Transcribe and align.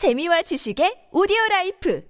재미와 0.00 0.40
지식의 0.40 1.12
오디오 1.12 1.36
라이프 1.50 2.00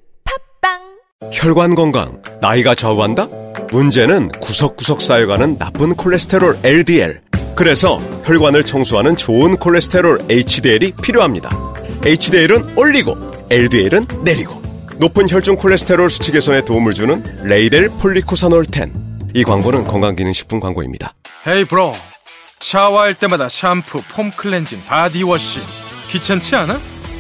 팟빵 0.60 1.32
혈관 1.32 1.74
건강, 1.74 2.22
나이가 2.40 2.72
좌우한다? 2.72 3.26
문제는 3.72 4.28
구석구석 4.28 5.00
쌓여가는 5.00 5.58
나쁜 5.58 5.96
콜레스테롤 5.96 6.60
LDL. 6.62 7.20
그래서 7.56 7.98
혈관을 8.24 8.62
청소하는 8.62 9.16
좋은 9.16 9.56
콜레스테롤 9.56 10.20
HDL이 10.30 10.92
필요합니다. 11.02 11.50
HDL은 12.04 12.78
올리고, 12.78 13.16
LDL은 13.50 14.06
내리고. 14.22 14.62
높은 14.98 15.28
혈중 15.28 15.56
콜레스테롤 15.56 16.10
수치 16.10 16.30
개선에 16.30 16.64
도움을 16.64 16.92
주는 16.92 17.24
레이델 17.42 17.88
폴리코사놀 17.88 18.66
10. 18.72 18.92
이 19.34 19.42
광고는 19.42 19.88
건강기능식품 19.88 20.60
광고입니다. 20.60 21.14
헤이 21.44 21.64
브로 21.64 21.94
샤워할 22.60 23.14
때마다 23.14 23.48
샴푸, 23.48 24.00
폼 24.12 24.30
클렌징, 24.30 24.80
바디워시 24.86 25.58
귀찮지 26.10 26.54
않아? 26.54 26.99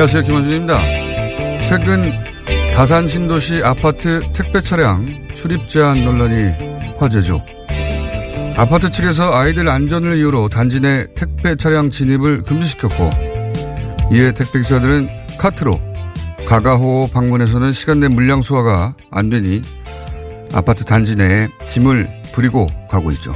안녕하세요. 0.00 0.22
김원준입니다. 0.22 1.60
최근 1.60 2.10
다산 2.72 3.06
신도시 3.06 3.60
아파트 3.62 4.22
택배 4.32 4.62
차량 4.62 5.06
출입 5.34 5.68
제한 5.68 6.06
논란이 6.06 6.96
화제죠. 6.96 7.44
아파트 8.56 8.90
측에서 8.90 9.34
아이들 9.34 9.68
안전을 9.68 10.16
이유로 10.16 10.48
단지 10.48 10.80
내 10.80 11.06
택배 11.14 11.54
차량 11.54 11.90
진입을 11.90 12.44
금지시켰고 12.44 13.10
이에 14.10 14.32
택배 14.32 14.60
기사들은 14.60 15.06
카트로 15.38 15.78
가가호 16.48 17.10
방문해서는 17.12 17.72
시간 17.72 18.00
내 18.00 18.08
물량 18.08 18.40
소화가 18.40 18.94
안 19.10 19.28
되니 19.28 19.60
아파트 20.54 20.82
단지 20.86 21.14
내에 21.14 21.46
짐을 21.68 22.22
부리고 22.32 22.68
가고 22.88 23.10
있죠. 23.10 23.34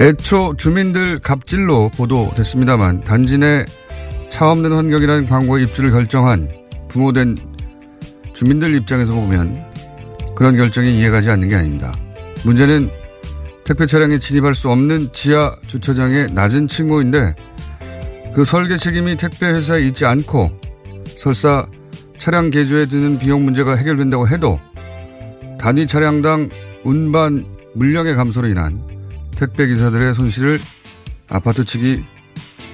애초 0.00 0.54
주민들 0.56 1.18
갑질로 1.18 1.90
보도됐습니다만 1.96 3.02
단지 3.02 3.36
내 3.36 3.64
차 4.34 4.50
없는 4.50 4.72
환경이라는 4.72 5.26
광고의 5.26 5.62
입주를 5.66 5.92
결정한 5.92 6.48
부모된 6.88 7.38
주민들 8.32 8.74
입장에서 8.74 9.12
보면 9.12 9.64
그런 10.34 10.56
결정이 10.56 10.98
이해가지 10.98 11.30
않는 11.30 11.46
게 11.46 11.54
아닙니다. 11.54 11.92
문제는 12.44 12.90
택배 13.62 13.86
차량에 13.86 14.18
진입할 14.18 14.56
수 14.56 14.68
없는 14.70 15.12
지하 15.12 15.54
주차장의 15.68 16.32
낮은 16.32 16.66
층고인데 16.66 17.36
그 18.34 18.44
설계 18.44 18.76
책임이 18.76 19.16
택배 19.18 19.46
회사에 19.46 19.82
있지 19.82 20.04
않고 20.04 20.50
설사 21.06 21.68
차량 22.18 22.50
개조에 22.50 22.86
드는 22.86 23.20
비용 23.20 23.44
문제가 23.44 23.76
해결된다고 23.76 24.26
해도 24.26 24.58
단위 25.60 25.86
차량당 25.86 26.50
운반 26.82 27.46
물량의 27.74 28.16
감소로 28.16 28.48
인한 28.48 28.82
택배 29.36 29.68
기사들의 29.68 30.12
손실을 30.16 30.60
아파트 31.28 31.64
측이 31.64 32.04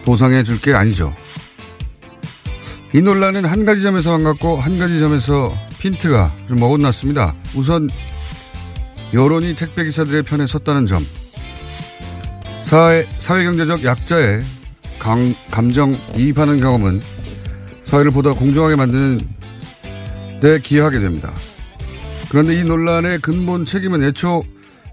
보상해 0.07 0.43
줄 0.43 0.59
게 0.63 0.73
아니죠. 0.73 1.15
이 2.93 3.01
논란은 3.01 3.45
한 3.45 3.65
가지 3.65 3.83
점에서 3.83 4.11
반갑고 4.11 4.57
한 4.57 4.81
가지 4.81 4.99
점에서 4.99 5.53
핀트가 5.81 6.35
좀 6.49 6.61
어긋났습니다. 6.61 7.37
우선 7.55 7.89
여론이 9.15 9.55
택배 9.55 9.85
기사들의 9.85 10.25
편에 10.25 10.49
섰다는 10.49 10.89
점. 10.89 11.07
사회, 12.65 13.07
사회경제적 13.21 13.85
약자의 13.85 14.41
강, 14.99 15.33
감정 15.53 15.97
이입하는 16.17 16.59
경험은 16.59 17.01
사회를 17.85 18.11
보다 18.11 18.33
공정하게 18.33 18.75
만드는 18.75 19.21
데 20.41 20.59
기여하게 20.59 20.99
됩니다. 20.99 21.33
그런데 22.29 22.59
이 22.59 22.65
논란의 22.65 23.21
근본 23.21 23.67
책임은 23.67 24.03
애초 24.03 24.43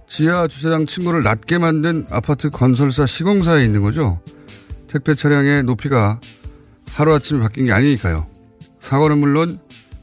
지하 0.07 0.47
주차장 0.47 0.85
층고를 0.85 1.23
낮게 1.23 1.57
만든 1.57 2.05
아파트 2.11 2.51
건설사 2.51 3.07
시공사에 3.07 3.65
있는 3.65 3.81
거죠. 3.81 4.19
택배 4.87 5.15
차량의 5.15 5.63
높이가 5.63 6.19
하루아침에 6.97 7.39
바뀐 7.41 7.65
게 7.65 7.71
아니니까요. 7.71 8.25
사고는 8.79 9.19
물론 9.19 9.59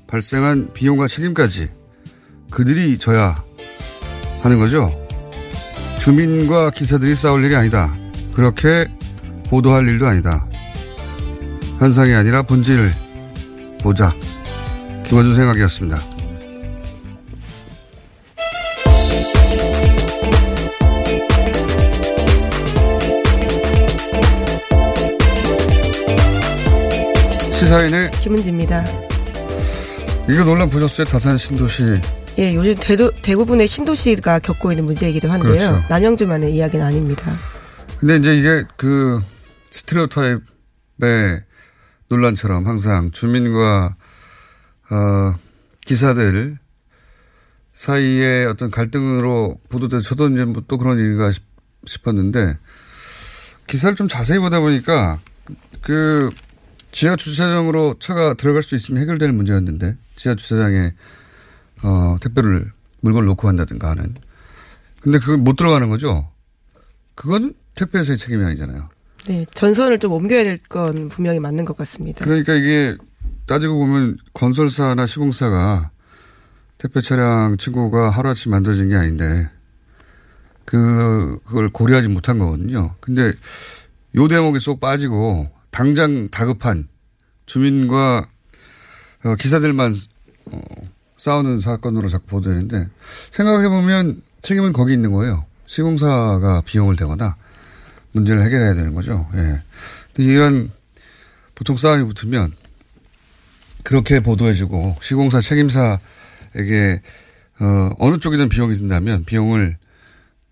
발생한 0.07 0.73
비용과 0.75 1.09
책임까지 1.09 1.71
그들이 2.53 2.97
져야 2.99 3.43
하는 4.43 4.61
거죠. 4.61 4.93
주민과 5.99 6.71
기사들이 6.71 7.17
싸울 7.17 7.43
일이 7.45 7.57
아니다. 7.57 7.93
그렇게 8.33 8.87
보도할 9.49 9.89
일도 9.89 10.07
아니다. 10.07 10.47
현상이 11.81 12.15
아니라 12.15 12.43
본질을 12.43 12.93
보자. 13.83 14.15
김원준 15.09 15.35
생각이었습니다. 15.35 16.14
시사인의 27.69 28.11
김은지입니다. 28.21 28.85
이거 30.29 30.45
논란 30.45 30.69
보셨어요? 30.69 31.07
다산 31.07 31.39
신도시. 31.39 31.99
예, 32.39 32.55
요즘 32.55 32.75
대도, 32.79 33.11
대부분의 33.23 33.67
신도시가 33.67 34.41
겪고 34.41 34.71
있는 34.73 34.85
문제이기도 34.85 35.31
한데요. 35.31 35.53
그렇죠. 35.71 35.83
남영주만의 35.89 36.55
이야기는 36.55 36.85
아닙니다. 36.85 37.33
근데 37.99 38.17
이제 38.17 38.35
이게 38.37 38.65
그 38.77 39.23
스테레오 39.71 40.09
타입의 40.09 41.41
논란처럼 42.09 42.67
항상 42.67 43.11
주민과 43.13 43.97
어, 44.91 45.35
기사들 45.87 46.59
사이에 47.73 48.45
어떤 48.45 48.71
갈등으로 48.71 49.59
보도돼서 49.71 50.03
저도 50.03 50.29
이제 50.29 50.45
뭐 50.45 50.63
또 50.69 50.77
그런 50.77 50.99
일인가 50.99 51.33
싶- 51.33 51.45
싶었는데 51.87 52.59
기사를 53.69 53.97
좀 53.97 54.07
자세히 54.07 54.39
보다 54.39 54.61
보니까 54.61 55.19
그 55.81 56.31
지하 56.95 57.17
주차장으로 57.17 57.97
차가 57.99 58.35
들어갈 58.35 58.63
수 58.63 58.77
있으면 58.77 59.03
해결되는 59.03 59.35
문제였는데 59.35 59.97
지하 60.15 60.37
주차장에 60.37 60.93
어, 61.83 62.17
택배를 62.21 62.71
물건을 63.01 63.27
놓고 63.27 63.47
간다든가 63.49 63.91
하는. 63.91 64.15
근데 65.01 65.19
그걸 65.19 65.39
못 65.39 65.57
들어가는 65.57 65.91
거죠. 65.91 66.31
그건 67.17 67.53
택배회사의 67.75 68.17
책임이 68.17 68.45
아니잖아요. 68.45 68.89
네, 69.27 69.45
전선을 69.55 69.99
좀 69.99 70.13
옮겨야 70.13 70.45
될 70.45 70.59
건 70.69 71.09
분명히 71.09 71.41
맞는 71.41 71.65
것 71.65 71.77
같습니다. 71.77 72.25
그러니까 72.25 72.55
이게 72.55 72.97
따지고 73.47 73.77
보면 73.79 74.17
건설사나 74.33 75.07
시공사가 75.07 75.91
택배 76.79 77.01
차량 77.01 77.57
친구가 77.57 78.11
하루아침 78.11 78.53
만들어진 78.53 78.89
게 78.89 78.95
아닌데 78.95 79.51
그, 80.65 81.39
그걸 81.45 81.71
고려하지 81.71 82.09
못한 82.09 82.39
거거든요. 82.39 82.95
근데 83.01 83.33
요 84.15 84.29
대목에 84.29 84.61
쏙 84.61 84.79
빠지고 84.79 85.51
당장 85.75 86.29
다급한 86.29 86.87
주민과 87.47 88.29
어, 89.25 89.35
기사들만 89.35 89.93
어, 90.53 90.61
싸우는 91.17 91.59
사건으로 91.59 92.09
자꾸 92.09 92.27
보도되는데 92.27 92.89
생각해 93.33 93.69
보면 93.69 94.23
책임은 94.41 94.73
거기 94.73 94.93
있는 94.93 95.11
거예요. 95.11 95.47
시공사가 95.67 96.63
비용을 96.65 96.95
대거나 96.95 97.35
문제를 98.13 98.45
해결해야 98.45 98.75
되는 98.75 98.95
거죠. 98.95 99.29
예. 99.35 99.63
근데 100.15 100.33
이런 100.33 100.71
보통 101.57 101.77
싸움이 101.77 102.05
붙으면 102.05 102.53
그렇게 103.83 104.21
보도해주고 104.21 104.99
시공사 105.01 105.41
책임사에게 105.41 107.03
어, 107.59 107.91
어느 107.99 108.19
쪽이든 108.19 108.49
비용이 108.49 108.77
든다면 108.77 109.25
비용을 109.25 109.77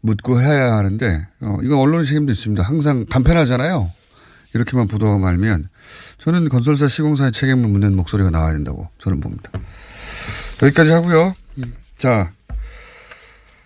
묻고 0.00 0.42
해야 0.42 0.74
하는데 0.74 1.28
어, 1.42 1.58
이건 1.62 1.78
언론의 1.78 2.06
책임도 2.06 2.32
있습니다. 2.32 2.64
항상 2.64 3.06
간편하잖아요. 3.08 3.92
이렇게만 4.54 4.88
보도가 4.88 5.18
말면 5.18 5.68
저는 6.18 6.48
건설사 6.48 6.88
시공사의 6.88 7.32
책임을 7.32 7.68
묻는 7.68 7.96
목소리가 7.96 8.30
나와야 8.30 8.52
된다고 8.52 8.88
저는 8.98 9.20
봅니다. 9.20 9.50
여기까지 10.62 10.92
하고요. 10.92 11.34
자, 11.98 12.32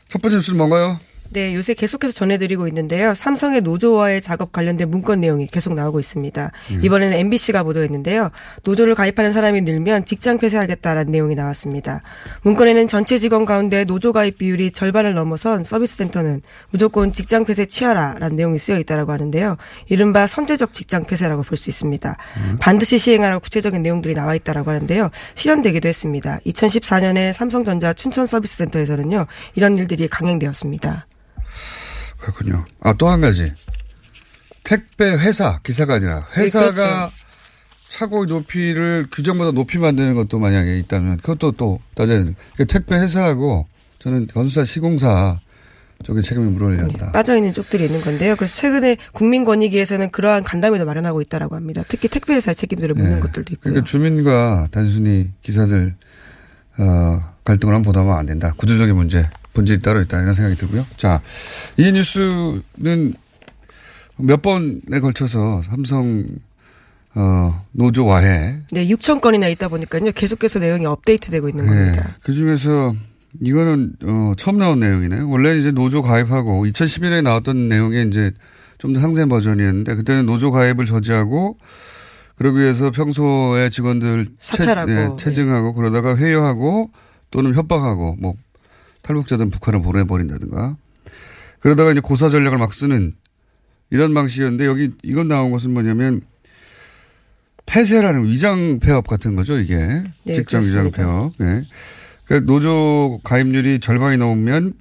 첫 0.09 0.23
번째 0.23 0.37
뉴스는 0.37 0.57
뭔가요? 0.59 0.99
네, 1.31 1.55
요새 1.55 1.75
계속해서 1.75 2.13
전해드리고 2.13 2.69
있는데요. 2.69 3.13
삼성의 3.15 3.63
노조와의 3.63 4.23
작업 4.23 4.53
관련된 4.53 4.89
문건 4.91 5.21
내용이 5.21 5.47
계속 5.49 5.75
나오고 5.75 6.01
있습니다. 6.01 6.53
음. 6.71 6.81
이번에는 6.85 7.17
MBC가 7.19 7.63
보도했는데요. 7.63 8.31
노조를 8.65 8.95
가입하는 8.95 9.33
사람이 9.33 9.63
늘면 9.63 10.07
직장 10.07 10.39
폐쇄하겠다라는 10.39 11.11
내용이 11.13 11.35
나왔습니다. 11.35 12.03
문건에는 12.43 12.89
전체 12.89 13.19
직원 13.19 13.45
가운데 13.45 13.85
노조 13.85 14.13
가입 14.13 14.39
비율이 14.39 14.71
절반을 14.71 15.15
넘어선 15.15 15.65
서비스 15.65 15.97
센터는 15.97 16.43
무조건 16.71 17.13
직장 17.13 17.45
폐쇄 17.45 17.67
취하라라는 17.67 18.37
내용이 18.37 18.59
쓰여 18.59 18.79
있다라고 18.79 19.13
하는데요. 19.13 19.57
이른바 19.89 20.27
선제적 20.27 20.73
직장 20.73 21.05
폐쇄라고 21.05 21.43
볼 21.43 21.57
수 21.57 21.71
있습니다. 21.71 22.17
음. 22.37 22.57
반드시 22.61 22.99
시행하라고 22.99 23.41
구체적인 23.41 23.83
내용들이 23.83 24.13
나와 24.15 24.35
있다라고 24.35 24.71
하는데요. 24.71 25.11
실현되기도 25.37 25.89
했습니다. 25.89 26.39
2014년에 26.47 27.33
삼성전자 27.33 27.93
춘천 27.95 28.27
서비스 28.27 28.57
센터에서는요. 28.59 29.27
이런 29.55 29.77
일들이 29.79 30.07
강행되었습니다. 30.09 31.07
그렇군요. 32.27 32.65
아, 32.81 32.93
또 32.95 33.09
한 33.09 33.21
가지. 33.21 33.53
택배 34.65 35.05
회사, 35.13 35.59
기사가 35.61 35.95
아니라 35.95 36.27
회사가 36.37 36.71
네, 36.71 36.73
그렇죠. 36.75 37.11
차고 37.89 38.25
높이를 38.27 39.07
규정보다 39.13 39.53
높이 39.53 39.79
만드는 39.79 40.15
것도 40.15 40.41
만약에 40.41 40.77
있다면 40.81 41.19
그것도 41.19 41.53
또 41.53 41.81
따져야 41.95 42.19
되는. 42.19 42.35
그러니까 42.55 42.73
택배 42.73 42.97
회사하고 42.97 43.69
저는 44.01 44.27
건수사 44.35 44.65
시공사 44.65 45.39
쪽에 46.03 46.21
책임을 46.21 46.51
물어야 46.51 46.79
한다. 46.81 47.07
네, 47.07 47.13
빠져있는 47.13 47.55
쪽들이 47.55 47.85
있는 47.87 48.01
건데요. 48.01 48.35
그래서 48.37 48.55
최근에 48.57 48.97
국민권익위에서는 49.13 50.11
그러한 50.11 50.43
간담회도 50.43 50.85
마련하고 50.85 51.21
있다라고 51.23 51.55
합니다. 51.55 51.85
특히 51.89 52.09
택배 52.09 52.35
회사의 52.35 52.57
책임들을 52.57 52.95
묻는 52.97 53.13
네. 53.13 53.21
것들도 53.21 53.53
있고요. 53.55 53.73
그러니까 53.73 53.85
주민과 53.85 54.69
단순히 54.73 55.31
기사들 55.43 55.95
어, 56.79 57.35
갈등을 57.45 57.73
한번 57.75 57.85
보다 57.93 58.03
보면 58.03 58.19
안 58.19 58.27
된다. 58.27 58.53
구조적인 58.57 58.95
문제. 58.97 59.31
본질이 59.57 59.81
따로 59.81 60.01
있다 60.03 60.21
이런 60.21 60.35
생각이 60.35 60.57
들고요. 60.57 60.87
자, 60.97 61.21
이 61.77 61.91
뉴스는 61.91 63.15
몇 64.19 64.43
번에 64.43 65.01
걸쳐서 65.01 65.63
삼성 65.63 66.25
어, 67.15 67.65
노조와해. 67.73 68.59
네, 68.71 68.87
6천 68.89 69.23
건이나 69.23 69.49
있다 69.49 69.69
보니까요. 69.69 70.13
계속해서 70.13 70.59
내용이 70.59 70.85
업데이트되고 70.85 71.49
있는 71.49 71.65
네, 71.67 71.71
겁니다. 71.71 72.17
그 72.23 72.35
중에서 72.35 72.95
이거는 73.41 73.95
어, 74.05 74.33
처음 74.37 74.59
나온 74.59 74.81
내용이네요. 74.81 75.29
원래 75.29 75.57
이제 75.57 75.71
노조 75.71 76.03
가입하고 76.03 76.67
2011년에 76.67 77.23
나왔던 77.23 77.69
내용이 77.69 78.07
이제 78.09 78.33
좀 78.79 78.93
더 78.93 79.01
상세한 79.01 79.29
버전이었는데 79.31 79.95
그때는 79.97 80.27
노조 80.27 80.51
가입을 80.51 80.85
저지하고 80.85 81.57
그러기 82.37 82.61
위해서 82.61 82.91
평소에 82.91 83.71
직원들 83.71 84.29
사찰하고 84.41 84.89
체, 84.91 84.95
네, 84.95 85.17
체증하고 85.17 85.69
네. 85.69 85.75
그러다가 85.75 86.17
회유하고 86.17 86.91
또는 87.31 87.55
협박하고 87.55 88.17
뭐 88.21 88.35
탈북자들은 89.07 89.51
북한을 89.51 89.83
보내버린다든가. 89.83 90.77
그러다가 91.61 91.93
이제 91.93 92.01
고사 92.01 92.29
전략을 92.29 92.59
막 92.59 92.75
쓰는 92.75 93.15
이런 93.91 94.15
방식이었는데 94.15 94.67
여기 94.67 94.91
이건 95.03 95.29
나온 95.29 95.51
것은 95.53 95.71
뭐냐면 95.73 96.23
폐쇄라는 97.67 98.25
위장 98.27 98.79
폐업 98.79 99.07
같은 99.07 99.35
거죠, 99.37 99.59
이게. 99.59 99.77
네, 100.25 100.33
직장 100.33 100.63
위장 100.63 100.91
폐업. 100.91 101.33
네. 101.39 101.63
그러니까 102.25 102.53
노조 102.53 103.21
가입률이 103.25 103.81
절반이 103.81 104.17
넘으면 104.19 104.75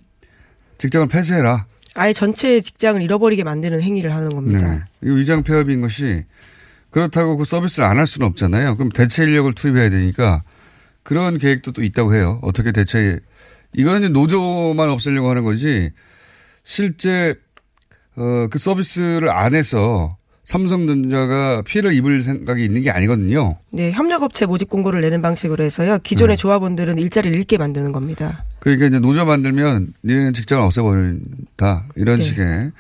직장을 0.77 1.07
폐쇄해라. 1.07 1.65
아예 1.95 2.11
전체 2.13 2.59
직장을 2.61 3.01
잃어버리게 3.01 3.43
만드는 3.43 3.81
행위를 3.81 4.13
하는 4.13 4.29
겁니다. 4.29 4.59
네. 4.59 4.81
이 5.03 5.15
위장 5.15 5.43
폐업인 5.43 5.81
것이 5.81 6.25
그렇다고 6.91 7.37
그 7.37 7.45
서비스를 7.45 7.85
안 7.87 7.97
할 7.97 8.05
수는 8.07 8.27
없잖아요. 8.27 8.75
그럼 8.75 8.89
대체 8.89 9.23
인력을 9.23 9.53
투입해야 9.53 9.89
되니까 9.89 10.43
그런 11.03 11.37
계획도 11.37 11.71
또 11.71 11.83
있다고 11.83 12.13
해요. 12.15 12.39
어떻게 12.41 12.71
대체 12.71 13.19
이거는 13.77 14.13
노조만 14.13 14.89
없애려고 14.89 15.29
하는 15.29 15.43
거지 15.43 15.91
실제 16.63 17.35
어, 18.15 18.47
그 18.49 18.57
서비스를 18.59 19.29
안 19.29 19.53
해서 19.53 20.17
삼성전자가 20.45 21.63
피해를 21.63 21.93
입을 21.93 22.21
생각이 22.21 22.63
있는 22.63 22.83
게 22.83 22.91
아니거든요. 22.91 23.57
네, 23.71 23.91
협력업체 23.91 24.45
모집 24.45 24.69
공고를 24.69 25.01
내는 25.01 25.21
방식으로 25.21 25.63
해서요. 25.63 25.97
기존의 26.03 26.37
네. 26.37 26.41
조합원들은 26.41 26.99
일자리를 26.99 27.35
잃게 27.35 27.57
만드는 27.57 27.91
겁니다. 27.91 28.45
그러니까 28.59 28.85
이제 28.85 28.99
노조 28.99 29.25
만들면 29.25 29.93
니네는 30.03 30.33
직장을 30.33 30.63
없애버린다 30.63 31.87
이런 31.95 32.17
네. 32.17 32.23
식의 32.23 32.71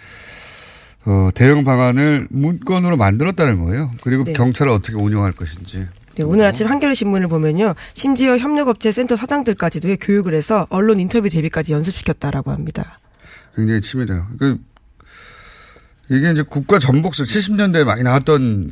어, 1.07 1.29
대응 1.33 1.63
방안을 1.63 2.27
문건으로 2.29 2.97
만들었다는 2.97 3.59
거예요. 3.59 3.91
그리고 4.01 4.23
네. 4.23 4.33
경찰을 4.33 4.71
어떻게 4.71 4.95
운영할 4.95 5.31
것인지. 5.31 5.85
네, 6.15 6.23
오늘 6.23 6.45
아침 6.45 6.67
한겨레 6.67 6.93
신문을 6.93 7.27
보면요. 7.27 7.75
심지어 7.93 8.37
협력업체 8.37 8.91
센터 8.91 9.15
사장들까지도 9.15 9.97
교육을 9.97 10.33
해서 10.33 10.65
언론 10.69 10.99
인터뷰 10.99 11.29
대비까지 11.29 11.73
연습시켰다라고 11.73 12.51
합니다. 12.51 12.99
굉장히 13.55 13.81
치밀해요. 13.81 14.27
그 14.39 14.57
이게 16.09 16.31
이제 16.31 16.43
국가 16.43 16.79
전복설 16.79 17.25
70년대에 17.25 17.83
많이 17.83 18.03
나왔던 18.03 18.71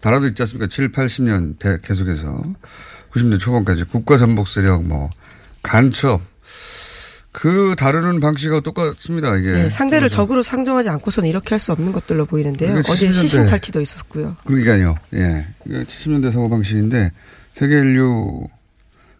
단어도 0.00 0.26
있지 0.28 0.42
않습니까? 0.42 0.66
7, 0.66 0.92
80년 0.92 1.58
대 1.58 1.78
계속해서 1.82 2.42
90년 3.12 3.40
초반까지 3.40 3.84
국가 3.84 4.18
전복 4.18 4.48
세력 4.48 4.84
뭐 4.84 5.10
간첩 5.62 6.20
그 7.38 7.74
다루는 7.76 8.20
방식하고 8.20 8.62
똑같습니다, 8.62 9.36
이게. 9.36 9.52
네, 9.52 9.68
상대를 9.70 10.08
그래서. 10.08 10.16
적으로 10.16 10.42
상정하지 10.42 10.88
않고서는 10.88 11.28
이렇게 11.28 11.50
할 11.50 11.60
수 11.60 11.70
없는 11.72 11.92
것들로 11.92 12.24
보이는데요. 12.24 12.78
어제 12.78 13.12
시신살치도 13.12 13.82
있었고요. 13.82 14.36
그러니까요. 14.46 14.96
예. 15.12 15.46
70년대 15.68 16.32
사고 16.32 16.48
방식인데 16.48 17.10
세계 17.52 17.74
인류 17.74 18.46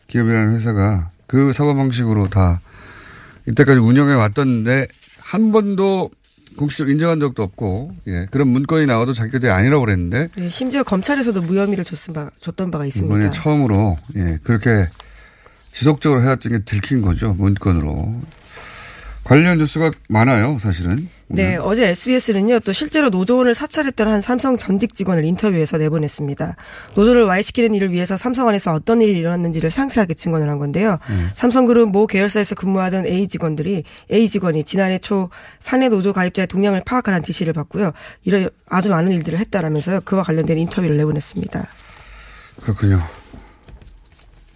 기업이라는 0.09 0.55
회사가 0.55 1.11
그 1.27 1.53
사고 1.53 1.75
방식으로 1.75 2.29
다 2.31 2.61
이때까지 3.49 3.81
운영해 3.81 4.15
왔던데 4.15 4.87
한 5.21 5.53
번도 5.53 6.09
공식적으로 6.57 6.91
인정한 6.93 7.21
적도 7.21 7.43
없고, 7.43 7.95
예. 8.09 8.27
그런 8.31 8.49
문건이 8.49 8.87
나와도 8.87 9.13
자기들이 9.13 9.53
아니라고 9.53 9.85
그랬는데. 9.85 10.31
네, 10.39 10.49
심지어 10.49 10.83
검찰에서도 10.83 11.43
무혐의를 11.43 11.85
줬던, 11.85 12.15
바, 12.15 12.31
줬던 12.41 12.71
바가 12.71 12.87
있습니다. 12.87 13.15
이번에 13.15 13.31
처음으로, 13.31 13.99
예. 14.17 14.39
그렇게 14.43 14.89
지속적으로 15.77 16.23
해왔던 16.23 16.53
게 16.53 16.59
들킨 16.61 17.03
거죠. 17.03 17.35
문건으로. 17.35 18.23
관련 19.25 19.59
뉴스가 19.59 19.91
많아요, 20.09 20.57
사실은. 20.59 21.11
네, 21.27 21.57
어제 21.57 21.89
SBS는요, 21.89 22.61
또 22.61 22.73
실제로 22.73 23.11
노조원을 23.11 23.55
사찰했던 23.55 24.09
한 24.09 24.23
삼성 24.23 24.57
전직 24.57 24.95
직원을 24.95 25.27
인터뷰해서 25.27 25.77
내보냈습니다. 25.77 26.57
노조를 26.95 27.25
와해시키는 27.25 27.75
일을 27.75 27.93
위해서 27.93 28.17
삼성 28.17 28.49
안에서 28.49 28.73
어떤 28.73 29.03
일이 29.03 29.19
일어났는지를 29.19 29.71
상세하게 29.71 30.15
증언을 30.15 30.49
한 30.49 30.59
건데요. 30.59 30.99
음. 31.11 31.31
삼성그룹 31.35 31.91
모 31.91 32.07
계열사에서 32.07 32.55
근무하던 32.55 33.05
A 33.07 33.29
직원들이 33.29 33.85
A 34.11 34.29
직원이 34.31 34.65
지난해 34.65 34.99
초 34.99 35.29
사내 35.61 35.91
노조 35.91 36.15
가입자의 36.15 36.47
동향을 36.47 36.85
파악하라는 36.87 37.23
지시를 37.23 37.53
받고요. 37.53 37.93
이런 38.25 38.49
아주 38.67 38.89
많은 38.89 39.13
일들을 39.13 39.39
했다라면서요. 39.41 40.03
그와 40.07 40.23
관련된 40.23 40.57
인터뷰를 40.57 40.97
내보냈습니다. 40.97 41.67
그렇군요. 42.63 43.03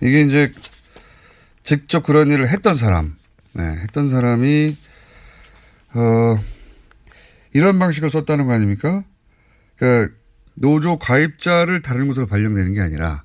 이게 0.01 0.23
이제 0.23 0.51
직접 1.63 2.03
그런 2.03 2.29
일을 2.29 2.49
했던 2.49 2.75
사람, 2.75 3.17
네, 3.53 3.63
했던 3.65 4.09
사람이, 4.11 4.77
어, 5.95 6.39
이런 7.53 7.79
방식을 7.79 8.11
썼다는 8.11 8.47
거 8.47 8.53
아닙니까? 8.53 9.05
그러니까 9.77 10.15
노조 10.55 10.99
가입자를 10.99 11.83
다른 11.83 12.07
곳으로 12.07 12.27
발령되는 12.27 12.75
게 12.75 12.81
아니라 12.81 13.25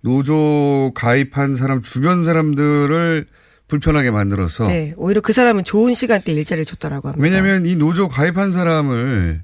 노조 0.00 0.92
가입한 0.94 1.56
사람 1.56 1.82
주변 1.82 2.22
사람들을 2.24 3.26
불편하게 3.68 4.10
만들어서 4.10 4.66
네, 4.68 4.92
오히려 4.96 5.20
그 5.20 5.32
사람은 5.32 5.64
좋은 5.64 5.94
시간대 5.94 6.32
일자리를 6.32 6.64
줬다라고 6.64 7.08
합니다. 7.08 7.22
왜냐하면 7.22 7.66
이 7.66 7.76
노조 7.76 8.08
가입한 8.08 8.52
사람을 8.52 9.42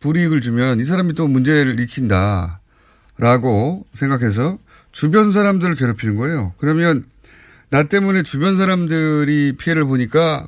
불이익을 0.00 0.40
주면 0.40 0.80
이 0.80 0.84
사람이 0.84 1.14
또 1.14 1.28
문제를 1.28 1.74
일으킨다. 1.74 2.60
라고 3.18 3.86
생각해서 3.94 4.58
주변 4.90 5.32
사람들을 5.32 5.74
괴롭히는 5.76 6.16
거예요. 6.16 6.54
그러면 6.58 7.04
나 7.72 7.84
때문에 7.84 8.22
주변 8.22 8.54
사람들이 8.58 9.56
피해를 9.56 9.86
보니까 9.86 10.46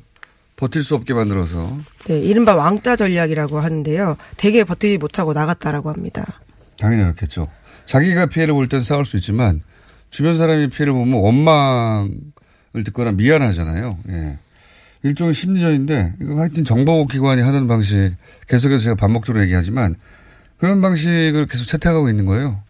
버틸 0.57 0.83
수 0.83 0.93
없게 0.93 1.15
만들어서 1.15 1.75
네, 2.07 2.19
이른바 2.19 2.53
왕따 2.53 2.95
전략이라고 2.95 3.59
하는데요. 3.59 4.15
대개 4.37 4.63
버티지 4.63 4.99
못하고 4.99 5.33
나갔다라고 5.33 5.89
합니다. 5.89 6.39
당연히 6.77 7.01
그렇겠죠. 7.01 7.47
자기가 7.87 8.27
피해를 8.27 8.53
볼 8.53 8.67
땐 8.69 8.81
싸울 8.81 9.07
수 9.07 9.17
있지만 9.17 9.61
주변 10.11 10.35
사람이 10.37 10.67
피해를 10.67 10.93
보면 10.93 11.19
원망을 11.19 12.83
듣거나 12.85 13.11
미안하잖아요. 13.13 13.97
예. 14.09 14.37
일종의 15.01 15.33
심리전인데 15.33 16.13
이거 16.21 16.39
하여튼 16.39 16.63
정보기관이 16.63 17.41
하는 17.41 17.67
방식 17.67 18.15
계속해서 18.47 18.83
제가 18.83 18.95
반복적으로 18.95 19.43
얘기하지만 19.43 19.95
그런 20.59 20.79
방식을 20.79 21.47
계속 21.47 21.65
채택하고 21.65 22.07
있는 22.07 22.27
거예요. 22.27 22.61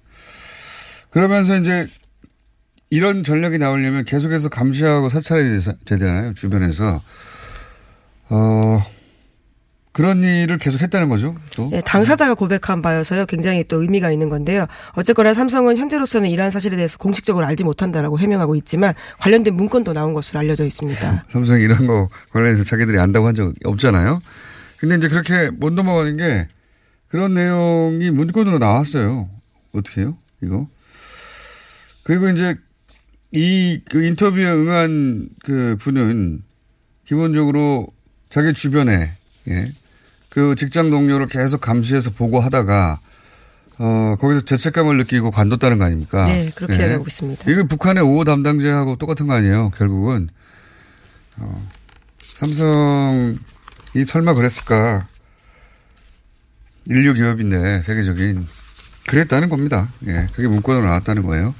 그러면서 1.10 1.58
이제 1.58 1.88
이런 2.96 3.24
전략이 3.24 3.58
나오려면 3.58 4.06
계속해서 4.06 4.48
감시하고 4.48 5.10
사찰해야 5.10 5.60
되잖아요. 5.84 6.34
주변에서. 6.34 7.02
어, 8.30 8.84
그런 9.92 10.24
일을 10.24 10.58
계속 10.58 10.82
했다는 10.82 11.10
거죠. 11.10 11.36
또. 11.58 11.68
네, 11.72 11.82
당사자가 11.82 12.36
고백한 12.36 12.82
바여서요. 12.82 13.26
굉장히 13.26 13.66
또 13.66 13.82
의미가 13.82 14.12
있는 14.12 14.30
건데요. 14.30 14.66
어쨌거나 14.94 15.34
삼성은 15.34 15.76
현재로서는 15.76 16.30
이러한 16.30 16.52
사실에 16.52 16.78
대해서 16.78 16.98
공식적으로 16.98 17.46
알지 17.46 17.66
못한다라고 17.66 18.18
해명하고 18.18 18.56
있지만 18.56 18.94
관련된 19.20 19.56
문건도 19.56 19.92
나온 19.92 20.14
것으로 20.14 20.40
알려져 20.40 20.64
있습니다. 20.64 21.26
삼성이 21.28 21.64
이런 21.64 21.88
거 21.88 22.08
관련해서 22.32 22.64
자기들이 22.64 22.98
안다고 22.98 23.28
한 23.28 23.36
적 23.36 23.54
없잖아요. 23.66 24.22
근데 24.78 24.96
이제 24.96 25.10
그렇게 25.10 25.50
못 25.50 25.74
넘어가는 25.74 26.16
게 26.16 26.48
그런 27.10 27.34
내용이 27.34 28.10
문건으로 28.12 28.58
나왔어요. 28.58 29.30
어떻게 29.74 30.00
해요? 30.02 30.18
이거. 30.42 30.68
그리고 32.04 32.30
이제 32.30 32.56
이 33.36 33.82
그 33.90 34.04
인터뷰에 34.06 34.46
응한 34.46 35.30
그 35.44 35.76
분은 35.80 36.42
기본적으로 37.06 37.88
자기 38.30 38.54
주변에 38.54 39.18
예. 39.50 39.74
그 40.30 40.56
직장 40.56 40.90
동료를 40.90 41.28
계속 41.28 41.62
감시해서 41.62 42.12
보고하다가 42.12 43.00
어 43.78 44.16
거기서 44.20 44.42
죄책감을 44.42 44.98
느끼고 44.98 45.32
관뒀다는 45.32 45.78
거 45.78 45.86
아닙니까? 45.86 46.26
네, 46.26 46.52
그렇게 46.56 46.80
예. 46.82 46.92
하고 46.94 47.06
있습니다. 47.08 47.52
이게 47.52 47.64
북한의 47.68 48.04
5호 48.04 48.26
담당자하고 48.26 48.96
똑같은 48.96 49.28
거 49.28 49.34
아니에요? 49.34 49.72
결국은 49.72 50.30
어, 51.38 51.70
삼성이 52.38 53.36
설마 54.08 54.34
그랬을까? 54.34 55.08
인류 56.88 57.14
기업인데 57.14 57.82
세계적인 57.82 58.46
그랬다는 59.08 59.50
겁니다. 59.50 59.90
예, 60.08 60.28
그게 60.34 60.48
문건으로 60.48 60.86
나왔다는 60.86 61.24
거예요. 61.24 61.54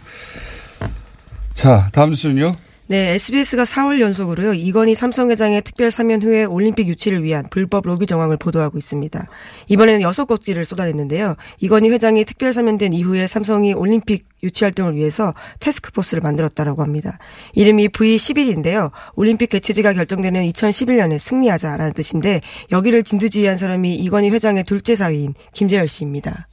자, 1.56 1.88
다음 1.94 2.12
뉴스는요. 2.12 2.54
네, 2.88 3.16
SBS가 3.16 3.64
4월 3.64 4.00
연속으로요. 4.00 4.54
이건희 4.54 4.94
삼성 4.94 5.32
회장의 5.32 5.64
특별 5.64 5.90
사면 5.90 6.22
후에 6.22 6.44
올림픽 6.44 6.88
유치를 6.88 7.24
위한 7.24 7.48
불법 7.50 7.88
로비 7.88 8.06
정황을 8.06 8.38
보도하고 8.38 8.78
있습니다. 8.78 9.26
이번에는 9.70 10.02
여섯 10.02 10.26
꼭지를 10.26 10.66
쏟아냈는데요. 10.66 11.36
이건희 11.62 11.90
회장이 11.90 12.26
특별 12.26 12.54
사면된 12.54 12.94
이후에 12.94 13.26
삼성이 13.26 13.74
올림픽 13.74 14.28
유치 14.44 14.66
활동을 14.66 14.96
위해서 14.96 15.34
태스크포스를 15.62 16.22
만들었다라고 16.22 16.84
합니다. 16.84 17.18
이름이 17.54 17.88
V11인데요. 17.88 18.92
올림픽 19.16 19.50
개최지가 19.50 19.94
결정되는 19.94 20.44
2011년에 20.52 21.18
승리하자라는 21.18 21.94
뜻인데 21.94 22.42
여기를 22.72 23.04
진두지휘한 23.04 23.58
사람이 23.58 23.96
이건희 23.96 24.30
회장의 24.30 24.66
둘째 24.66 24.96
사위인 24.96 25.34
김재열 25.54 25.88
씨입니다. 25.88 26.48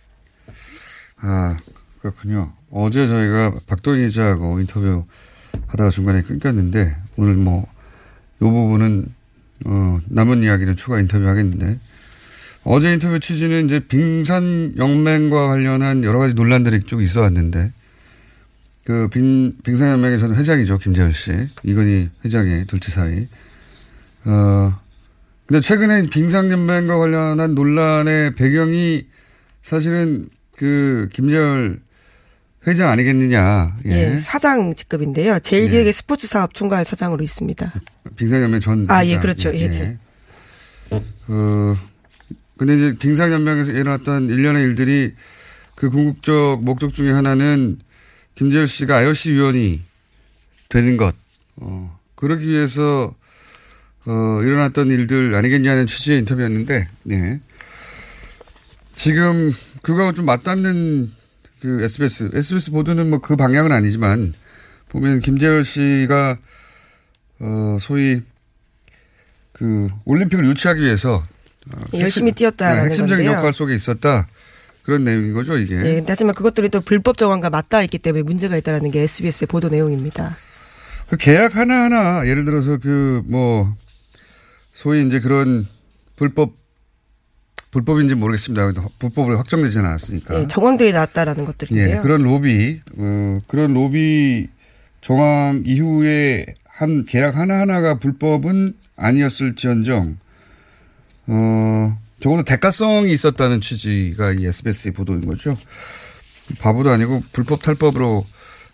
아, 1.21 1.59
그렇군요. 2.03 2.53
어제 2.73 3.07
저희가 3.07 3.61
박동희 3.69 4.09
기자하고 4.09 4.59
인터뷰 4.59 5.05
하다가 5.69 5.91
중간에 5.91 6.23
끊겼는데 6.23 6.97
오늘 7.17 7.35
뭐, 7.35 7.63
요 8.43 8.51
부분은, 8.51 9.07
어, 9.67 10.01
남은 10.07 10.43
이야기는 10.43 10.75
추가 10.75 10.99
인터뷰 10.99 11.29
하겠는데 11.29 11.79
어제 12.65 12.93
인터뷰 12.93 13.21
취지는 13.21 13.67
이제 13.67 13.79
빙산연맹과 13.79 15.47
관련한 15.47 16.03
여러 16.03 16.19
가지 16.19 16.35
논란들이 16.35 16.83
쭉 16.83 17.03
있어 17.03 17.21
왔는데 17.21 17.71
그 18.85 19.09
빙, 19.09 19.57
빙산 19.63 19.93
연맹의 19.93 20.19
저는 20.19 20.35
회장이죠. 20.35 20.79
김재현 20.79 21.13
씨. 21.13 21.31
이건희 21.63 22.11
회장의 22.25 22.67
둘째 22.67 22.91
사이. 22.91 23.29
어, 24.25 24.77
근데 25.47 25.61
최근에 25.61 26.07
빙상연맹과 26.07 26.99
관련한 26.99 27.55
논란의 27.55 28.35
배경이 28.35 29.07
사실은 29.63 30.29
그 30.57 31.09
김재열 31.13 31.81
회장 32.67 32.91
아니겠느냐. 32.91 33.77
예. 33.87 33.91
예, 33.91 34.21
사장 34.21 34.75
직급인데요. 34.75 35.41
제일기획의 35.41 35.93
스포츠 35.93 36.27
사업 36.27 36.55
총괄 36.55 36.85
사장으로 36.85 37.23
있습니다. 37.25 37.73
빙상연맹 38.17 38.61
전. 38.61 38.87
아, 38.89 39.05
예, 39.05 39.11
회장. 39.11 39.21
그렇죠. 39.21 39.55
예, 39.55 39.63
예. 39.63 39.99
어, 41.29 41.75
근데 42.57 42.75
이제 42.75 42.95
빙상연맹에서 42.99 43.73
일어났던 43.73 44.29
일련의 44.29 44.63
일들이 44.63 45.15
그 45.75 45.91
궁극적 45.91 46.63
목적 46.63 46.95
중에 46.95 47.11
하나는 47.11 47.79
김재열 48.37 48.69
씨가 48.69 48.99
IOC 48.99 49.33
위원이 49.33 49.81
되는 50.69 50.97
것. 50.97 51.15
어, 51.57 51.99
그러기 52.15 52.49
위해서 52.49 53.15
어, 54.05 54.43
일어났던 54.43 54.91
일들 54.91 55.35
아니겠냐는 55.35 55.87
취지의 55.87 56.21
인터뷰였는데, 56.21 56.89
네. 57.05 57.41
지금 58.97 59.53
그거하고 59.83 60.13
좀 60.13 60.27
맞닿는 60.27 61.13
그 61.63 61.81
SBS, 61.83 62.31
SBS 62.35 62.71
보도는 62.73 63.09
뭐 63.09 63.21
그 63.21 63.37
방향은 63.37 63.71
아니지만 63.71 64.35
보면 64.89 65.21
김재열 65.21 65.63
씨가 65.65 66.37
어, 67.39 67.77
소위 67.81 68.21
그 69.53 69.89
올림픽을 70.05 70.45
유치하기 70.47 70.83
위해서 70.83 71.25
어, 71.73 71.81
열심히 71.95 72.31
핵심- 72.31 72.35
뛰었다라는 72.35 72.83
네, 72.83 72.89
핵심적인 72.89 73.25
건데요. 73.25 73.39
역할 73.39 73.53
속에 73.53 73.75
있었다. 73.75 74.27
그런 74.83 75.05
내용인 75.05 75.33
거죠, 75.33 75.57
이게. 75.57 75.77
예, 75.77 75.95
근데 75.95 76.07
하지만 76.09 76.35
그것들이 76.35 76.69
또 76.69 76.81
불법 76.81 77.17
정황과 77.17 77.51
맞닿아 77.51 77.85
있기 77.85 77.99
때문에 77.99 78.23
문제가 78.25 78.57
있다는 78.57 78.91
게 78.91 79.03
SBS의 79.03 79.47
보도 79.47 79.69
내용입니다. 79.69 80.37
그 81.09 81.17
계약 81.17 81.55
하나하나 81.55 82.27
예를 82.27 82.45
들어서 82.45 82.79
그 82.79 83.23
뭐 83.27 83.77
소위 84.73 85.07
이제 85.07 85.21
그런 85.21 85.69
불법 86.17 86.55
불법인지 87.73 88.15
모르겠습니다. 88.15 88.71
불법을 88.99 89.39
확정되지는 89.39 89.87
않았으니까. 89.87 90.41
예, 90.43 90.47
정황들이 90.47 90.93
나왔다라는 90.93 91.47
것들인데요. 91.47 91.97
예, 91.97 92.01
그런 92.01 92.23
로비, 92.23 92.81
어, 92.99 93.41
그런 93.49 93.73
로비 93.73 94.49
정황 95.01 95.63
이후에 95.65 96.47
한 96.67 97.05
계약 97.05 97.37
하나하나가 97.37 97.99
불법은 97.99 98.75
아니었을지언정, 98.97 100.19
어, 101.29 101.99
적어도 102.21 102.45
대가성이 102.45 103.11
있었다는 103.11 103.63
취지가 103.63 104.33
이 104.33 104.47
SBS의 104.47 104.93
보도인 104.93 105.27
거죠. 105.27 105.57
바보도 106.59 106.91
아니고 106.91 107.23
불법 107.33 107.63
탈법으로 107.63 108.27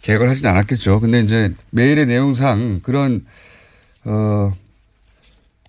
계약을 0.02 0.28
하진 0.28 0.46
않았겠죠. 0.48 0.98
근데 1.00 1.20
이제 1.20 1.54
메일의 1.70 2.06
내용상 2.06 2.80
그런, 2.82 3.24
어, 4.04 4.52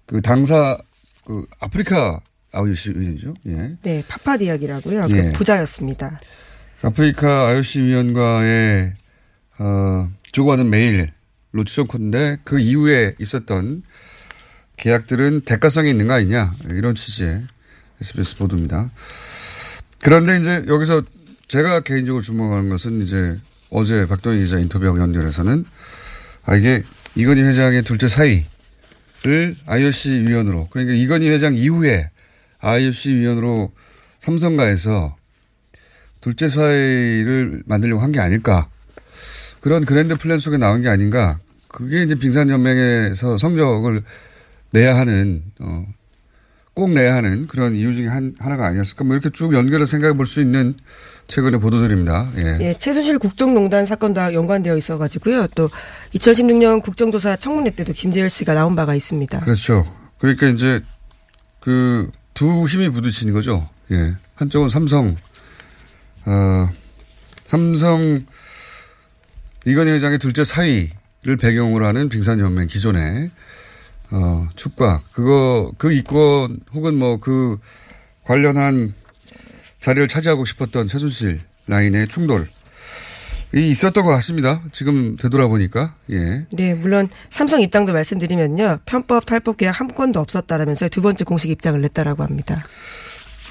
그 0.07 0.23
당사, 0.23 0.79
그 1.25 1.45
아프리카 1.59 2.21
아우시죠. 2.51 3.33
예. 3.47 3.77
네, 3.81 4.03
파파디약이라고요. 4.07 5.07
예. 5.09 5.13
그 5.13 5.31
부자였습니다. 5.33 6.19
아프리카 6.81 7.47
IOC 7.47 7.81
위원과의 7.83 8.93
어, 9.59 10.09
주고받은 10.31 10.69
메일로 10.69 11.63
추정컨대 11.65 12.39
그 12.43 12.59
이후에 12.59 13.15
있었던 13.19 13.83
계약들은 14.77 15.41
대가성이 15.41 15.89
있는 15.89 16.07
거 16.07 16.13
아니냐 16.13 16.55
이런 16.69 16.95
취지의 16.95 17.43
SBS 18.01 18.37
보도입니다. 18.37 18.89
그런데 20.01 20.39
이제 20.39 20.63
여기서 20.67 21.03
제가 21.49 21.81
개인적으로 21.81 22.21
주목하는 22.21 22.69
것은 22.69 23.01
이제 23.01 23.37
어제 23.69 24.07
박동희 24.07 24.39
기자 24.39 24.57
인터뷰하고 24.57 24.99
연결해서는 24.99 25.65
아 26.45 26.55
이게 26.55 26.83
이건희 27.15 27.41
회장의 27.41 27.83
둘째 27.83 28.07
사위를 28.07 29.57
IOC 29.65 30.27
위원으로 30.27 30.67
그러니까 30.69 30.95
이건희 30.95 31.27
회장 31.29 31.55
이후에 31.55 32.09
IOC 32.61 33.15
위원으로 33.15 33.71
삼성가에서 34.19 35.15
둘째 36.21 36.49
사이를 36.49 37.63
만들려고 37.65 38.01
한 38.01 38.11
게 38.11 38.19
아닐까. 38.19 38.67
그런 39.61 39.85
그랜드 39.85 40.15
플랜 40.17 40.39
속에 40.39 40.57
나온 40.57 40.81
게 40.81 40.89
아닌가. 40.89 41.39
그게 41.67 42.01
이제 42.03 42.15
빙산연맹에서 42.15 43.37
성적을 43.37 44.01
내야 44.71 44.95
하는, 44.97 45.43
어, 45.59 45.85
꼭 46.73 46.91
내야 46.91 47.15
하는 47.15 47.47
그런 47.47 47.75
이유 47.75 47.93
중에 47.93 48.07
한, 48.07 48.35
하나가 48.39 48.67
아니었을까. 48.67 49.03
뭐 49.03 49.13
이렇게 49.15 49.29
쭉 49.31 49.53
연결해서 49.53 49.89
생각해 49.91 50.13
볼 50.13 50.25
수 50.25 50.41
있는 50.41 50.75
최근의 51.27 51.59
보도들입니다. 51.59 52.29
예. 52.37 52.57
예, 52.61 52.73
최순실 52.73 53.19
국정농단 53.19 53.85
사건과 53.85 54.33
연관되어 54.33 54.75
있어가지고요. 54.77 55.47
또 55.55 55.69
2016년 56.15 56.81
국정조사 56.81 57.35
청문회 57.35 57.71
때도 57.71 57.93
김재열 57.93 58.29
씨가 58.29 58.53
나온 58.55 58.75
바가 58.75 58.95
있습니다. 58.95 59.39
그렇죠. 59.41 59.85
그러니까 60.17 60.47
이제 60.47 60.81
그 61.59 62.09
두 62.33 62.65
힘이 62.67 62.89
부딪히는 62.89 63.33
거죠. 63.33 63.69
예. 63.91 64.15
한쪽은 64.35 64.69
삼성, 64.69 65.15
어, 66.25 66.69
삼성 67.45 68.25
이건희 69.65 69.91
회장의 69.91 70.19
둘째 70.19 70.43
사위를 70.43 71.37
배경으로 71.39 71.85
하는 71.85 72.07
빙산연맹 72.09 72.67
기존의 72.67 73.31
어, 74.11 74.47
축과 74.55 75.01
그거 75.11 75.71
그 75.77 75.91
이권 75.91 76.61
혹은 76.73 76.95
뭐 76.95 77.17
그 77.17 77.57
관련한 78.23 78.93
자리를 79.79 80.07
차지하고 80.07 80.45
싶었던 80.45 80.87
최순실 80.87 81.39
라인의 81.65 82.09
충돌 82.09 82.43
이 82.43 82.47
있었던 83.53 84.03
것 84.03 84.11
같습니다. 84.11 84.61
지금 84.71 85.15
되돌아보니까 85.17 85.95
예. 86.11 86.45
네, 86.51 86.73
물론 86.75 87.09
삼성 87.29 87.61
입장도 87.61 87.93
말씀드리면요. 87.93 88.79
편법 88.85 89.25
탈법 89.25 89.57
계약 89.57 89.79
한 89.79 89.93
건도 89.93 90.19
없었다라면서 90.19 90.89
두 90.89 91.01
번째 91.01 91.23
공식 91.23 91.49
입장을 91.49 91.79
냈다라고 91.81 92.23
합니다. 92.23 92.63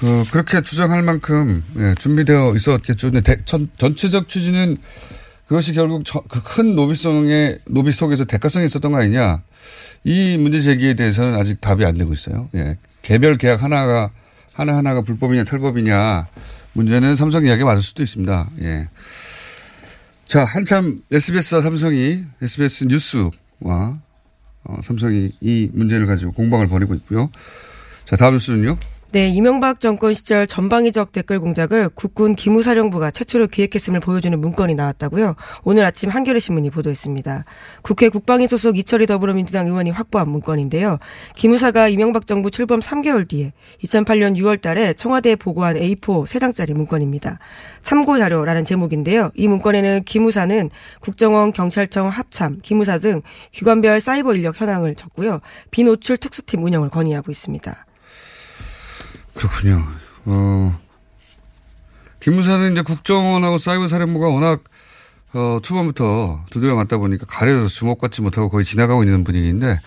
어, 0.01 0.23
그렇게 0.31 0.61
주장할 0.61 1.01
만큼 1.01 1.63
예, 1.77 1.93
준비되어 1.97 2.55
있었겠죠. 2.55 3.11
근데 3.11 3.21
대, 3.21 3.41
전, 3.43 3.69
전체적 3.77 4.29
취지는 4.29 4.77
그것이 5.47 5.73
결국 5.73 6.03
그 6.29 6.39
큰 6.41 6.75
노비성의 6.75 7.59
노비 7.67 7.91
속에서 7.91 8.23
대가성이 8.23 8.65
있었던 8.67 8.91
거 8.91 8.99
아니냐. 8.99 9.41
이 10.05 10.37
문제 10.37 10.61
제기에 10.61 10.93
대해서는 10.93 11.37
아직 11.37 11.59
답이 11.59 11.83
안 11.83 11.97
되고 11.97 12.13
있어요. 12.13 12.49
예. 12.55 12.77
개별 13.01 13.35
계약 13.37 13.61
하나가 13.63 14.11
하나하나가 14.53 15.01
불법이냐 15.01 15.43
탈법이냐 15.43 16.27
문제는 16.73 17.15
삼성 17.17 17.45
이야기가 17.45 17.65
맞을 17.65 17.81
수도 17.83 18.03
있습니다. 18.03 18.49
예. 18.61 18.87
자, 20.29 20.45
한참 20.45 20.99
SBS와 21.11 21.63
삼성이 21.63 22.23
SBS 22.39 22.83
뉴스와 22.83 23.99
어, 24.63 24.81
삼성이 24.83 25.31
이 25.41 25.71
문제를 25.73 26.05
가지고 26.05 26.33
공방을 26.33 26.67
벌이고 26.67 26.93
있고요. 26.93 27.31
자, 28.05 28.15
다음 28.15 28.33
뉴스는요. 28.33 28.77
네, 29.11 29.27
이명박 29.27 29.79
정권 29.79 30.13
시절 30.13 30.45
전방위적 30.45 31.11
댓글 31.11 31.39
공작을 31.39 31.89
국군 31.89 32.35
기무사령부가 32.35 33.09
최초로 33.09 33.47
기획했음을 33.47 34.01
보여주는 34.01 34.39
문건이 34.39 34.75
나왔다고요. 34.75 35.33
오늘 35.63 35.83
아침 35.83 36.11
한겨레 36.11 36.37
신문이 36.37 36.69
보도했습니다. 36.69 37.43
국회 37.81 38.09
국방위 38.09 38.47
소속 38.47 38.77
이철희 38.77 39.07
더불어민주당 39.07 39.65
의원이 39.65 39.89
확보한 39.89 40.29
문건인데요. 40.29 40.99
기무사가 41.35 41.87
이명박 41.87 42.27
정부 42.27 42.51
출범 42.51 42.81
3개월 42.81 43.27
뒤에 43.27 43.53
2008년 43.83 44.37
6월 44.37 44.61
달에 44.61 44.93
청와대에 44.93 45.37
보고한 45.37 45.77
A4 45.77 46.27
3장짜리 46.27 46.75
문건입니다. 46.75 47.39
참고 47.81 48.19
자료라는 48.19 48.63
제목인데요. 48.63 49.31
이 49.33 49.47
문건에는 49.47 50.03
기무사는 50.03 50.69
국정원, 50.99 51.51
경찰청, 51.51 52.09
합참, 52.09 52.59
기무사 52.61 52.99
등 52.99 53.23
기관별 53.53 54.01
사이버 54.01 54.35
인력 54.35 54.61
현황을 54.61 54.93
적고요. 54.93 55.39
비노출 55.71 56.17
특수팀 56.17 56.63
운영을 56.63 56.89
건의하고 56.89 57.31
있습니다. 57.31 57.87
그렇군요. 59.39 59.85
어, 60.25 60.79
김무사는 62.19 62.71
이제 62.73 62.81
국정원하고 62.81 63.57
사이버 63.57 63.87
사령부가 63.87 64.27
워낙 64.27 64.63
어, 65.33 65.59
초반부터 65.61 66.45
두드려 66.49 66.75
맞다 66.75 66.97
보니까 66.97 67.25
가려서 67.25 67.67
주목받지 67.67 68.21
못하고 68.21 68.49
거의 68.49 68.65
지나가고 68.65 69.03
있는 69.03 69.23
분위기인데 69.23 69.79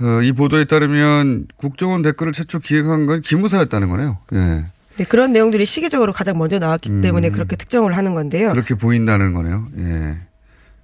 어, 0.00 0.22
이 0.22 0.32
보도에 0.32 0.64
따르면 0.64 1.48
국정원 1.56 2.02
댓글을 2.02 2.32
최초 2.32 2.60
기획한 2.60 3.06
건 3.06 3.20
기무사였다는 3.20 3.88
거네요. 3.88 4.18
예. 4.32 4.66
네, 4.96 5.04
그런 5.04 5.32
내용들이 5.32 5.64
시기적으로 5.64 6.12
가장 6.12 6.38
먼저 6.38 6.58
나왔기 6.58 6.88
음, 6.90 7.02
때문에 7.02 7.30
그렇게 7.30 7.56
특정을 7.56 7.96
하는 7.96 8.14
건데요. 8.14 8.50
그렇게 8.52 8.74
보인다는 8.74 9.32
거네요. 9.34 9.66
예. 9.78 10.18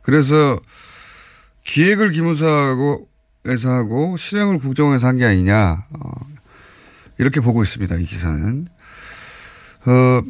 그래서 0.03 0.61
기획을 1.65 2.11
기무사하고 2.11 3.09
에서 3.47 3.71
하고 3.71 4.17
실행을 4.17 4.59
국정원에서 4.59 5.07
한 5.07 5.19
게 5.19 5.25
아니냐. 5.27 5.85
어, 5.91 6.11
이렇게 7.19 7.41
보고 7.41 7.63
있습니다. 7.63 7.97
이 7.97 8.05
기사는. 8.07 8.67
어, 9.87 10.23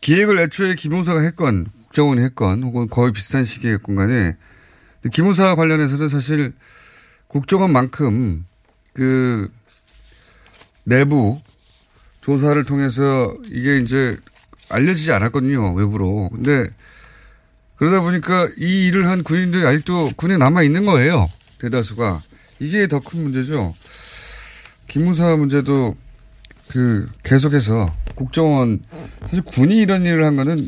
기획을 0.00 0.38
애초에 0.40 0.74
김무사가 0.74 1.20
했건 1.20 1.66
국정원이 1.84 2.22
했건 2.22 2.62
혹은 2.62 2.88
거의 2.88 3.12
비슷한 3.12 3.44
시기에 3.44 3.72
했건 3.74 3.94
간에 3.94 4.36
김무사 5.12 5.54
관련해서는 5.54 6.08
사실 6.08 6.52
국정원만큼 7.28 8.44
그 8.94 9.50
내부 10.84 11.40
조사를 12.20 12.62
통해서 12.64 13.34
이게 13.46 13.78
이제 13.78 14.16
알려지지 14.68 15.12
않았거든요. 15.12 15.74
외부로. 15.74 16.28
근데 16.30 16.68
그러다 17.76 18.00
보니까 18.00 18.48
이 18.58 18.86
일을 18.88 19.08
한 19.08 19.22
군인들이 19.22 19.66
아직도 19.66 20.12
군에 20.16 20.36
남아 20.36 20.62
있는 20.62 20.84
거예요. 20.84 21.30
대다수가. 21.58 22.22
이게 22.60 22.86
더 22.86 23.00
큰 23.00 23.22
문제죠. 23.22 23.74
기무사 24.86 25.36
문제도 25.36 25.96
그 26.72 27.08
계속해서 27.22 27.92
국정원 28.14 28.80
사실 29.22 29.42
군이 29.42 29.76
이런 29.76 30.04
일을 30.04 30.24
한 30.24 30.36
거는 30.36 30.58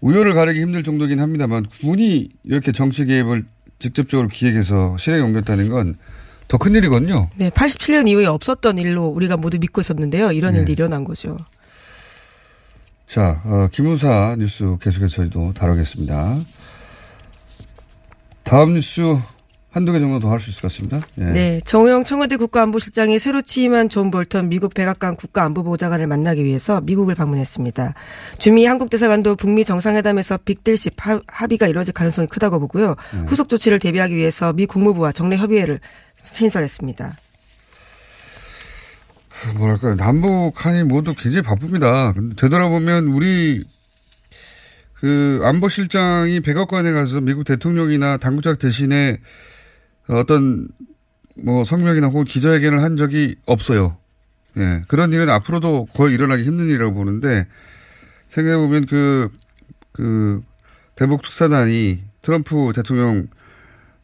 우열을 0.00 0.34
가리기 0.34 0.60
힘들 0.60 0.82
정도긴 0.84 1.20
합니다만 1.20 1.66
군이 1.80 2.28
이렇게 2.44 2.70
정치 2.72 3.04
개입을 3.04 3.44
직접적으로 3.80 4.28
기획해서 4.28 4.96
실행에 4.96 5.22
옮겼다는 5.22 5.68
건 5.68 5.96
더 6.48 6.56
큰 6.56 6.74
일이거든요. 6.74 7.28
네, 7.36 7.50
87년 7.50 8.08
이후에 8.08 8.24
없었던 8.24 8.78
일로 8.78 9.08
우리가 9.08 9.36
모두 9.36 9.58
믿고 9.58 9.82
있었는데요. 9.82 10.32
이런 10.32 10.54
네. 10.54 10.62
일이 10.62 10.72
일어난 10.72 11.04
거죠. 11.04 11.36
자, 13.06 13.42
어, 13.44 13.68
김우사 13.70 14.36
뉴스 14.38 14.78
계속해서 14.80 15.16
저희도 15.16 15.52
다루겠습니다. 15.54 16.40
다음 18.44 18.72
뉴스 18.74 19.02
한두 19.78 19.92
개 19.92 20.00
정도 20.00 20.18
더 20.18 20.28
할 20.28 20.40
수 20.40 20.50
있을 20.50 20.62
것 20.62 20.72
같습니다. 20.72 21.00
네. 21.14 21.32
네. 21.32 21.60
정의용 21.64 22.04
청와대 22.04 22.36
국가안보실장이 22.36 23.18
새로 23.18 23.42
취임한 23.42 23.88
존 23.88 24.10
볼턴 24.10 24.48
미국 24.48 24.74
백악관 24.74 25.14
국가안보보좌관을 25.14 26.08
만나기 26.08 26.44
위해서 26.44 26.80
미국을 26.80 27.14
방문했습니다. 27.14 27.94
주미 28.38 28.66
한국대사관도 28.66 29.36
북미 29.36 29.64
정상회담에서 29.64 30.38
빅딜식 30.38 30.94
합의가 31.26 31.68
이뤄질 31.68 31.94
가능성이 31.94 32.26
크다고 32.26 32.58
보고요. 32.58 32.96
네. 33.14 33.20
후속 33.28 33.48
조치를 33.48 33.78
대비하기 33.78 34.16
위해서 34.16 34.52
미 34.52 34.66
국무부와 34.66 35.12
정례 35.12 35.36
협의회를 35.36 35.78
신설했습니다. 36.24 37.16
뭐랄까요. 39.56 39.94
남북 39.94 40.66
한이 40.66 40.82
모두 40.82 41.14
굉장히 41.14 41.42
바쁩니다. 41.42 42.12
근데 42.12 42.34
되돌아보면 42.34 43.04
우리 43.06 43.64
그 45.00 45.40
안보실장이 45.44 46.40
백악관에 46.40 46.90
가서 46.90 47.20
미국 47.20 47.44
대통령이나 47.44 48.16
당국장 48.16 48.56
대신에 48.56 49.18
어떤 50.08 50.68
뭐 51.44 51.64
성명이나 51.64 52.08
혹은 52.08 52.24
기자회견을 52.24 52.82
한 52.82 52.96
적이 52.96 53.36
없어요. 53.46 53.96
예. 54.56 54.82
그런 54.88 55.12
일은 55.12 55.30
앞으로도 55.30 55.86
거의 55.94 56.14
일어나기 56.14 56.42
힘든 56.42 56.66
일이라고 56.66 56.94
보는데 56.94 57.46
생각해보면 58.28 58.86
그, 58.86 59.30
그 59.92 60.40
대북 60.94 61.22
특사단이 61.22 62.02
트럼프 62.22 62.72
대통령 62.74 63.28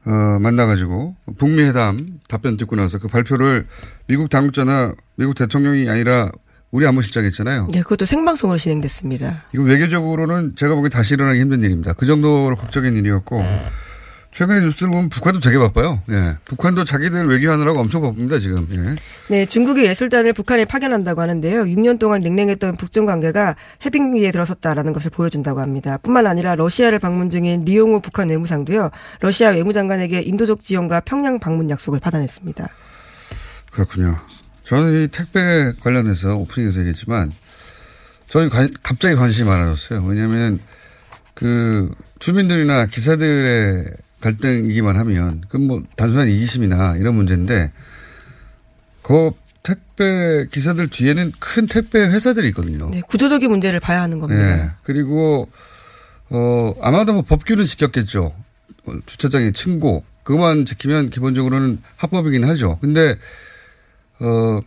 어, 0.07 0.39
만나가지고 0.39 1.17
북미 1.39 1.63
회담 1.63 2.07
답변 2.29 2.57
듣고 2.59 2.77
나서 2.77 2.99
그 2.99 3.09
발표를 3.09 3.67
미국 4.07 4.29
당국자나 4.29 4.95
미국 5.17 5.35
대통령이 5.35 5.89
아니라 5.89 6.31
우리 6.71 6.87
안보실장 6.87 7.25
했잖아요. 7.25 7.69
네, 7.73 7.83
그것도 7.83 8.05
생방송으로 8.05 8.59
진행됐습니다. 8.59 9.45
이거 9.55 9.63
외교적으로는 9.63 10.57
제가 10.57 10.75
보기엔 10.75 10.91
다시 10.91 11.15
일어나기 11.15 11.41
힘든 11.41 11.63
일입니다. 11.63 11.95
그 11.95 12.05
정도로 12.05 12.57
극적인 12.57 12.97
일이었고 12.97 13.43
최근에 14.35 14.63
뉴스를 14.63 14.91
보면 14.91 15.09
북한도 15.11 15.39
되게 15.39 15.59
바빠요. 15.59 16.03
예. 16.11 16.37
북한도 16.45 16.85
자기들 16.85 17.29
외교하느라고 17.29 17.79
엄청 17.79 18.03
바쁩니다, 18.03 18.41
지금. 18.41 18.67
예. 18.73 18.97
네, 19.29 19.47
중국의 19.47 19.87
예술단을 19.87 20.33
북한에 20.33 20.65
파견한다고 20.65 21.21
하는데요. 21.21 21.63
6년 21.63 22.01
동안 22.01 22.21
냉랭했던 22.21 22.77
북중 22.77 23.07
관계가 23.07 23.55
해빙기에 23.87 24.33
들어섰다라는 24.33 24.93
것을 24.93 25.13
보여준다고 25.13 25.61
합니다. 25.61 25.99
뿐만 25.99 26.27
아니라 26.27 26.57
러시아를 26.57 26.99
방문 26.99 27.31
중인 27.31 27.65
리용호 27.65 28.01
북한 28.01 28.29
외무상도요. 28.29 28.91
러시아 29.21 29.51
외무장관에게 29.51 30.23
인도적 30.23 30.63
지원과 30.63 31.01
평양 31.01 31.39
방문 31.39 31.71
약속을 31.71 32.01
받아냈습니다. 32.01 32.67
그렇군요. 33.71 34.19
저는 34.65 35.05
이 35.05 35.09
택배 35.09 35.73
관련해서 35.81 36.35
오프닝에서 36.35 36.81
얘기했지만 36.81 37.33
저는 38.27 38.49
관, 38.49 38.75
갑자기 38.83 39.15
관심이 39.15 39.49
많아졌어요. 39.49 40.03
왜냐하면 40.03 40.59
그 41.35 41.95
주민들이나 42.19 42.87
기사들의 42.87 44.04
갈등이기만 44.25 44.97
하면 44.97 45.43
그건 45.49 45.67
뭐 45.67 45.83
단순한 45.97 46.29
이기심이나 46.29 46.97
이런 46.97 47.15
문제인데 47.15 47.73
그 49.03 49.31
택배 49.63 50.47
기사들 50.51 50.89
뒤에는 50.89 51.33
큰 51.39 51.67
택배 51.67 52.01
회사들이 52.01 52.49
있거든요. 52.49 52.91
네, 52.91 53.03
구조적인 53.03 53.51
문제를 53.51 53.81
봐야 53.81 54.03
하는 54.03 54.21
겁니다. 54.21 54.43
네, 54.43 54.71
그리고 54.83 55.49
어 56.31 56.75
아마도 56.83 57.13
뭐 57.13 57.23
법규는 57.23 57.65
지켰겠죠. 57.65 58.35
어, 58.87 58.93
주차장의 59.07 59.53
층고 59.53 60.05
그것만 60.23 60.65
지키면 60.65 61.11
기본적으로는 61.11 61.81
합법이긴 61.97 62.45
하죠. 62.45 62.79
근데 62.81 63.17
어 64.21 64.61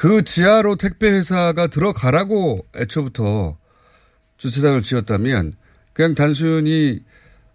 그 0.00 0.22
지하로 0.22 0.76
택배 0.76 1.10
회사가 1.10 1.66
들어가라고 1.66 2.64
애초부터 2.74 3.58
주차장을 4.38 4.80
지었다면 4.80 5.52
그냥 5.92 6.14
단순히 6.14 7.04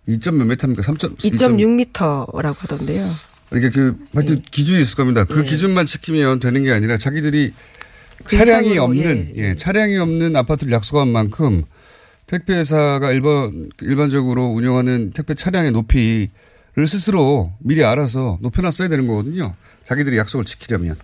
2점 0.08 0.36
몇 0.36 0.46
미터입니까? 0.46 0.84
3점 0.84 1.18
2.6미터라고 1.18 2.58
하던데요. 2.58 3.10
그러니까 3.50 3.74
그 3.74 3.98
하여튼 4.13 4.36
네. 4.36 4.41
기준이 4.52 4.82
있을 4.82 4.96
겁니다. 4.96 5.24
그 5.26 5.39
네. 5.39 5.44
기준만 5.44 5.86
지키면 5.86 6.39
되는 6.39 6.63
게 6.63 6.72
아니라 6.72 6.98
자기들이 6.98 7.54
그 8.24 8.38
차량이 8.38 8.72
이상으로, 8.72 8.84
없는 8.84 9.34
예, 9.36 9.50
예, 9.50 9.56
차량이 9.56 9.98
없는 9.98 10.36
아파트를 10.36 10.74
약속한 10.74 11.08
만큼 11.08 11.63
택배 12.28 12.54
회사가 12.56 13.12
일반 13.12 13.70
일반적으로 13.82 14.48
운영하는 14.48 15.12
택배 15.12 15.36
차량의 15.36 15.72
높이를 15.72 16.30
스스로 16.88 17.54
미리 17.60 17.84
알아서 17.84 18.39
높여놨어야 18.41 18.88
되는 18.88 19.08
거거든요. 19.08 19.56
자기들이 19.84 20.18
약속을 20.18 20.46
지키려면 20.46 20.96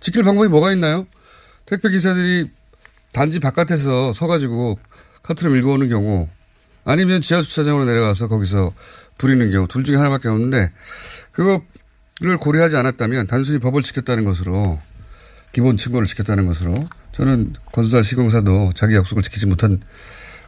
지킬 0.00 0.22
방법이 0.22 0.48
뭐가 0.48 0.72
있나요? 0.72 1.06
택배 1.66 1.90
기사들이 1.90 2.50
단지 3.12 3.40
바깥에서 3.40 4.12
서가지고 4.12 4.78
카트를 5.22 5.52
밀고 5.52 5.72
오는 5.72 5.88
경우 5.88 6.28
아니면 6.84 7.20
지하 7.20 7.42
주차장으로 7.42 7.84
내려가서 7.84 8.28
거기서 8.28 8.72
부리는 9.18 9.50
경우 9.50 9.68
둘 9.68 9.84
중에 9.84 9.96
하나밖에 9.96 10.28
없는데 10.28 10.72
그거를 11.32 12.38
고려하지 12.40 12.76
않았다면 12.76 13.26
단순히 13.26 13.58
법을 13.58 13.82
지켰다는 13.82 14.24
것으로 14.24 14.80
기본 15.52 15.76
친구를 15.76 16.06
지켰다는 16.06 16.46
것으로 16.46 16.88
저는 17.12 17.54
건설 17.72 18.02
시공사도 18.04 18.72
자기 18.74 18.94
약속을 18.94 19.22
지키지 19.22 19.46
못한 19.46 19.80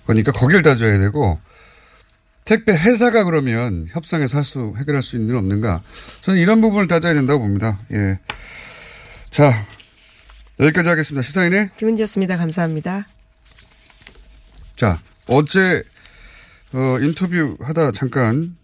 거니까 0.07 0.33
거기를 0.33 0.63
따져야 0.63 0.99
되고 0.99 1.39
택배 2.45 2.73
회사가 2.73 3.25
그러면 3.25 3.87
협상에서 3.91 4.37
할 4.37 4.45
수, 4.45 4.75
해결할 4.77 5.03
수 5.03 5.17
있는 5.17 5.31
일 5.31 5.37
없는가. 5.37 5.81
저는 6.23 6.41
이런 6.41 6.61
부분을 6.61 6.89
따져야 6.89 7.15
된다고 7.15 7.41
봅니다. 7.41 7.79
예. 7.93 8.19
자, 9.31 9.65
여기까지 10.59 10.89
하겠습니다. 10.89 11.23
시사인의 11.23 11.71
김은지였습니다. 11.77 12.37
감사합니다. 12.37 13.07
자, 14.77 15.01
어제, 15.29 15.85
어, 16.75 16.99
인터뷰 17.01 17.57
하다 17.61 17.93
잠깐 17.93 18.57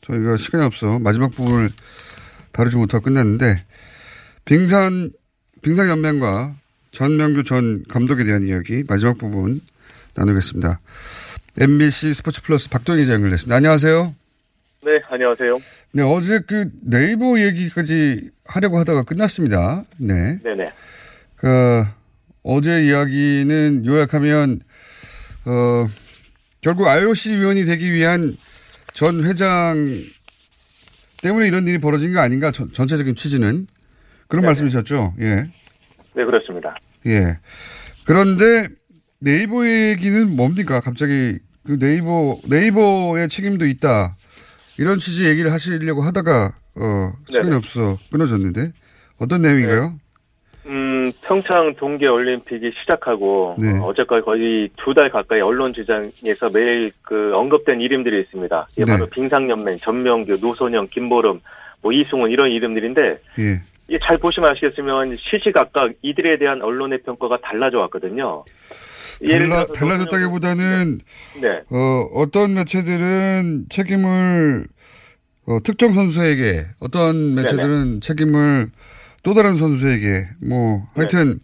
저희가 0.00 0.36
시간이 0.36 0.64
없어 0.64 0.98
마지막 0.98 1.30
부분을 1.30 1.68
다루지 2.52 2.76
못하고 2.76 3.04
끝났는데, 3.04 3.64
빙산, 4.44 5.10
빙산연맹과 5.62 6.54
전명규 6.90 7.44
전 7.44 7.84
감독에 7.88 8.24
대한 8.24 8.42
이야기 8.42 8.84
마지막 8.86 9.16
부분 9.16 9.60
나누겠습니다. 10.14 10.80
MBC 11.58 12.12
스포츠 12.14 12.42
플러스 12.42 12.68
박동희 12.68 13.02
기자 13.02 13.14
연결됐습니다. 13.14 13.56
안녕하세요. 13.56 14.14
네, 14.84 15.00
안녕하세요. 15.08 15.60
네, 15.92 16.02
어제 16.02 16.40
그 16.40 16.70
네이버 16.82 17.38
얘기까지 17.38 18.30
하려고 18.44 18.78
하다가 18.78 19.04
끝났습니다. 19.04 19.84
네. 19.98 20.38
네네. 20.42 20.72
그, 21.36 21.84
어제 22.42 22.84
이야기는 22.84 23.86
요약하면, 23.86 24.60
어, 25.44 25.88
결국 26.62 26.86
IOC 26.86 27.34
위원이 27.36 27.64
되기 27.64 27.92
위한 27.92 28.36
전 28.94 29.24
회장 29.24 29.84
때문에 31.20 31.48
이런 31.48 31.66
일이 31.66 31.78
벌어진 31.78 32.12
거 32.12 32.20
아닌가, 32.20 32.50
전, 32.52 32.72
전체적인 32.72 33.16
취지는. 33.16 33.66
그런 34.28 34.42
네네. 34.42 34.46
말씀이셨죠? 34.46 35.14
예. 35.20 35.34
네, 36.14 36.24
그렇습니다. 36.24 36.76
예. 37.06 37.38
그런데 38.06 38.68
네이버 39.18 39.66
얘기는 39.66 40.34
뭡니까? 40.34 40.80
갑자기 40.80 41.38
그 41.64 41.78
네이버, 41.78 42.38
네이버의 42.48 43.28
책임도 43.28 43.66
있다. 43.66 44.16
이런 44.78 44.98
취지 45.00 45.26
얘기를 45.26 45.52
하시려고 45.52 46.02
하다가, 46.02 46.54
어, 46.76 47.12
시간이 47.28 47.50
네네. 47.50 47.56
없어 47.56 47.98
끊어졌는데. 48.10 48.72
어떤 49.18 49.42
내용인가요? 49.42 49.98
음, 50.66 51.10
평창 51.22 51.74
동계 51.74 52.06
올림픽이 52.06 52.72
시작하고 52.80 53.56
네. 53.58 53.78
어, 53.78 53.86
어제까지 53.86 54.24
거의 54.24 54.70
두 54.76 54.94
달 54.94 55.10
가까이 55.10 55.40
언론 55.40 55.72
주장에서 55.72 56.50
매일 56.52 56.92
그 57.02 57.32
언급된 57.34 57.80
이름들이 57.80 58.20
있습니다. 58.20 58.68
이게 58.72 58.84
네. 58.84 58.92
바로 58.92 59.06
빙상연맹, 59.06 59.78
전명규, 59.78 60.38
노선영, 60.40 60.86
김보름, 60.90 61.40
뭐 61.80 61.92
이승훈 61.92 62.30
이런 62.30 62.48
이름들인데 62.52 63.00
예. 63.40 63.60
이게 63.88 63.98
잘 64.06 64.16
보시면 64.18 64.50
아시겠지만 64.50 65.16
시시각각 65.18 65.92
이들에 66.02 66.38
대한 66.38 66.62
언론의 66.62 67.02
평가가 67.02 67.38
달라져 67.42 67.78
왔거든요. 67.80 68.44
달라, 69.26 69.66
달라졌다기보다는 69.66 71.00
네, 71.40 71.60
어, 71.70 72.08
어떤 72.14 72.54
매체들은 72.54 73.66
책임을 73.68 74.64
어, 75.46 75.58
특정 75.64 75.92
선수에게 75.92 76.66
어떤 76.80 77.34
매체들은 77.34 78.00
책임을 78.00 78.70
또 79.22 79.34
다른 79.34 79.56
선수에게 79.56 80.28
뭐 80.40 80.82
하여튼 80.94 81.38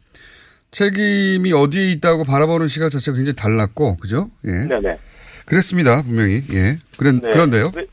책임이 0.71 1.53
어디에 1.53 1.93
있다고 1.93 2.25
바라보는 2.25 2.69
시각 2.69 2.91
자체가 2.91 3.17
굉장히 3.17 3.37
달랐고 3.37 3.97
그죠? 3.97 4.31
예. 4.45 4.51
네, 4.51 4.81
네. 4.81 4.99
그랬습니다 5.47 6.03
분명히 6.03 6.43
예. 6.53 6.77
그런 6.99 7.21
네. 7.21 7.31
그런데요. 7.31 7.71
네. 7.75 7.87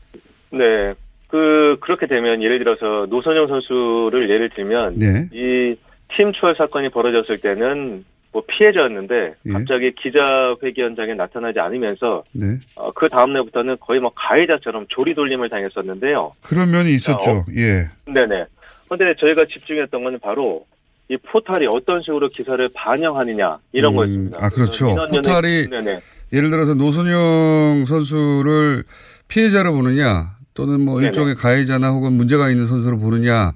네. 0.50 0.94
그, 1.28 1.76
그렇게 1.80 2.06
되면 2.06 2.42
예를 2.42 2.58
들어서 2.58 3.06
노선영 3.06 3.48
선수를 3.48 4.30
예를 4.30 4.50
들면 4.50 4.98
네. 4.98 5.28
이팀 5.32 6.32
추월 6.32 6.54
사건이 6.56 6.90
벌어졌을 6.90 7.38
때는 7.38 8.04
뭐 8.32 8.42
피해자였는데 8.46 9.34
예. 9.46 9.52
갑자기 9.52 9.92
기자 9.94 10.54
회견 10.62 10.90
현장에 10.90 11.14
나타나지 11.14 11.58
않으면서 11.58 12.22
네. 12.32 12.58
어, 12.76 12.92
그 12.92 13.08
다음 13.08 13.32
날부터는 13.32 13.78
거의 13.80 13.98
뭐 13.98 14.12
가해자처럼 14.14 14.86
조리돌림을 14.88 15.48
당했었는데요. 15.48 16.32
그런 16.42 16.70
면이 16.70 16.94
있었죠. 16.94 17.30
어. 17.30 17.44
예. 17.56 17.88
네네. 18.04 18.44
근데 18.88 19.14
저희가 19.18 19.44
집중했던 19.46 20.04
건 20.04 20.18
바로 20.20 20.66
이 21.08 21.16
포탈이 21.16 21.66
어떤 21.66 22.02
식으로 22.02 22.28
기사를 22.28 22.68
반영하느냐 22.74 23.58
이런 23.72 23.92
음, 23.92 23.96
거였습니다. 23.96 24.38
아, 24.44 24.50
그렇죠. 24.50 24.94
포탈이 24.94 25.68
네네. 25.68 26.00
예를 26.32 26.50
들어서 26.50 26.74
노선영 26.74 27.84
선수를 27.86 28.84
피해자로 29.28 29.72
보느냐 29.72 30.36
또는 30.54 30.80
뭐 30.80 30.96
네네. 30.96 31.06
일종의 31.06 31.34
가해자나 31.36 31.90
혹은 31.90 32.14
문제가 32.14 32.50
있는 32.50 32.66
선수로 32.66 32.98
보느냐 32.98 33.52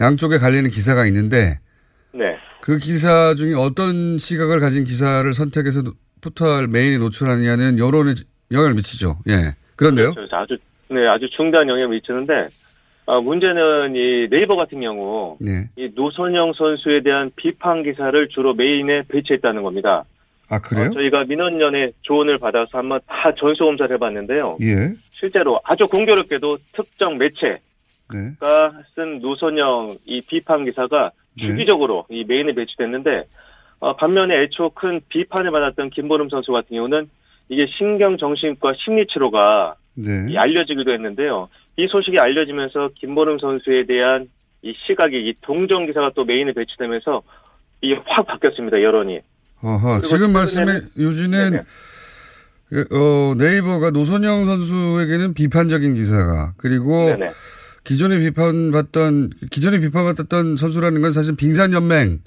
양쪽에 0.00 0.38
갈리는 0.38 0.68
기사가 0.70 1.06
있는데 1.06 1.60
네. 2.12 2.36
그 2.60 2.78
기사 2.78 3.34
중에 3.34 3.54
어떤 3.54 4.18
시각을 4.18 4.60
가진 4.60 4.84
기사를 4.84 5.32
선택해서 5.32 5.82
포털 6.20 6.66
메인에 6.66 6.98
노출하느냐는 6.98 7.78
여론에 7.78 8.14
영향을 8.50 8.74
미치죠. 8.74 9.18
예. 9.28 9.54
그런데요. 9.76 10.14
그렇죠. 10.14 10.36
아주 10.36 10.58
네 10.90 11.06
아주 11.06 11.28
중대한 11.36 11.68
영향을 11.68 11.90
미치는데 11.90 12.48
아, 13.08 13.20
문제는 13.20 13.96
이 13.96 14.28
네이버 14.28 14.54
같은 14.54 14.80
경우 14.80 15.38
네. 15.40 15.66
이 15.76 15.90
노선영 15.94 16.52
선수에 16.52 17.00
대한 17.02 17.30
비판 17.36 17.82
기사를 17.82 18.28
주로 18.28 18.52
메인에 18.52 19.04
배치했다는 19.08 19.62
겁니다. 19.62 20.04
아, 20.50 20.58
그래요? 20.58 20.90
어, 20.90 20.92
저희가 20.92 21.24
민원연의 21.24 21.92
조언을 22.02 22.36
받아서 22.36 22.76
한번 22.76 23.00
다 23.06 23.32
전수 23.34 23.64
검사를 23.64 23.90
해봤는데요. 23.94 24.58
예. 24.60 24.92
실제로 25.10 25.58
아주 25.64 25.86
공교롭게도 25.86 26.58
특정 26.72 27.16
매체가 27.16 27.58
네. 28.12 28.32
쓴 28.94 29.20
노선영 29.20 29.96
이 30.04 30.20
비판 30.20 30.66
기사가 30.66 31.10
네. 31.38 31.46
주기적으로 31.46 32.04
이 32.10 32.24
메인에 32.28 32.52
배치됐는데 32.52 33.24
어, 33.80 33.96
반면에 33.96 34.42
애초 34.42 34.68
큰 34.74 35.00
비판을 35.08 35.50
받았던 35.50 35.90
김보름 35.90 36.28
선수 36.28 36.52
같은 36.52 36.76
경우는 36.76 37.08
이게 37.48 37.66
신경정신과 37.78 38.74
심리치료가 38.84 39.76
네. 39.94 40.26
이 40.30 40.36
알려지기도 40.36 40.92
했는데요. 40.92 41.48
이 41.78 41.86
소식이 41.88 42.18
알려지면서 42.18 42.90
김보름 42.96 43.38
선수에 43.38 43.86
대한 43.86 44.26
이 44.62 44.74
시각이 44.86 45.16
이 45.16 45.34
동정 45.40 45.86
기사가 45.86 46.10
또 46.14 46.24
메인에 46.24 46.52
배치되면서 46.52 47.22
이게 47.80 47.94
확 48.04 48.26
바뀌었습니다 48.26 48.82
여론이. 48.82 49.20
어허. 49.62 50.02
지금 50.02 50.32
말씀에 50.32 50.80
요지는 50.98 51.50
네네. 51.50 51.62
예, 52.72 52.80
어, 52.94 53.34
네이버가 53.38 53.92
노선영 53.92 54.44
선수에게는 54.44 55.34
비판적인 55.34 55.94
기사가 55.94 56.54
그리고 56.56 57.10
네네. 57.10 57.30
기존에 57.84 58.18
비판받던 58.18 59.30
기존에 59.50 59.78
비판받았던 59.78 60.56
선수라는 60.56 61.00
건 61.00 61.12
사실 61.12 61.36
빙산 61.36 61.72
연맹 61.72 62.18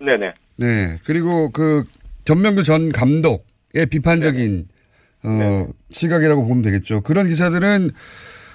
네네. 0.00 0.34
네 0.56 0.98
그리고 1.04 1.52
그 1.52 1.84
전명규 2.24 2.64
전 2.64 2.90
감독의 2.90 3.86
비판적인 3.90 4.66
어 5.22 5.28
네네. 5.28 5.66
시각이라고 5.92 6.46
보면 6.48 6.62
되겠죠. 6.62 7.02
그런 7.02 7.28
기사들은 7.28 7.92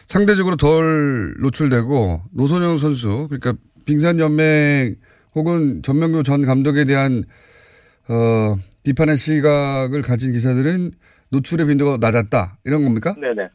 상대적으로 0.07 0.55
덜 0.55 1.35
노출되고 1.39 2.21
노선영 2.33 2.77
선수 2.77 3.27
그러니까 3.29 3.53
빙산 3.85 4.19
연맹 4.19 4.95
혹은 5.35 5.81
전명규 5.83 6.23
전 6.23 6.45
감독에 6.45 6.85
대한 6.85 7.23
어 8.09 8.57
비판의 8.83 9.17
시각을 9.17 10.01
가진 10.01 10.33
기사들은 10.33 10.91
노출의 11.29 11.67
빈도가 11.67 11.97
낮았다 11.99 12.57
이런 12.65 12.83
겁니까? 12.85 13.13
네네. 13.19 13.49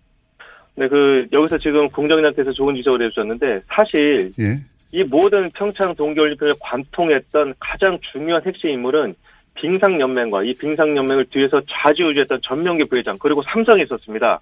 네, 0.74 0.88
그, 0.88 1.26
여기서 1.32 1.58
지금 1.58 1.88
공정님께서 1.88 2.52
좋은 2.52 2.74
지적을 2.76 3.04
해주셨는데, 3.06 3.60
사실, 3.68 4.32
예. 4.40 4.58
이 4.90 5.02
모든 5.04 5.50
평창 5.50 5.94
동계올림픽을 5.94 6.54
관통했던 6.60 7.54
가장 7.58 7.98
중요한 8.12 8.42
핵심 8.46 8.70
인물은 8.70 9.14
빙상연맹과 9.54 10.44
이 10.44 10.54
빙상연맹을 10.54 11.26
뒤에서 11.26 11.60
좌지우지했던 11.68 12.40
전명기 12.42 12.84
부회장, 12.84 13.18
그리고 13.18 13.42
삼성이 13.42 13.82
있었습니다. 13.82 14.40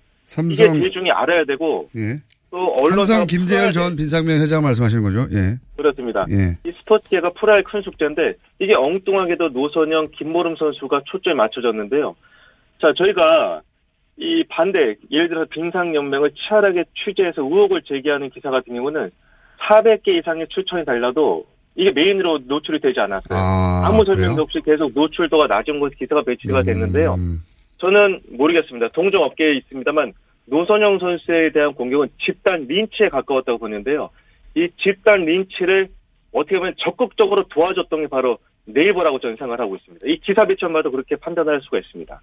이게 0.50 0.64
삼성 0.64 0.80
대중이 0.80 1.10
알아야 1.10 1.44
되고, 1.44 1.88
예. 1.96 2.18
또 2.50 2.58
언론사 2.74 3.14
삼성 3.14 3.26
김재열 3.26 3.72
전 3.72 3.94
빙상연맹 3.96 4.40
회장 4.40 4.62
말씀하시는 4.62 5.02
거죠? 5.04 5.26
예. 5.32 5.56
그렇습니다. 5.76 6.26
예. 6.30 6.58
이 6.68 6.72
스포츠계가 6.80 7.30
풀어야 7.38 7.56
할 7.56 7.62
큰 7.64 7.80
숙제인데 7.80 8.34
이게 8.58 8.74
엉뚱하게도 8.74 9.50
노선영, 9.50 10.08
김보름 10.16 10.56
선수가 10.56 11.02
초점이 11.06 11.36
맞춰졌는데요. 11.36 12.14
자, 12.80 12.92
저희가 12.96 13.60
이 14.16 14.44
반대, 14.48 14.96
예를 15.10 15.28
들어서 15.28 15.46
빙상연맹을 15.50 16.32
치열하게 16.32 16.84
취재해서 17.04 17.42
의혹을 17.42 17.82
제기하는 17.86 18.30
기사 18.30 18.50
같은 18.50 18.74
경우는 18.74 19.08
400개 19.68 20.08
이상의 20.18 20.46
추천이 20.48 20.84
달려도 20.84 21.44
이게 21.76 21.90
메인으로 21.92 22.38
노출이 22.46 22.80
되지 22.80 22.98
않았어요. 23.00 23.38
아, 23.38 23.90
무 23.94 24.04
설명도? 24.04 24.42
없이 24.42 24.58
계속 24.64 24.90
노출도가 24.92 25.46
낮은 25.46 25.78
곳에 25.78 25.94
기사가 25.98 26.22
배치가 26.22 26.62
됐는데요. 26.62 27.14
음, 27.14 27.38
저는 27.80 28.20
모르겠습니다. 28.30 28.88
동종업계에 28.88 29.54
있습니다만 29.58 30.12
노선영 30.46 30.98
선수에 30.98 31.50
대한 31.52 31.72
공격은 31.74 32.08
집단 32.24 32.66
린치에 32.68 33.08
가까웠다고 33.10 33.58
보는데요. 33.58 34.10
이 34.54 34.68
집단 34.82 35.24
린치를 35.24 35.88
어떻게 36.32 36.58
보면 36.58 36.74
적극적으로 36.78 37.44
도와줬던 37.48 38.02
게 38.02 38.06
바로 38.08 38.38
네이버라고 38.66 39.18
저는 39.20 39.36
생각을 39.36 39.60
하고 39.60 39.76
있습니다. 39.76 40.06
이 40.06 40.20
기사 40.24 40.44
배치만 40.46 40.72
봐도 40.74 40.90
그렇게 40.90 41.16
판단할 41.16 41.60
수가 41.62 41.78
있습니다. 41.78 42.20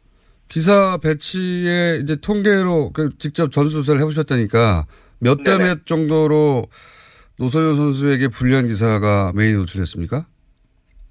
기사 0.50 0.98
배치에 1.02 2.00
이제 2.04 2.16
통계로 2.22 2.92
그 2.94 3.18
직접 3.18 3.52
전수조사를 3.52 4.00
해보셨다니까 4.02 4.86
몇 5.20 5.44
대. 5.44 5.58
몇 5.58 5.86
정도로 5.86 6.66
노선영 7.40 7.76
선수에게 7.76 8.28
불리한 8.30 8.68
기사가 8.68 9.34
메인 9.36 9.56
노출했습니까? 9.58 10.26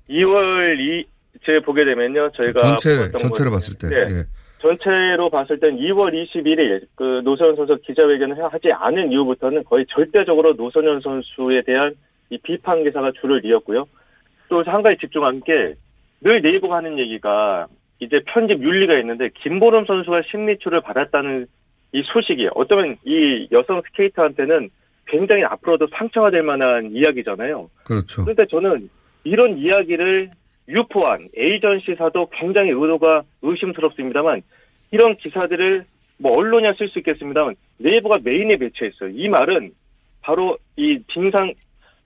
2월 0.08 0.78
2, 0.78 1.04
제 1.44 1.60
보게 1.64 1.84
되면요. 1.84 2.30
저희가 2.40 2.58
전체, 2.60 2.96
것은- 3.12 3.50
봤을 3.50 3.74
때. 3.74 3.88
네. 3.88 3.96
예. 3.96 4.24
전체로 4.58 5.30
봤을 5.30 5.60
땐 5.60 5.76
2월 5.76 6.12
21일 6.14 6.86
그 6.94 7.20
노선현 7.24 7.56
선수 7.56 7.76
기자회견을 7.82 8.42
하지 8.52 8.72
않은 8.72 9.12
이후부터는 9.12 9.64
거의 9.64 9.84
절대적으로 9.88 10.54
노선현 10.54 11.00
선수에 11.00 11.62
대한 11.62 11.94
이 12.30 12.38
비판 12.38 12.82
기사가 12.84 13.12
줄을 13.20 13.44
이었고요. 13.44 13.86
또 14.48 14.62
한 14.62 14.82
가지 14.82 14.98
집중한 14.98 15.40
게 15.44 15.74
늘 16.20 16.40
네이버가 16.42 16.76
하는 16.76 16.98
얘기가 16.98 17.66
이제 18.00 18.20
편집 18.26 18.62
윤리가 18.62 18.98
있는데 19.00 19.30
김보름 19.42 19.86
선수가 19.86 20.22
심리출을 20.30 20.80
받았다는 20.80 21.46
이 21.92 22.02
소식이 22.04 22.48
어쩌면 22.54 22.96
이 23.04 23.48
여성 23.52 23.82
스케이터한테는 23.86 24.70
굉장히 25.06 25.44
앞으로도 25.44 25.86
상처가 25.96 26.30
될 26.30 26.42
만한 26.42 26.90
이야기잖아요. 26.92 27.70
그렇죠. 27.84 28.24
그런데 28.24 28.44
저는 28.46 28.90
이런 29.24 29.56
이야기를 29.58 30.30
유포한 30.68 31.28
에이전시사도 31.36 32.30
굉장히 32.32 32.70
의도가 32.70 33.22
의심스럽습니다만 33.42 34.42
이런 34.90 35.16
기사들을 35.16 35.84
뭐 36.18 36.36
언론이야 36.36 36.74
쓸 36.78 36.88
수 36.88 36.98
있겠습니다만 37.00 37.54
네이버가 37.78 38.18
메인에 38.22 38.56
배치했어요. 38.56 39.10
이 39.14 39.28
말은 39.28 39.72
바로 40.22 40.56
이 40.76 40.98
빙상 41.08 41.52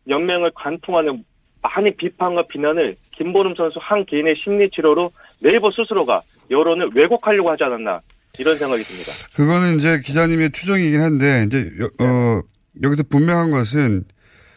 연맹을 0.09 0.51
관통하는 0.55 1.25
많은 1.63 1.97
비판과 1.97 2.45
비난을 2.49 2.97
김보름 3.17 3.55
선수 3.55 3.79
한 3.81 4.05
개인의 4.05 4.37
심리 4.43 4.69
치료로 4.71 5.11
네이버 5.41 5.71
스스로가 5.71 6.23
여론을 6.51 6.91
왜곡하려고 6.95 7.51
하지 7.51 7.65
않았나 7.65 8.01
이런 8.39 8.57
생각이 8.57 8.83
듭니다. 8.83 9.13
그거는 9.35 9.77
이제 9.77 10.01
기자님의 10.01 10.51
추정이긴 10.53 11.01
한데 11.01 11.45
이제 11.47 11.71
여, 11.81 12.05
어, 12.05 12.43
여기서 12.83 13.05
분명한 13.11 13.51
것은 13.51 14.05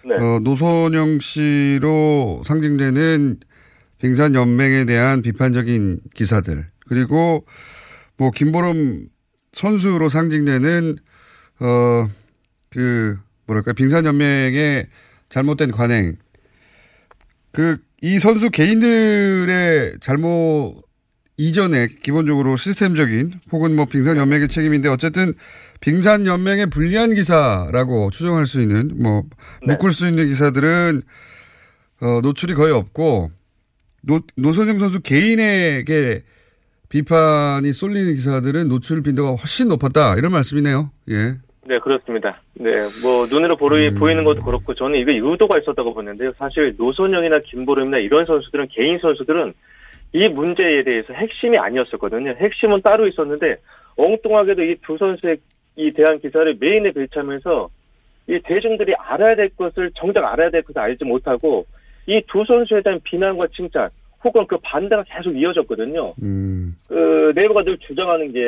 네. 0.06 0.16
어, 0.16 0.40
노선영 0.40 1.20
씨로 1.20 2.42
상징되는 2.46 3.38
빙산 4.04 4.36
연맹에 4.36 4.86
대한 4.86 5.24
비판적인 5.24 6.02
기사들. 6.14 6.68
그리고 6.88 7.48
뭐 8.18 8.30
김보름 8.30 9.08
선수로 9.54 10.10
상징되는 10.10 10.98
어 11.62 12.08
그 12.70 13.18
뭐랄까 13.46 13.72
빙산 13.74 14.06
연맹의 14.06 14.88
잘못된 15.30 15.72
관행. 15.72 16.18
그 17.52 17.78
이 18.04 18.20
선수 18.20 18.50
개인들의 18.50 19.96
잘못 20.02 20.82
이전에 21.38 21.88
기본적으로 21.88 22.58
시스템적인 22.58 23.40
혹은 23.54 23.78
뭐 23.78 23.86
빙산 23.86 24.18
연맹의 24.18 24.50
책임인데 24.50 24.90
어쨌든 24.90 25.34
빙상 25.80 26.26
연맹에 26.26 26.66
불리한 26.66 27.14
기사라고 27.14 28.12
추정할 28.12 28.46
수 28.46 28.60
있는 28.60 28.92
뭐 29.02 29.24
네. 29.66 29.74
묶을 29.74 29.94
수 29.94 30.06
있는 30.06 30.28
기사들은 30.28 31.02
어, 32.02 32.20
노출이 32.22 32.56
거의 32.56 32.74
없고 32.74 33.32
노, 34.06 34.20
노선영 34.36 34.80
선수 34.80 35.02
개인에게 35.02 36.22
비판이 36.90 37.72
쏠리는 37.72 38.14
기사들은 38.14 38.70
노출 38.70 39.02
빈도가 39.02 39.30
훨씬 39.30 39.68
높았다 39.68 40.16
이런 40.18 40.32
말씀이네요. 40.32 40.92
예. 41.10 41.36
네, 41.66 41.80
그렇습니다. 41.80 42.42
네, 42.56 42.72
뭐, 43.02 43.26
눈으로 43.26 43.56
보이, 43.56 43.88
음. 43.88 43.96
보이는 43.96 44.26
것도 44.26 44.44
그렇고, 44.44 44.74
저는 44.74 45.00
이게 45.00 45.14
의도가 45.14 45.60
있었다고 45.60 45.94
보는데요. 45.94 46.34
사실, 46.38 46.76
노선영이나 46.78 47.40
김보름이나 47.46 48.00
이런 48.00 48.26
선수들은, 48.26 48.68
개인 48.70 49.00
선수들은 49.00 49.54
이 50.12 50.28
문제에 50.28 50.84
대해서 50.84 51.14
핵심이 51.14 51.58
아니었었거든요. 51.58 52.36
핵심은 52.38 52.82
따로 52.82 53.08
있었는데, 53.08 53.56
엉뚱하게도 53.96 54.62
이 54.64 54.76
두 54.86 54.98
선수의 54.98 55.38
이 55.78 55.92
대한 55.94 56.20
기사를 56.20 56.54
메인에 56.60 56.92
배치하면서, 56.92 57.70
이 58.28 58.40
대중들이 58.44 58.94
알아야 58.96 59.36
될 59.38 59.50
것을, 59.56 59.90
정작 59.96 60.26
알아야 60.26 60.50
될 60.50 60.64
것을 60.64 60.80
알지 60.80 61.06
못하고, 61.06 61.66
이 62.08 62.22
두 62.28 62.44
선수에 62.46 62.82
대한 62.82 63.00
비난과 63.04 63.48
칭찬, 63.56 63.90
혹은 64.24 64.46
그 64.48 64.58
반대가 64.64 65.04
계속 65.04 65.36
이어졌거든요. 65.38 66.14
음. 66.22 66.76
그 66.88 67.32
네이버가 67.36 67.64
늘 67.64 67.78
주장하는 67.80 68.32
게 68.32 68.40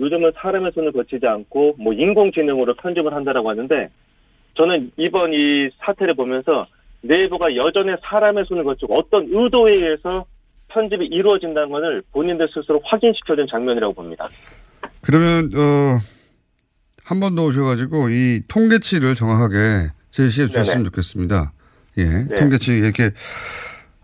요즘은 0.00 0.32
사람의 0.36 0.72
손을 0.74 0.92
거치지 0.92 1.26
않고 1.26 1.76
뭐 1.78 1.92
인공지능으로 1.92 2.74
편집을 2.74 3.12
한다라고 3.12 3.50
하는데 3.50 3.88
저는 4.56 4.90
이번 4.96 5.32
이 5.32 5.68
사태를 5.84 6.14
보면서 6.14 6.66
네이버가 7.02 7.54
여전히 7.56 7.92
사람의 8.02 8.44
손을 8.46 8.64
거치고 8.64 8.98
어떤 8.98 9.26
의도에 9.30 9.72
의해서 9.74 10.24
편집이 10.68 11.06
이루어진다는 11.06 11.70
것을 11.70 12.02
본인들 12.12 12.48
스스로 12.52 12.80
확인시켜준 12.84 13.46
장면이라고 13.50 13.92
봅니다. 13.94 14.24
그러면 15.02 15.50
어, 15.54 15.98
한 17.04 17.20
번 17.20 17.34
더 17.34 17.44
오셔가지고 17.44 18.08
이 18.10 18.40
통계치를 18.48 19.14
정확하게 19.14 19.88
제시해 20.10 20.46
주셨으면 20.46 20.78
네네. 20.78 20.84
좋겠습니다. 20.90 21.52
예, 21.98 22.04
네. 22.04 22.34
통계치 22.36 22.72
이렇게 22.72 23.10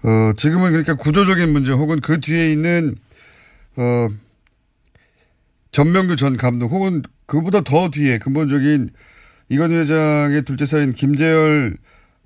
어, 0.02 0.32
지금은 0.36 0.70
그러니까 0.70 0.94
구조적인 0.94 1.50
문제 1.50 1.72
혹은 1.72 2.00
그 2.00 2.20
뒤에 2.20 2.52
있는 2.52 2.94
어, 3.76 4.08
전명규 5.70 6.16
전 6.16 6.36
감독 6.36 6.70
혹은 6.70 7.02
그보다 7.26 7.62
더 7.62 7.88
뒤에 7.88 8.18
근본적인 8.18 8.90
이건희 9.48 9.76
회장의 9.76 10.42
둘째 10.42 10.66
사인 10.66 10.92
김재열 10.92 11.76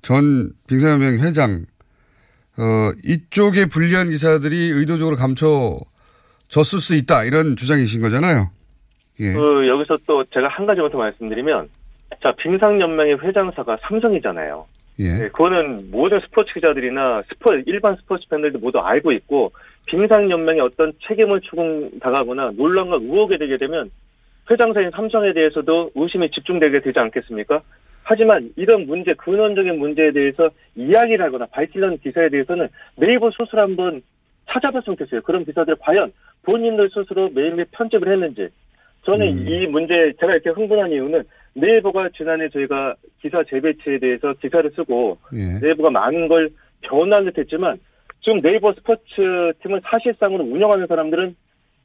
전 0.03 0.51
빙상연맹 0.69 1.21
회장 1.21 1.65
어, 2.59 2.93
이쪽에 3.05 3.67
불리한 3.67 4.11
기사들이 4.11 4.71
의도적으로 4.71 5.17
감춰졌을 5.17 6.81
수 6.81 6.95
있다 6.95 7.25
이런 7.25 7.57
주장이신 7.57 8.01
거잖아요. 8.01 8.51
예. 9.21 9.33
그 9.33 9.69
여기서 9.69 9.99
또 10.07 10.25
제가 10.25 10.49
한 10.49 10.67
가지만 10.67 10.91
더 10.91 10.99
말씀드리면 10.99 11.69
자 12.23 12.33
빙상연맹의 12.37 13.21
회장사가 13.23 13.79
삼성이잖아요. 13.83 14.67
예. 15.01 15.13
네, 15.13 15.29
그거는 15.29 15.91
모든 15.91 16.21
스포츠 16.21 16.53
기자들이나 16.55 17.23
스포 17.29 17.55
일반 17.55 17.97
스포츠 17.97 18.27
팬들도 18.29 18.59
모두 18.59 18.79
알고 18.79 19.13
있고 19.13 19.53
빙상 19.87 20.31
연맹의 20.31 20.61
어떤 20.61 20.93
책임을 21.07 21.41
추궁당하거나 21.43 22.53
논란과 22.57 22.97
의혹이 22.97 23.39
되게 23.39 23.57
되면 23.57 23.91
회장사인 24.51 24.91
삼성에 24.91 25.33
대해서도 25.33 25.91
의심이 25.95 26.31
집중되게 26.31 26.81
되지 26.81 26.99
않겠습니까? 26.99 27.63
하지만 28.03 28.51
이런 28.57 28.87
문제, 28.87 29.13
근원적인 29.15 29.79
문제에 29.79 30.13
대해서 30.13 30.51
이야기를 30.75 31.25
하거나 31.25 31.47
밝히려는 31.47 31.99
기사에 31.99 32.31
대해서는 32.31 32.69
네이버 32.97 33.31
스스로 33.31 33.63
한번 33.63 34.03
찾아봤으면 34.49 34.97
좋겠어요. 34.97 35.21
그런 35.23 35.45
기사들 35.45 35.77
과연 35.79 36.11
본인들 36.43 36.89
스스로 36.89 37.29
매일매일 37.29 37.67
편집을 37.71 38.11
했는지. 38.11 38.49
저는 39.05 39.27
음. 39.27 39.49
이 39.49 39.67
문제, 39.67 40.13
제가 40.19 40.33
이렇게 40.33 40.51
흥분한 40.51 40.91
이유는 40.91 41.23
네이버가 41.61 42.11
지난해 42.17 42.49
저희가 42.49 42.95
기사 43.21 43.43
재배치에 43.45 43.99
대해서 43.99 44.33
기사를 44.35 44.71
쓰고 44.73 45.19
예. 45.35 45.59
네이버가 45.61 45.91
많은 45.91 46.29
걸 46.29 46.51
변한 46.83 47.25
듯 47.25 47.39
했지만 47.39 47.79
지금 48.21 48.41
네이버 48.41 48.73
스포츠 48.75 49.53
팀을 49.63 49.81
사실상으로 49.85 50.45
운영하는 50.45 50.87
사람들은 50.87 51.37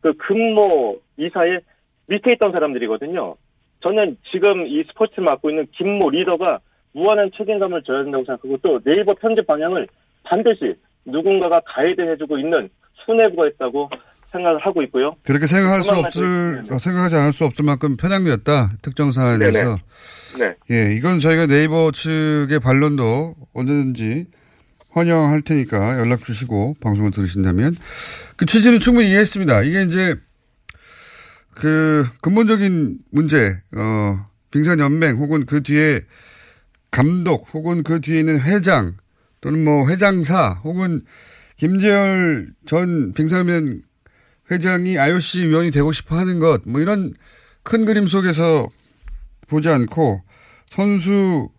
그 0.01 0.13
근모 0.13 0.99
이사의 1.17 1.61
밑에 2.07 2.33
있던 2.33 2.51
사람들이거든요. 2.51 3.35
저는 3.81 4.17
지금 4.31 4.65
이 4.67 4.83
스포츠를 4.83 5.23
맡고 5.23 5.49
있는 5.49 5.67
김모 5.73 6.09
리더가 6.09 6.59
무한한 6.93 7.31
책임감을 7.35 7.83
져야 7.83 8.03
된다고 8.03 8.23
생각하고 8.25 8.57
또 8.61 8.79
네이버 8.81 9.13
편집 9.15 9.47
방향을 9.47 9.87
반드시 10.23 10.75
누군가가 11.05 11.61
가이드해주고 11.65 12.37
있는 12.37 12.69
수뇌부가 13.05 13.47
있다고 13.47 13.89
생각을 14.33 14.59
하고 14.65 14.83
있고요. 14.83 15.15
그렇게 15.25 15.45
생각할 15.47 15.81
수 15.83 15.91
없을, 15.91 16.63
말씀드리면- 16.65 16.71
어, 16.73 16.79
생각하지 16.79 17.15
않을 17.15 17.31
수 17.33 17.45
없을 17.45 17.63
만큼 17.63 17.95
편향되었다. 17.95 18.73
특정 18.81 19.11
사안에 19.11 19.37
네네. 19.37 19.51
대해서. 19.51 19.77
네. 20.39 20.55
예, 20.71 20.93
이건 20.95 21.19
저희가 21.19 21.45
네이버 21.47 21.91
측의 21.91 22.59
반론도 22.59 23.35
언제든지 23.53 24.25
환영할 24.91 25.41
테니까 25.41 25.99
연락 25.99 26.23
주시고 26.23 26.75
방송을 26.81 27.11
들으신다면 27.11 27.75
그 28.35 28.45
취지는 28.45 28.79
충분히 28.79 29.09
이해했습니다. 29.09 29.61
이게 29.63 29.83
이제 29.83 30.15
그 31.55 32.05
근본적인 32.21 32.97
문제, 33.11 33.59
어, 33.75 34.25
빙산 34.51 34.79
연맹 34.79 35.17
혹은 35.17 35.45
그 35.45 35.61
뒤에 35.63 36.01
감독 36.91 37.53
혹은 37.53 37.83
그 37.83 38.01
뒤에 38.01 38.19
있는 38.19 38.39
회장 38.41 38.95
또는 39.41 39.63
뭐 39.63 39.87
회장사 39.89 40.59
혹은 40.63 41.01
김재열 41.57 42.47
전 42.65 43.13
빙산연맹 43.13 43.81
회장이 44.51 44.97
IOC 44.97 45.47
위원이 45.47 45.71
되고 45.71 45.91
싶어 45.91 46.17
하는 46.17 46.39
것, 46.39 46.61
뭐 46.65 46.81
이런 46.81 47.13
큰 47.63 47.85
그림 47.85 48.07
속에서 48.07 48.69
보지 49.47 49.69
않고 49.69 50.21
선수 50.67 51.49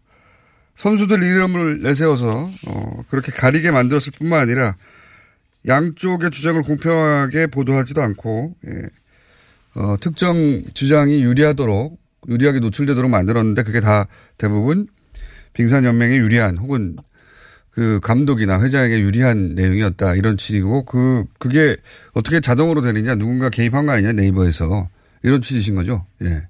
선수들 0.74 1.22
이름을 1.22 1.80
내세워서 1.80 2.50
어, 2.66 3.04
그렇게 3.08 3.30
가리게 3.30 3.70
만들었을 3.70 4.12
뿐만 4.18 4.40
아니라 4.40 4.76
양쪽의 5.66 6.30
주장을 6.30 6.60
공평하게 6.62 7.46
보도하지도 7.46 8.02
않고 8.02 8.56
예. 8.66 8.88
어, 9.76 9.96
특정 10.00 10.62
주장이 10.74 11.22
유리하도록 11.22 11.98
유리하게 12.28 12.60
노출되도록 12.60 13.10
만들었는데 13.10 13.62
그게 13.62 13.80
다 13.80 14.06
대부분 14.36 14.88
빙산연맹에 15.54 16.16
유리한 16.16 16.58
혹은 16.58 16.96
그 17.74 17.98
감독이나 18.00 18.62
회장에게 18.62 19.00
유리한 19.00 19.54
내용이었다 19.56 20.14
이런 20.14 20.36
취지고 20.36 20.84
그 20.84 21.24
그게 21.40 21.74
어떻게 22.14 22.40
자동으로 22.40 22.80
되느냐 22.80 23.16
누군가 23.16 23.50
개입한 23.50 23.86
거 23.86 23.92
아니냐 23.92 24.12
네이버에서 24.12 24.86
이런 25.24 25.40
취지신 25.40 25.74
거죠? 25.74 26.02
예. 26.22 26.46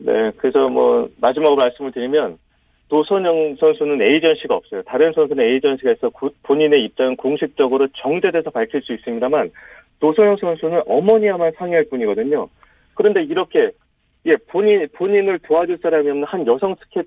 네, 0.00 0.32
그래서 0.36 0.68
뭐 0.68 1.08
마지막으로 1.20 1.56
말씀을 1.56 1.92
드리면 1.92 2.38
노선영 2.88 3.56
선수는 3.60 4.02
에이전시가 4.02 4.54
없어요. 4.54 4.82
다른 4.82 5.12
선수는 5.12 5.44
에이전시가 5.44 5.92
있어 5.92 6.10
구, 6.10 6.30
본인의 6.42 6.84
입장은 6.86 7.16
공식적으로 7.16 7.86
정제돼서 7.96 8.50
밝힐 8.50 8.82
수 8.82 8.92
있습니다만 8.94 9.52
노선영 10.00 10.36
선수는 10.40 10.82
어머니와만 10.86 11.52
상의할 11.56 11.84
뿐이거든요. 11.84 12.48
그런데 12.94 13.22
이렇게 13.22 13.70
예 14.26 14.36
본인 14.48 14.88
본인을 14.94 15.38
도와줄 15.40 15.78
사람이 15.82 16.10
없는 16.10 16.24
한 16.24 16.46
여성 16.48 16.74
스케 16.82 17.02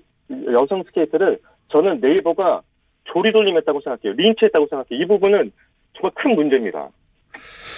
여성 0.52 0.82
스케이터를 0.84 1.38
저는 1.68 2.00
네이버가 2.00 2.62
조리돌림했다고 3.12 3.80
생각해요. 3.82 4.14
린치했다고 4.16 4.66
생각해요. 4.68 5.02
이 5.02 5.06
부분은 5.06 5.52
정말 5.94 6.12
큰 6.14 6.34
문제입니다. 6.34 6.88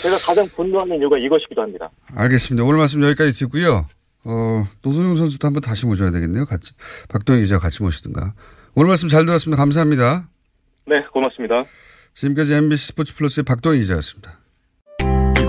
제가 0.02 0.16
가장 0.26 0.46
분노하는 0.54 0.98
이유가 0.98 1.18
이것이기도 1.18 1.62
합니다. 1.62 1.90
알겠습니다. 2.14 2.64
오늘 2.64 2.78
말씀 2.78 3.02
여기까지 3.02 3.32
듣고요. 3.38 3.86
어, 4.24 4.64
노선영 4.82 5.16
선수도 5.16 5.46
한번 5.46 5.62
다시 5.62 5.86
모셔야 5.86 6.10
되겠네요. 6.10 6.44
같이, 6.44 6.72
박동희 7.08 7.40
기자 7.40 7.58
같이 7.58 7.82
모시든가. 7.82 8.34
오늘 8.74 8.88
말씀 8.88 9.08
잘 9.08 9.26
들었습니다. 9.26 9.60
감사합니다. 9.60 10.28
네, 10.86 11.02
고맙습니다. 11.12 11.64
지금까지 12.14 12.54
MBC 12.54 12.88
스포츠 12.88 13.16
플러스의 13.16 13.44
박동희 13.44 13.78
기자였습니다. 13.80 14.39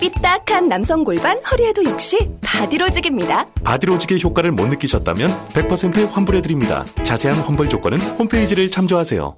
삐딱한 0.00 0.68
남성 0.68 1.04
골반 1.04 1.38
허리에도 1.42 1.84
역시 1.84 2.18
바디로직입니다. 2.42 3.46
바디로직의 3.62 4.22
효과를 4.22 4.50
못 4.50 4.66
느끼셨다면 4.68 5.30
100% 5.48 6.10
환불해드립니다. 6.10 6.86
자세한 7.02 7.38
환불 7.40 7.68
조건은 7.68 8.00
홈페이지를 8.00 8.70
참조하세요. 8.70 9.36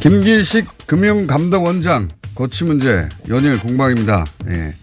김기식 0.00 0.86
금융감독원장 0.86 2.08
거치 2.34 2.64
문제 2.64 3.08
연일 3.28 3.58
공방입니다. 3.58 4.24
예. 4.48 4.74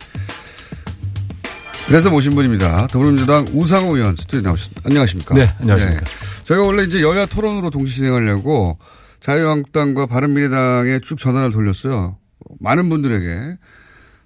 그래서 1.88 2.10
모신 2.10 2.32
분입니다. 2.34 2.88
더불어민주당 2.88 3.46
우상호 3.54 3.96
의원 3.98 4.16
스튜디오 4.16 4.42
나오셨습니다. 4.42 4.82
안녕하십니까? 4.86 5.36
네, 5.36 5.50
안녕하십니까. 5.60 6.04
네. 6.04 6.31
저희가 6.44 6.66
원래 6.66 6.84
이제 6.84 7.02
여야 7.02 7.26
토론으로 7.26 7.70
동시 7.70 7.98
진행하려고 7.98 8.78
자유한국당과 9.20 10.08
바른미래당에 10.08 11.00
쭉 11.00 11.18
전화를 11.18 11.52
돌렸어요. 11.52 12.18
많은 12.60 12.90
분들에게 12.90 13.58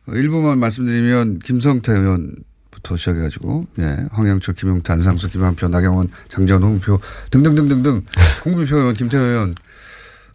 일부만 0.08 0.58
말씀드리면 0.60 1.39
김성태 1.39 1.91
의원부터 1.91 2.95
시작해가지고 2.97 3.65
예, 3.80 3.97
황영철, 4.12 4.56
김용태, 4.56 4.93
안상수, 4.93 5.30
김한표, 5.30 5.67
나경원, 5.67 6.10
장재원, 6.28 6.63
홍표 6.63 6.99
등등등등등 7.32 8.04
홍준표 8.45 8.78
의원, 8.78 8.93
김태호 8.93 9.21
의원 9.23 9.56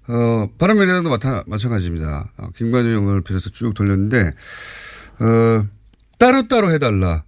어, 0.08 0.48
바른미래당도 0.58 1.08
마타, 1.08 1.44
마찬가지입니다. 1.46 2.32
어, 2.36 2.48
김관우 2.56 2.86
의원을 2.88 3.22
비롯해서 3.22 3.50
쭉 3.50 3.72
돌렸는데 3.74 4.34
어, 5.20 5.64
따로따로 6.18 6.70
해달라. 6.72 7.24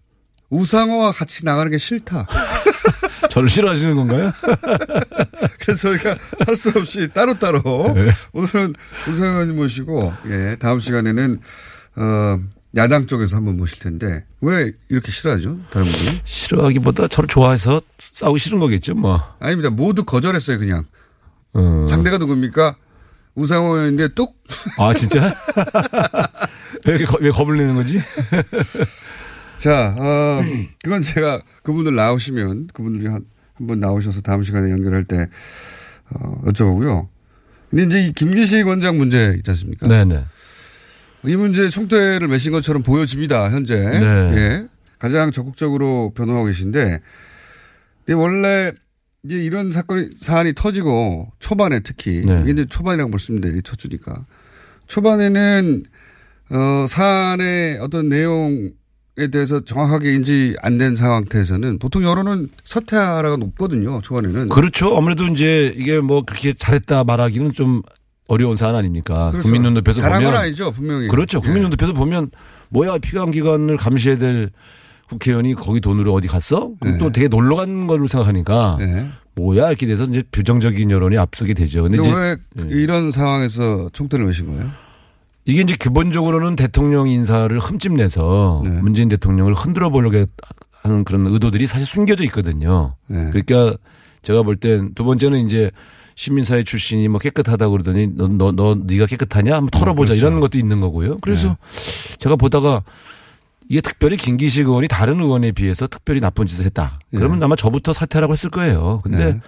우상호와 0.51 1.12
같이 1.12 1.47
나가는 1.47 1.71
게 1.71 1.79
싫다. 1.79 2.27
저를 3.31 3.49
싫어하시는 3.49 3.95
건가요? 3.97 4.33
그래서 5.61 5.88
저희가 5.88 6.16
할 6.47 6.57
수 6.57 6.71
없이 6.77 7.09
따로따로 7.12 7.61
네. 7.95 8.11
오늘은 8.33 8.75
우상호 9.09 9.33
의원님 9.33 9.57
모시고 9.57 10.12
예, 10.29 10.57
다음 10.61 10.81
시간에는 10.81 11.40
어, 11.97 12.38
야당 12.77 13.07
쪽에서 13.07 13.37
한번 13.37 13.57
모실 13.57 13.79
텐데 13.79 14.25
왜 14.40 14.73
이렇게 14.88 15.11
싫어하죠? 15.11 15.59
다른 15.71 15.87
분들이? 15.87 16.21
싫어하기보다 16.25 17.09
저를 17.09 17.29
좋아해서 17.29 17.81
싸우기 17.99 18.38
싫은 18.40 18.59
거겠죠, 18.61 18.95
뭐. 18.95 19.21
아닙니다. 19.40 19.71
모두 19.71 20.05
거절했어요, 20.05 20.59
그냥. 20.59 20.85
어. 21.55 21.87
상대가 21.88 22.18
누굽니까? 22.18 22.77
우상호 23.35 23.75
의원인데 23.77 24.09
뚝? 24.14 24.37
아, 24.79 24.92
진짜? 24.95 25.35
왜, 26.87 26.98
왜 27.21 27.31
겁을 27.31 27.56
내는 27.56 27.75
거지? 27.75 28.00
자, 29.63 29.94
어, 29.96 30.40
그건 30.83 31.02
제가 31.02 31.40
그분들 31.63 31.94
나오시면 31.94 32.71
그분들이 32.73 33.06
한, 33.06 33.25
한번 33.54 33.79
나오셔서 33.79 34.21
다음 34.21 34.42
시간에 34.42 34.73
연결할 34.73 35.04
때, 35.04 35.29
어, 36.10 36.42
여쭤보고요. 36.46 37.06
근데 37.71 37.85
이제 37.85 38.00
이 38.00 38.13
김기식 38.13 38.67
원장 38.67 38.98
문제 38.98 39.35
있지 39.37 39.48
않습니까? 39.52 39.87
네네. 39.87 40.25
이 41.27 41.37
문제 41.37 41.69
총대를 41.69 42.27
메신 42.27 42.50
것처럼 42.50 42.83
보여집니다, 42.83 43.52
현재. 43.52 43.77
네. 43.77 44.37
예. 44.37 44.69
가장 44.98 45.31
적극적으로 45.31 46.13
변호하고 46.17 46.46
계신데, 46.46 47.00
근데 48.04 48.13
원래 48.21 48.73
이제 49.23 49.37
이런 49.37 49.71
사건이, 49.71 50.10
사안이 50.19 50.54
터지고 50.56 51.31
초반에 51.38 51.85
특히, 51.85 52.25
네. 52.27 52.42
이게 52.48 52.65
초반이라고 52.65 53.13
볼수 53.13 53.31
있는데, 53.31 53.60
터지니까. 53.63 54.27
초반에는, 54.88 55.85
어, 56.50 56.87
사안의 56.88 57.79
어떤 57.79 58.08
내용, 58.08 58.73
대해서 59.31 59.60
정확하게 59.65 60.15
인지 60.15 60.56
안 60.63 60.79
된 60.79 60.96
상태에서는 60.96 61.79
보통 61.79 62.02
여론은 62.04 62.48
서태하라가 62.65 63.37
높거든요. 63.37 64.00
초반에는. 64.02 64.48
그렇죠. 64.48 64.96
아무래도 64.96 65.27
이제 65.27 65.73
이게 65.77 66.00
뭐 66.00 66.23
그렇게 66.25 66.54
잘했다 66.54 67.04
말하기는 67.04 67.52
좀 67.52 67.83
어려운 68.27 68.56
사안 68.56 68.75
아닙니까? 68.75 69.31
그렇죠. 69.31 69.42
국민 69.42 69.63
눈높이에서 69.63 70.00
잘한 70.00 70.21
보면 70.21 70.33
건 70.33 70.42
아니죠, 70.42 70.71
분명히. 70.73 71.08
그렇죠. 71.08 71.40
국민 71.42 71.58
예. 71.58 71.63
눈높이에서 71.63 71.92
보면 71.92 72.31
뭐야 72.71 72.98
피감 72.98 73.31
기관을 73.33 73.77
감시해야 73.77 74.17
될 74.19 74.50
국회의원이 75.10 75.54
거기 75.54 75.81
돈으로 75.83 76.15
어디 76.15 76.27
갔어? 76.27 76.71
그럼 76.81 76.94
네. 76.94 76.98
또 76.98 77.13
되게 77.13 77.29
놀러 77.29 77.56
간 77.56 77.87
걸로 77.87 78.06
생각하니까 78.06 78.79
뭐야 79.35 79.69
이렇게 79.69 79.87
돼서 79.87 80.04
이제 80.04 80.23
부정적인 80.33 80.90
여론이 80.90 81.19
앞서게 81.19 81.52
되죠. 81.52 81.83
근데 81.83 81.98
근데 81.98 82.10
이제 82.10 82.19
왜 82.19 82.67
이런 82.83 83.10
상황에서 83.10 83.90
총대를 83.92 84.25
메신 84.25 84.46
거예요? 84.46 84.71
이게 85.45 85.63
이제 85.63 85.75
기본적으로는 85.79 86.57
대통령 86.57 87.09
인사를 87.09 87.57
흠집내서 87.59 88.63
네. 88.65 88.71
문재인 88.81 89.09
대통령을 89.09 89.55
흔들어 89.55 89.90
보려고 89.90 90.25
하는 90.83 91.05
그런 91.05 91.27
의도들이 91.27 91.67
사실 91.67 91.87
숨겨져 91.87 92.25
있거든요. 92.25 92.95
네. 93.09 93.31
그러니까 93.31 93.77
제가 94.23 94.43
볼 94.43 94.57
땐 94.57 94.93
두 94.95 95.05
번째는 95.05 95.45
이제 95.47 95.71
시민사회 96.15 96.63
출신이 96.63 97.09
뭐 97.09 97.19
깨끗하다고 97.19 97.73
그러더니 97.73 98.09
너, 98.15 98.29
너, 98.29 98.53
너, 98.53 98.77
네가 98.77 99.07
깨끗하냐? 99.07 99.55
한번 99.57 99.71
털어보자. 99.71 100.15
그렇죠. 100.15 100.27
이런 100.27 100.40
것도 100.40 100.59
있는 100.59 100.81
거고요. 100.81 101.19
그래서 101.23 101.49
네. 101.49 102.17
제가 102.19 102.37
보다가 102.37 102.83
이게 103.69 103.81
특별히 103.81 104.17
김기식 104.17 104.67
의원이 104.67 104.87
다른 104.88 105.21
의원에 105.21 105.51
비해서 105.53 105.87
특별히 105.87 106.21
나쁜 106.21 106.47
짓을 106.47 106.67
했다. 106.67 106.99
그러면 107.11 107.38
네. 107.40 107.45
아마 107.47 107.57
저부터 107.57 107.93
사퇴하라고 107.93 108.33
했을 108.33 108.51
거예요. 108.51 109.01
근데 109.03 109.33
네. 109.35 109.40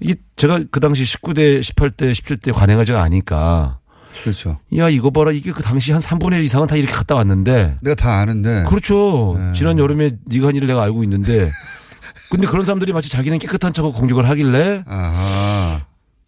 이게 0.00 0.14
제가 0.36 0.60
그 0.70 0.80
당시 0.80 1.04
19대, 1.04 1.60
18대, 1.60 2.12
17대 2.12 2.52
관행을 2.54 2.86
제가 2.86 3.02
아니까 3.02 3.77
그렇죠. 4.22 4.58
야, 4.76 4.88
이거 4.88 5.10
봐라. 5.10 5.32
이게 5.32 5.52
그 5.52 5.62
당시 5.62 5.92
한 5.92 6.00
3분의 6.00 6.34
1 6.38 6.44
이상은 6.44 6.66
다 6.66 6.76
이렇게 6.76 6.92
갔다 6.92 7.14
왔는데. 7.16 7.78
내가 7.82 7.94
다 7.94 8.14
아는데. 8.20 8.64
그렇죠. 8.68 9.36
네. 9.38 9.52
지난 9.52 9.78
여름에 9.78 10.12
네가 10.26 10.48
한 10.48 10.56
일을 10.56 10.66
내가 10.68 10.82
알고 10.82 11.02
있는데. 11.04 11.50
근데 12.30 12.46
그런 12.46 12.64
사람들이 12.64 12.92
마치 12.92 13.08
자기는 13.08 13.38
깨끗한 13.38 13.72
척하고 13.72 13.94
공격을 13.94 14.28
하길래. 14.28 14.84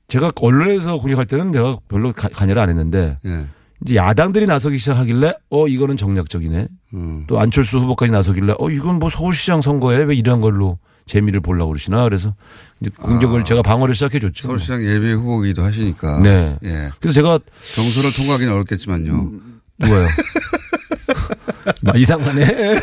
제가 0.08 0.30
언론에서 0.40 0.98
공격할 0.98 1.26
때는 1.26 1.50
내가 1.52 1.76
별로 1.88 2.12
가- 2.12 2.28
관여를 2.28 2.60
안 2.62 2.68
했는데. 2.68 3.18
예. 3.26 3.46
이제 3.84 3.96
야당들이 3.96 4.46
나서기 4.46 4.76
시작하길래 4.78 5.34
어 5.50 5.66
이거는 5.68 5.96
정략적이네. 5.96 6.68
음. 6.94 7.24
또 7.26 7.40
안철수 7.40 7.78
후보까지 7.78 8.12
나서길래 8.12 8.54
어 8.58 8.68
이건 8.70 8.98
뭐 8.98 9.08
서울시장 9.08 9.62
선거에 9.62 9.98
왜 10.04 10.14
이런 10.14 10.40
걸로 10.42 10.78
재미를 11.10 11.40
보려고 11.40 11.72
그러시나 11.72 12.04
그래서 12.04 12.34
이제 12.80 12.90
공격을 13.00 13.44
제가 13.44 13.62
방어를 13.62 13.94
시작해 13.94 14.20
줬죠. 14.20 14.46
아. 14.46 14.48
서울시장 14.48 14.82
예비 14.84 15.12
후보이기도 15.12 15.62
하시니까. 15.64 16.20
네. 16.22 16.56
예. 16.64 16.90
그래서 17.00 17.14
제가 17.14 17.38
경선을 17.74 18.12
통과하기는 18.12 18.52
어렵겠지만요. 18.52 19.30
누가요? 19.78 20.06
아, 21.86 21.96
이상하네. 21.96 22.80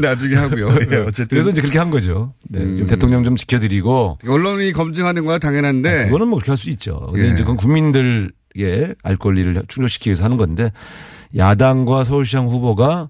나중에 0.00 0.34
하고요. 0.34 0.68
예, 0.90 0.96
어쨌든. 0.96 1.28
그래서 1.28 1.50
이제 1.50 1.60
그렇게 1.60 1.78
한 1.78 1.90
거죠. 1.90 2.34
네. 2.48 2.58
좀 2.60 2.86
대통령 2.86 3.22
좀 3.24 3.36
지켜드리고. 3.36 4.18
언론이 4.26 4.72
검증하는 4.72 5.24
거야 5.24 5.38
당연한데. 5.38 6.06
그거는 6.06 6.28
뭐 6.28 6.38
그렇게 6.38 6.50
할 6.50 6.58
수 6.58 6.70
있죠. 6.70 6.98
근데 7.12 7.28
예. 7.28 7.32
이제 7.32 7.42
그건 7.42 7.56
국민들에게 7.56 8.94
알 9.02 9.16
권리를 9.16 9.62
충족시키기 9.68 10.10
위해서 10.10 10.24
하는 10.24 10.36
건데 10.36 10.72
야당과 11.36 12.04
서울시장 12.04 12.46
후보가 12.48 13.08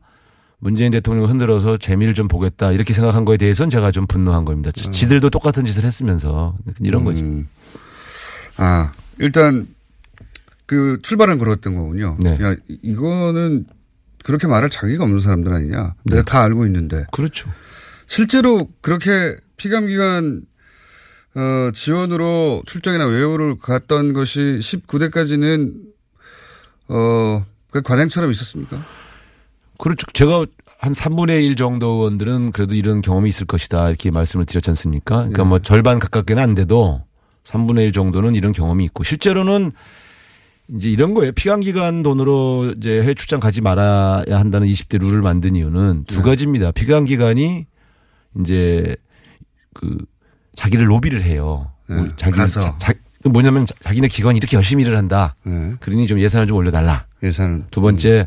문재인 0.64 0.90
대통령을 0.92 1.28
흔들어서 1.28 1.76
재미를 1.76 2.14
좀 2.14 2.26
보겠다 2.26 2.72
이렇게 2.72 2.94
생각한 2.94 3.26
거에 3.26 3.36
대해서는 3.36 3.68
제가 3.68 3.90
좀 3.90 4.06
분노한 4.06 4.46
겁니다. 4.46 4.70
지- 4.72 4.90
지들도 4.90 5.28
똑같은 5.28 5.66
짓을 5.66 5.84
했으면서 5.84 6.56
이런. 6.80 7.06
음. 7.06 7.46
아, 8.56 8.92
일단 9.18 9.66
그 10.64 10.98
출발은 11.02 11.38
그랬던 11.38 11.74
거군요. 11.74 12.16
네. 12.18 12.38
야, 12.40 12.54
이- 12.66 12.78
이거는 12.82 13.66
그렇게 14.24 14.46
말할 14.46 14.70
자기가 14.70 15.04
없는 15.04 15.20
사람들 15.20 15.52
아니냐. 15.52 15.96
네. 16.04 16.14
내가 16.16 16.22
다 16.24 16.42
알고 16.42 16.64
있는데. 16.64 17.04
그렇죠. 17.12 17.50
실제로 18.06 18.66
그렇게 18.80 19.36
피감기관 19.58 20.42
어, 21.36 21.70
지원으로 21.74 22.62
출장이나 22.64 23.04
외유를 23.06 23.58
갔던 23.58 24.14
것이 24.14 24.40
19대까지는 24.62 25.74
어, 26.88 27.44
그 27.70 27.82
과장처럼 27.82 28.30
있었습니까? 28.30 28.82
그렇죠. 29.78 30.06
제가 30.12 30.46
한 30.80 30.92
3분의 30.92 31.44
1 31.44 31.56
정도 31.56 31.88
의원들은 31.88 32.52
그래도 32.52 32.74
이런 32.74 33.00
경험이 33.00 33.28
있을 33.30 33.46
것이다 33.46 33.88
이렇게 33.88 34.10
말씀을 34.10 34.46
드렸지 34.46 34.70
않습니까? 34.70 35.16
그러니까 35.16 35.42
네. 35.42 35.48
뭐 35.48 35.58
절반 35.58 35.98
가깝게는 35.98 36.42
안 36.42 36.54
돼도 36.54 37.02
3분의 37.44 37.84
1 37.86 37.92
정도는 37.92 38.34
이런 38.34 38.52
경험이 38.52 38.84
있고 38.86 39.04
실제로는 39.04 39.72
이제 40.74 40.88
이런 40.90 41.12
거예요. 41.14 41.32
피감기관 41.32 42.02
돈으로 42.02 42.72
이제 42.78 43.02
해외 43.02 43.14
출장 43.14 43.38
가지 43.40 43.60
말아야 43.60 44.24
한다는 44.38 44.66
20대 44.66 44.98
룰을 45.00 45.20
만든 45.20 45.56
이유는 45.56 46.04
네. 46.08 46.14
두 46.14 46.22
가지입니다. 46.22 46.70
피감기관이 46.72 47.66
이제 48.40 48.96
그 49.74 49.96
자기를 50.56 50.88
로비를 50.88 51.22
해요. 51.22 51.70
뭐 51.86 52.08
자기 52.16 52.32
네. 52.32 52.38
가서. 52.38 52.60
자, 52.60 52.76
자- 52.78 52.94
뭐냐면 53.28 53.66
자- 53.66 53.74
자기네 53.80 54.08
기관이 54.08 54.36
이렇게 54.38 54.56
열심히 54.56 54.84
일을 54.84 54.96
한다. 54.96 55.34
네. 55.44 55.74
그러니 55.80 56.06
좀 56.06 56.18
예산을 56.18 56.46
좀 56.46 56.56
올려달라. 56.56 57.06
예산은. 57.22 57.66
두 57.70 57.80
번째, 57.80 58.26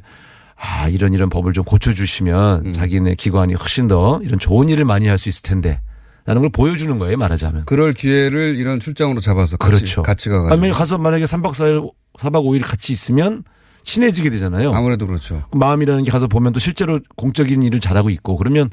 아, 0.60 0.88
이런 0.90 1.14
이런 1.14 1.30
법을 1.30 1.54
좀 1.54 1.64
고쳐주시면 1.64 2.66
음. 2.68 2.74
자기네 2.74 3.16
기관이 3.16 3.54
훨씬 3.54 3.88
더 3.88 4.20
이런 4.24 4.40
좋은 4.40 4.70
일을 4.70 4.86
많이 4.86 5.08
할 5.08 5.18
수 5.18 5.30
있을 5.30 5.44
텐데. 5.44 5.82
라는 6.26 6.42
걸 6.42 6.50
보여주는 6.52 7.00
거예요, 7.00 7.16
말하자면. 7.16 7.64
그럴 7.66 7.94
기회를 7.94 8.58
이런 8.58 8.82
출장으로 8.82 9.22
잡아서 9.22 9.56
같이, 9.56 9.72
그렇죠. 9.80 10.02
같이 10.02 10.28
가가지고. 10.28 10.62
아니, 10.66 10.74
가서 10.74 10.98
만약에 10.98 11.24
3박 11.24 11.52
4일, 11.54 11.90
4박 12.20 12.44
5일 12.44 12.68
같이 12.68 12.92
있으면 12.92 13.44
친해지게 13.86 14.30
되잖아요. 14.32 14.74
아무래도 14.74 15.08
그렇죠. 15.08 15.46
그 15.50 15.58
마음이라는 15.58 16.04
게 16.04 16.12
가서 16.12 16.28
보면 16.28 16.52
또 16.52 16.60
실제로 16.60 17.00
공적인 17.16 17.64
일을 17.64 17.80
잘하고 17.80 18.10
있고 18.10 18.36
그러면 18.36 18.70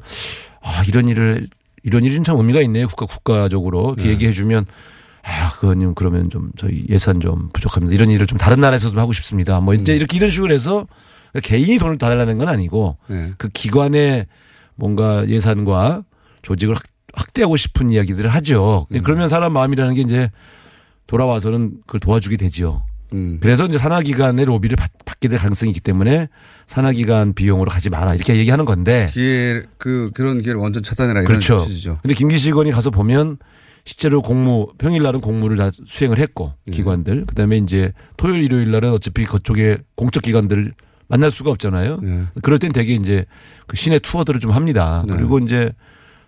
아, 0.61 0.83
이런 0.85 1.07
일을, 1.07 1.47
이런 1.83 2.03
일은 2.03 2.23
참 2.25 2.35
의미가 2.37 2.59
있네요. 2.63 2.87
국가, 2.87 3.05
국가적으로. 3.05 3.95
네. 3.97 4.09
얘기해 4.09 4.33
주면 4.33 4.65
아, 5.23 5.49
그거님 5.57 5.95
그러면 5.95 6.29
좀 6.29 6.51
저희 6.57 6.85
예산 6.89 7.21
좀 7.21 7.47
부족합니다. 7.53 7.95
이런 7.95 8.09
일을 8.09 8.27
좀 8.27 8.37
다른 8.37 8.59
나라에서 8.59 8.89
좀 8.89 8.99
하고 8.99 9.13
싶습니다. 9.13 9.61
뭐 9.61 9.73
이제 9.73 9.93
음. 9.93 9.95
이렇게 9.95 10.17
이런 10.17 10.29
식으로 10.29 10.53
해서 10.53 10.85
개인이 11.43 11.77
돈을 11.79 11.97
다 11.97 12.09
달라는 12.09 12.37
건 12.37 12.47
아니고 12.47 12.97
네. 13.07 13.33
그 13.37 13.49
기관의 13.49 14.25
뭔가 14.75 15.27
예산과 15.27 16.03
조직을 16.41 16.75
확- 16.75 16.83
확대하고 17.13 17.55
싶은 17.57 17.89
이야기들을 17.89 18.29
하죠. 18.29 18.87
음. 18.91 19.01
그러면 19.03 19.29
사람 19.29 19.53
마음이라는 19.53 19.93
게 19.95 20.01
이제 20.01 20.29
돌아와서는 21.07 21.77
그걸 21.85 21.99
도와주게 21.99 22.37
되지요. 22.37 22.83
음. 23.13 23.37
그래서 23.41 23.65
이제 23.65 23.77
산하기관의 23.77 24.45
로비를 24.45 24.75
받, 24.75 24.91
받게 25.05 25.27
될 25.27 25.37
가능성이 25.39 25.69
있기 25.71 25.79
때문에 25.79 26.27
산하기관 26.65 27.33
비용으로 27.33 27.69
가지 27.69 27.89
마라 27.89 28.15
이렇게 28.15 28.35
얘기하는 28.35 28.65
건데. 28.65 29.09
기회, 29.13 29.63
그, 29.77 30.09
그런 30.13 30.41
기회를 30.41 30.59
완전 30.59 30.81
차단해라. 30.83 31.21
이런 31.21 31.27
그렇죠. 31.27 31.59
취지죠. 31.59 31.99
근데 32.01 32.15
김기식 32.15 32.51
의원이 32.53 32.71
가서 32.71 32.89
보면 32.89 33.37
실제로 33.85 34.21
공무 34.23 34.67
평일 34.79 35.03
날은 35.03 35.21
공무를 35.21 35.57
다 35.57 35.69
수행을 35.85 36.17
했고 36.17 36.51
네. 36.65 36.75
기관들 36.75 37.25
그다음에 37.25 37.57
이제 37.57 37.93
토요일 38.17 38.43
일요일 38.43 38.71
날은 38.71 38.89
어차피 38.91 39.25
그쪽에 39.25 39.77
공적 39.95 40.23
기관들을 40.23 40.73
만날 41.07 41.31
수가 41.31 41.51
없잖아요. 41.51 41.99
네. 42.01 42.23
그럴 42.41 42.59
땐 42.59 42.71
되게 42.71 42.93
이제 42.95 43.25
그 43.67 43.75
시내 43.75 43.99
투어들을 43.99 44.39
좀 44.39 44.51
합니다. 44.51 45.03
네. 45.07 45.15
그리고 45.15 45.39
이제 45.39 45.71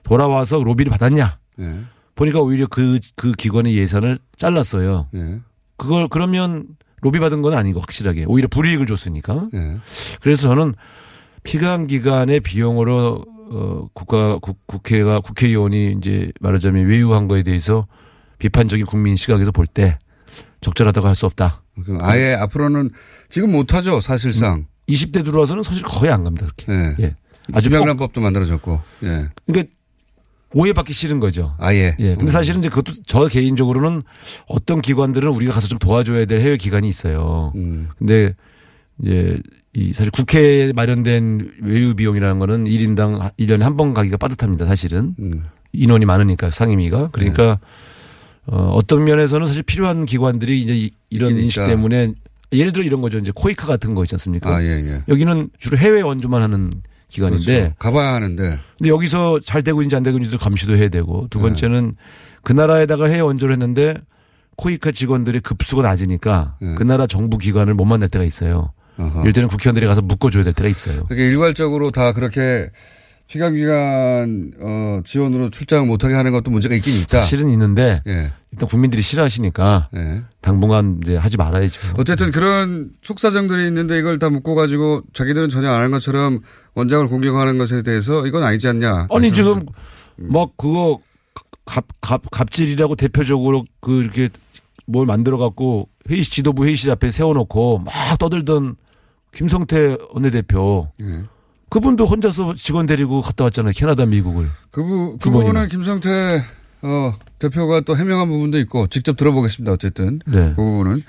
돌아와서 0.04 0.64
로비를 0.64 0.90
받았냐 0.92 1.38
네. 1.58 1.80
보니까 2.16 2.40
오히려 2.42 2.68
그 2.68 3.00
그 3.16 3.32
기관의 3.34 3.76
예산을 3.78 4.20
잘랐어요. 4.38 5.08
네. 5.12 5.40
그걸 5.78 6.08
그러면 6.08 6.66
로비 7.02 7.20
받은 7.20 7.42
건 7.42 7.54
아니고 7.54 7.80
확실하게 7.80 8.26
오히려 8.28 8.48
불이익을 8.48 8.88
줬으니까. 8.88 9.50
네. 9.54 9.78
그래서 10.22 10.44
저는 10.48 10.74
피감 11.44 11.88
기관의 11.88 12.40
비용으로 12.42 13.24
어 13.50 13.88
국가 13.94 14.38
국, 14.40 14.58
국회가 14.68 15.20
국회의원이 15.22 15.96
이제 15.98 16.32
말하자면 16.42 16.86
외유한 16.88 17.28
거에 17.28 17.44
대해서 17.44 17.88
비판적인 18.40 18.86
국민 18.86 19.16
시각에서 19.16 19.52
볼 19.52 19.66
때 19.68 19.98
적절하다고 20.62 21.08
할 21.08 21.16
수 21.16 21.26
없다. 21.26 21.64
아예 22.02 22.34
앞으로는 22.34 22.90
지금 23.30 23.52
못하죠, 23.52 24.02
사실상. 24.02 24.66
20대 24.90 25.24
들어와서는 25.26 25.64
사실 25.64 25.84
거의 25.84 26.12
안 26.12 26.24
갑니다, 26.24 26.46
그렇게. 26.46 26.72
네. 26.72 26.96
예. 27.00 27.16
아주 27.54 27.70
김영란법도 27.70 28.20
만들어졌고. 28.22 28.82
예. 29.04 29.30
그러니까 29.46 29.74
오해받기 30.54 30.94
싫은 30.94 31.20
거죠. 31.20 31.56
아 31.60 31.74
예. 31.74 31.96
예. 32.00 32.16
근데 32.16 32.32
사실은 32.32 32.60
이제 32.60 32.70
그것도 32.70 32.94
저 33.06 33.28
개인적으로는 33.28 34.02
어떤 34.48 34.82
기관들은 34.82 35.30
우리가 35.30 35.54
가서 35.54 35.68
좀 35.68 35.78
도와줘야 35.78 36.26
될 36.26 36.40
해외 36.42 36.56
기관이 36.58 36.88
있어요. 36.88 37.52
음. 37.56 37.90
근데 37.98 38.34
이제 39.02 39.40
이 39.74 39.94
사실 39.94 40.10
국회에 40.12 40.72
마련된 40.74 41.52
외유 41.62 41.94
비용이라는 41.96 42.40
거는 42.40 42.64
1인당 42.66 43.32
1년에 43.38 43.62
한 43.62 43.76
번 43.78 43.94
가기가 43.94 44.18
빠듯합니다, 44.18 44.66
사실은. 44.66 45.16
음. 45.20 45.44
인원이 45.74 46.06
많으니까 46.06 46.50
상임위가. 46.50 47.10
그러니까 47.12 47.60
네. 47.62 47.68
어, 48.48 48.72
어떤 48.74 49.04
면에서는 49.04 49.46
사실 49.48 49.64
필요한 49.64 50.06
기관들이 50.06 50.62
이제 50.62 50.76
이- 50.78 50.92
이런. 51.10 51.38
인식 51.38 51.66
때문에 51.66 52.14
예를 52.54 52.72
들어 52.72 52.84
이런 52.86 53.02
거죠. 53.02 53.18
이제 53.20 53.32
코이카 53.36 53.68
같은 53.68 53.94
거 53.94 54.04
있지 54.04 54.16
않습니까? 54.16 54.56
아, 54.56 54.64
예, 54.64 54.68
예. 54.68 55.04
여기는 55.10 55.50
주로 55.60 55.78
해외 55.78 56.02
원주만 56.02 56.42
하는 56.42 56.72
기관인데 57.10 57.46
그렇죠. 57.60 57.76
가봐야 57.80 58.14
하는데. 58.14 58.60
근데 58.78 58.90
여기서 58.90 59.40
잘 59.42 59.64
되고 59.64 59.82
있는지 59.82 59.96
안 59.98 60.04
되고 60.04 60.18
있는지도 60.18 60.38
감시도 60.42 60.76
해야 60.78 60.88
되고 60.90 61.28
두 61.30 61.40
네. 61.40 61.44
번째는 61.44 61.96
그 62.44 62.54
나라에다가 62.54 63.06
해외 63.08 63.20
원조를 63.20 63.54
했는데 63.54 63.96
코이카 64.56 64.92
직원들의 64.92 65.42
급수가 65.42 65.82
낮으니까 65.84 66.56
네. 66.62 66.76
그 66.76 66.84
나라 66.84 67.06
정부 67.06 67.38
기관을 67.38 67.74
못 67.74 67.84
만날 67.86 68.08
때가 68.10 68.24
있어요. 68.26 68.72
어허. 68.98 69.28
이때는 69.30 69.50
국회의원들이 69.50 69.86
가서 69.86 70.02
묶어줘야 70.02 70.44
될 70.44 70.54
때가 70.54 70.68
있어요. 70.70 71.06
그러니까 71.06 71.30
일괄적으로 71.30 71.92
다 71.92 72.14
그렇게 72.14 72.70
피감기관 73.28 74.54
어, 74.60 75.00
지원으로 75.04 75.50
출장 75.50 75.88
못하게 75.88 76.14
하는 76.16 76.32
것도 76.32 76.50
문제가 76.52 76.76
있긴 76.76 76.96
있다. 77.02 77.22
사실은 77.22 77.50
있는데 77.50 78.02
예. 78.08 78.32
일단 78.52 78.70
국민들이 78.70 79.02
싫어하시니까 79.02 79.90
예. 79.96 80.24
당분간 80.42 81.00
이제 81.04 81.16
하지 81.18 81.36
말아야죠. 81.38 81.96
어쨌든 81.98 82.32
그런 82.32 82.92
속사정들이 83.04 83.68
있는데 83.68 84.00
이걸 84.00 84.18
다 84.20 84.30
묶어가지고 84.30 85.04
자기들은 85.14 85.50
전혀 85.50 85.70
안 85.72 85.82
한 85.88 85.92
것처럼 85.92 86.40
원장을 86.74 87.08
공격하는 87.08 87.58
것에 87.58 87.82
대해서 87.84 88.26
이건 88.28 88.44
아니지 88.44 88.68
않냐. 88.68 89.08
아니 89.12 89.32
지금 89.32 89.66
막 90.16 90.50
그거 90.58 91.00
갑, 91.66 91.86
갑, 92.02 92.22
갑질이라고 92.32 92.96
대표적으로 92.96 93.64
그 93.82 94.02
이렇게 94.02 94.30
뭘 94.86 95.06
만들어 95.06 95.38
갖고 95.38 95.90
회의실 96.10 96.32
지도부 96.32 96.66
회의실 96.66 96.90
앞에 96.92 97.12
세워놓고 97.12 97.80
막 97.80 97.94
떠들던 98.18 98.76
김성태 99.34 99.98
원내대표 100.14 100.92
예. 101.02 101.24
그분도 101.70 102.06
혼자서 102.06 102.56
직원 102.56 102.86
데리고 102.86 103.22
갔다 103.22 103.44
왔잖아요 103.46 103.74
캐나다 103.76 104.06
미국을 104.06 104.48
그, 104.72 104.84
부, 104.84 105.18
그. 105.22 105.30
부분은 105.30 105.68
김성태 105.68 106.42
어, 106.82 107.14
대표가 107.40 107.82
또 107.82 107.98
해명한 107.98 108.30
부분도 108.30 108.58
있고 108.60 108.88
직접 108.88 109.18
들어보겠습니다. 109.18 109.72
어쨌든 109.72 110.20
네. 110.26 110.50
그 110.50 110.56
부분은 110.56 111.02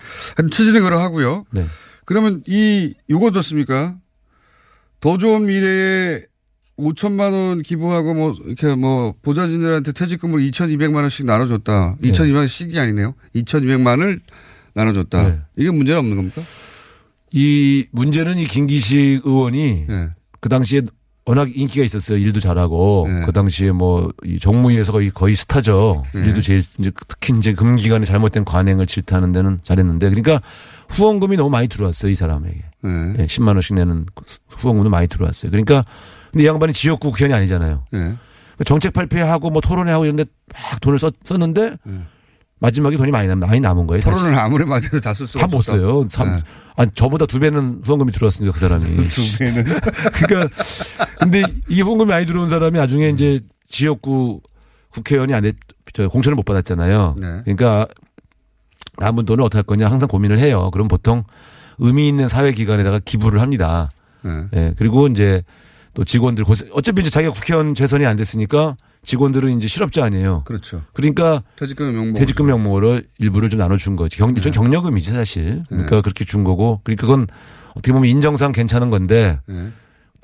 추진은 0.51 0.83
그러 0.83 0.99
하고요. 0.99 1.45
네. 1.51 1.67
그러면 2.05 2.43
이 2.47 2.95
요거 3.11 3.27
어떻습니까? 3.27 3.97
더 5.01 5.19
좋은 5.19 5.47
미래에 5.47 6.25
5천만 6.79 7.33
원 7.33 7.63
기부하고 7.63 8.15
뭐 8.15 8.35
이렇게 8.47 8.75
뭐 8.75 9.15
보좌진들한테 9.23 9.93
퇴직금을 9.93 10.41
2,200만 10.41 10.97
원씩 10.97 11.27
나눠줬다. 11.27 11.97
네. 12.01 12.11
2,200만 12.11 12.37
원씩이 12.37 12.79
아니네요. 12.79 13.15
2,200만 13.35 14.01
을 14.01 14.21
나눠줬다. 14.75 15.29
네. 15.29 15.41
이게 15.57 15.71
문제는 15.71 15.99
없는 16.01 16.17
겁니까? 16.17 16.43
이 17.33 17.87
문제는 17.91 18.39
이 18.39 18.45
김기식 18.45 19.23
의원이 19.27 19.87
네. 19.89 20.11
그 20.41 20.49
당시에 20.49 20.83
워낙 21.25 21.49
인기가 21.55 21.85
있었어요. 21.85 22.17
일도 22.19 22.41
잘하고 22.41 23.07
그 23.27 23.33
당시에 23.33 23.71
뭐 23.73 24.11
이 24.25 24.39
정무위에서 24.39 24.93
거의 24.93 25.11
거의 25.11 25.35
스타죠. 25.37 26.03
네. 26.15 26.21
일도 26.27 26.41
제일 26.41 26.63
이제 26.79 26.91
특히 27.07 27.37
이제 27.39 27.53
금기간에 27.53 28.05
잘못된 28.07 28.45
관행을 28.47 28.87
질타하는 28.87 29.33
데는 29.33 29.59
잘했는데 29.63 30.09
그러니까 30.09 30.41
후원금이 30.89 31.37
너무 31.37 31.51
많이 31.51 31.69
들어왔어요 31.69 32.11
이 32.11 32.15
사람에게. 32.15 32.63
네. 32.83 33.15
예, 33.19 33.27
10만 33.27 33.49
원씩 33.49 33.75
내는 33.75 34.07
후원금도 34.49 34.89
많이 34.91 35.07
들어왔어요. 35.07 35.51
그러니까 35.51 35.85
근데 36.33 36.45
이 36.45 36.47
양반이 36.47 36.73
지역구 36.73 37.11
국회의원이 37.11 37.35
아니잖아요. 37.39 37.85
네. 37.93 38.15
정책 38.65 38.93
발표하고 38.93 39.51
뭐 39.51 39.61
토론회하고 39.61 40.05
이런 40.05 40.17
데 40.17 40.25
막 40.55 40.81
돈을 40.81 40.99
썼, 40.99 41.15
썼는데 41.25 41.77
마지막에 42.61 42.97
돈이 42.97 43.11
많이 43.13 43.29
남, 43.29 43.39
많이 43.41 43.61
남은 43.61 43.87
거예요. 43.87 44.03
사실. 44.03 44.19
토론을 44.23 44.39
아무리 44.39 44.65
많이 44.65 44.85
해도 44.87 44.99
다 45.01 45.13
쓸 45.15 45.27
수가 45.27 45.41
다못 45.47 45.59
없었다. 45.61 45.79
써요. 45.79 46.03
삼- 46.09 46.37
네. 46.37 46.43
아니, 46.77 46.91
저보다 46.95 47.27
두 47.27 47.39
배는 47.41 47.83
후원금이 47.85 48.13
들어왔으니까 48.13 48.53
그 48.53 48.59
사람이. 48.61 48.85
두 49.09 49.39
배는. 49.39 49.65
그러니까 50.15 50.57
근데 51.21 51.43
이게 51.69 51.83
후원금이 51.83 52.09
많이 52.11 52.27
들어온 52.27 52.49
사람이 52.49 52.79
나중에 52.79 53.09
이제 53.11 53.41
지역구 53.69 54.41
국회의원이 54.91 55.35
안 55.35 55.43
됐, 55.43 55.57
저 55.93 56.09
공천을 56.09 56.35
못 56.37 56.45
받았잖아요. 56.45 57.17
네. 57.21 57.41
그러니까 57.45 57.87
남은 58.99 59.25
돈을 59.27 59.45
어떻게 59.45 59.59
할 59.59 59.63
거냐 59.65 59.89
항상 59.89 60.09
고민을 60.09 60.39
해요. 60.39 60.71
그럼 60.73 60.89
보통 60.89 61.25
의미 61.79 62.09
있는 62.09 62.29
사회 62.29 62.53
기관에다가 62.53 62.99
기부를 63.05 63.41
합니다. 63.41 63.89
네. 64.23 64.45
예. 64.55 64.75
그리고 64.77 65.07
이제 65.07 65.43
또 65.99 66.05
직원들 66.05 66.45
고생, 66.45 66.69
어차피 66.75 67.01
이제 67.01 67.11
자기가 67.11 67.33
국회의원 67.33 67.75
재선이 67.75 68.07
안 68.07 68.17
됐으니까 68.17 68.77
직원들은 69.03 69.59
이제 69.59 69.67
실업자 69.67 70.05
아니에요. 70.05 70.45
그렇죠. 70.45 70.83
그러니까 70.93 71.43
퇴직금 71.57 71.93
명목. 71.93 72.15
퇴직금 72.21 72.47
명목으로 72.47 73.03
일부를 73.19 73.51
좀 73.51 73.59
나눠준 73.59 73.97
거지. 73.97 74.17
경, 74.17 74.33
네. 74.33 74.41
전 74.41 74.53
경력금이지 74.53 75.11
사실. 75.11 75.65
그러니까 75.69 76.01
그렇게 76.01 76.25
준 76.25 76.45
거고. 76.45 76.81
그러니까 76.85 77.01
그건 77.01 77.27
어떻게 77.71 77.91
보면 77.93 78.09
인정상 78.09 78.53
괜찮은 78.53 78.91
건데 78.91 79.41
네. 79.47 79.73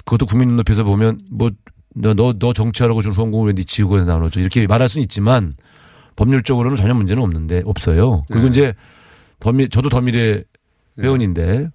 그것도 0.05 0.27
국민 0.27 0.51
눈높이에서 0.51 0.85
보면 0.85 1.19
뭐 1.33 1.51
너너 1.93 2.35
너 2.39 2.53
정치하라고 2.53 3.03
준 3.03 3.13
후원금을 3.13 3.49
왜네 3.49 3.65
지구에 3.65 4.05
나눠줘 4.05 4.39
이렇게 4.39 4.69
말할 4.69 4.89
수는 4.89 5.03
있지만 5.03 5.55
법률적으로는 6.15 6.77
전혀 6.77 6.95
문제는 6.95 7.21
없는데 7.21 7.63
없어요. 7.65 8.23
그리고 8.29 8.45
네. 8.45 8.51
이제 8.51 8.75
더미 9.41 9.69
저도 9.71 9.89
더미래 9.89 10.45
회원인데 11.01 11.69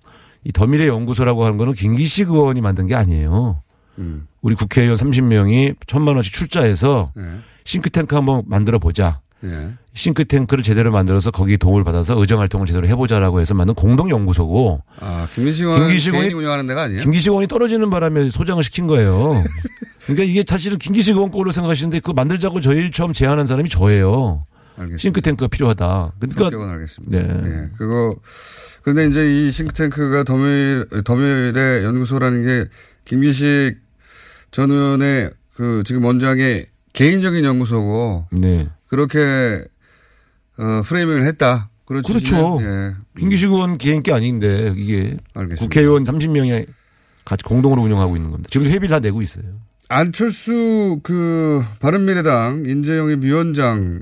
이 0.46 0.54
더미래 0.54 0.88
연구소라고 0.88 1.44
하는 1.44 1.58
거는 1.58 1.74
김기식 1.74 2.30
의원이 2.30 2.62
만든 2.62 2.86
게 2.86 2.96
아니에요. 2.96 3.62
음. 4.00 4.28
우리 4.42 4.56
국회의원 4.56 4.98
30명이 4.98 5.76
천만 5.88 6.16
원씩 6.16 6.34
출자해서 6.34 7.12
네. 7.16 7.24
싱크탱크 7.66 8.16
한번 8.16 8.44
만들어 8.48 8.80
보자. 8.80 9.20
예. 9.44 9.74
싱크탱크를 9.94 10.64
제대로 10.64 10.92
만들어서 10.92 11.32
거기 11.32 11.58
도움을 11.58 11.84
받아서 11.86 12.20
의정 12.20 12.40
활동을 12.40 12.68
제대로 12.68 12.88
해보자라고 12.88 13.40
해서 13.40 13.54
만든 13.54 13.74
공동 13.74 14.10
연구소고 14.10 14.82
아, 15.00 15.28
김기식 15.34 15.66
의원이- 15.68 16.36
운영하는 16.36 16.68
데가 16.68 16.84
아니에요? 16.84 17.02
김기식 17.02 17.30
의원이 17.30 17.48
떨어지는 17.48 17.90
바람에 17.90 18.30
소장을 18.32 18.62
시킨 18.64 18.88
거예요. 18.88 19.44
그러니까 20.04 20.24
이게 20.26 20.44
사실은 20.46 20.78
김기식 20.78 21.16
의원 21.16 21.32
거로 21.32 21.52
생각하시는데 21.52 22.00
그거 22.00 22.14
만들자고 22.14 22.60
저희를 22.62 22.92
처음 22.92 23.14
제안한 23.14 23.46
사람이 23.48 23.70
저예요. 23.70 24.44
알겠습니다. 24.78 24.98
싱크탱크가 25.02 25.48
필요하다. 25.48 26.14
그러니까 26.20 26.72
알겠습니다. 26.74 27.18
네. 27.18 27.44
예, 27.46 27.70
그거 27.78 28.16
그런데 28.82 29.08
이제 29.08 29.26
이 29.48 29.52
싱크탱크가 29.52 30.24
더밀 30.24 30.86
더밀의 31.06 31.84
연구소라는 31.84 32.46
게 32.46 32.70
김기식 33.06 33.76
전 34.52 34.72
의원의 34.72 35.32
그 35.54 35.84
지금 35.86 36.06
원장의 36.06 36.68
개인적인 36.94 37.44
연구소고 37.44 38.28
네. 38.32 38.68
그렇게 38.88 39.64
어, 40.58 40.82
프레이밍을 40.86 41.26
했다. 41.26 41.70
그런 41.86 42.04
그렇죠. 42.04 42.60
예. 42.62 42.94
김기식 43.18 43.50
의원 43.50 43.78
개인 43.78 44.04
게 44.04 44.14
아닌데 44.14 44.74
이게 44.78 45.18
알겠습니다. 45.34 45.64
국회의원 45.64 46.04
30명이 46.04 46.68
같이 47.26 47.44
공동으로 47.44 47.82
운영하고 47.82 48.16
있는 48.16 48.32
건데 48.32 48.48
지금 48.50 48.68
회비를 48.68 48.90
다 48.90 49.00
내고 49.00 49.22
있어요. 49.22 49.44
안철수 49.88 51.00
그 51.02 51.64
바른미래당 51.80 52.66
인재영입 52.68 53.24
위원장 53.24 54.02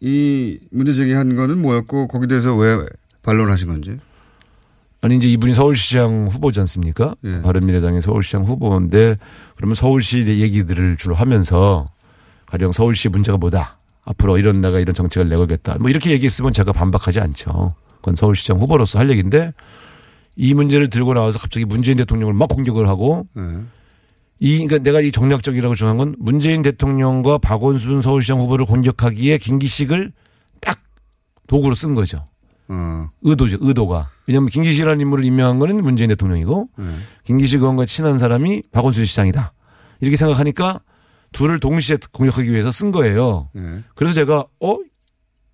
이 0.00 0.60
문제 0.70 0.92
제기한 0.92 1.34
거는 1.34 1.60
뭐였고 1.60 2.06
거기에 2.06 2.28
대해서 2.28 2.54
왜 2.54 2.78
반론하신 3.22 3.68
건지? 3.68 3.98
아니 5.04 5.16
이제 5.16 5.28
이분이 5.28 5.52
서울시장 5.52 6.28
후보지 6.30 6.60
않습니까? 6.60 7.14
예. 7.24 7.42
바른미래당의 7.42 8.00
서울시장 8.00 8.44
후보인데 8.44 9.18
그러면 9.54 9.74
서울시 9.74 10.26
얘기들을 10.26 10.96
주로 10.96 11.14
하면서 11.14 11.90
가령 12.46 12.72
서울시 12.72 13.10
문제가 13.10 13.36
뭐다. 13.36 13.76
앞으로 14.04 14.38
이런 14.38 14.62
나가 14.62 14.80
이런 14.80 14.94
정책을 14.94 15.28
내걸겠다. 15.28 15.76
뭐 15.78 15.90
이렇게 15.90 16.10
얘기했으면 16.10 16.54
제가 16.54 16.72
반박하지 16.72 17.20
않죠. 17.20 17.74
그건 17.96 18.16
서울시장 18.16 18.58
후보로서 18.58 18.98
할 18.98 19.10
얘기인데 19.10 19.52
이 20.36 20.54
문제를 20.54 20.88
들고 20.88 21.12
나와서 21.12 21.38
갑자기 21.38 21.66
문재인 21.66 21.98
대통령을 21.98 22.32
막 22.32 22.48
공격을 22.48 22.88
하고 22.88 23.26
네. 23.34 23.42
이 24.40 24.54
그러니까 24.56 24.78
내가 24.78 25.02
이 25.02 25.12
정략적이라고 25.12 25.74
중요한 25.74 25.98
건 25.98 26.16
문재인 26.18 26.62
대통령과 26.62 27.36
박원순 27.36 28.00
서울시장 28.00 28.40
후보를 28.40 28.64
공격하기에 28.64 29.36
김기식을 29.36 30.12
딱 30.62 30.80
도구로 31.46 31.74
쓴 31.74 31.94
거죠. 31.94 32.26
어. 32.68 33.08
의도죠. 33.22 33.58
의도가. 33.60 34.08
왜냐하면 34.26 34.48
김기식이라는 34.48 35.00
인물을 35.00 35.24
임명한 35.24 35.58
거는 35.58 35.82
문재인 35.82 36.08
대통령이고 36.08 36.68
네. 36.78 36.84
김기식 37.24 37.60
의원과 37.60 37.86
친한 37.86 38.18
사람이 38.18 38.62
박원순 38.72 39.04
시장이다. 39.04 39.52
이렇게 40.00 40.16
생각하니까 40.16 40.80
둘을 41.32 41.60
동시에 41.60 41.98
공격하기 42.12 42.50
위해서 42.50 42.70
쓴 42.70 42.90
거예요. 42.90 43.50
네. 43.54 43.80
그래서 43.94 44.14
제가 44.14 44.44
어 44.60 44.78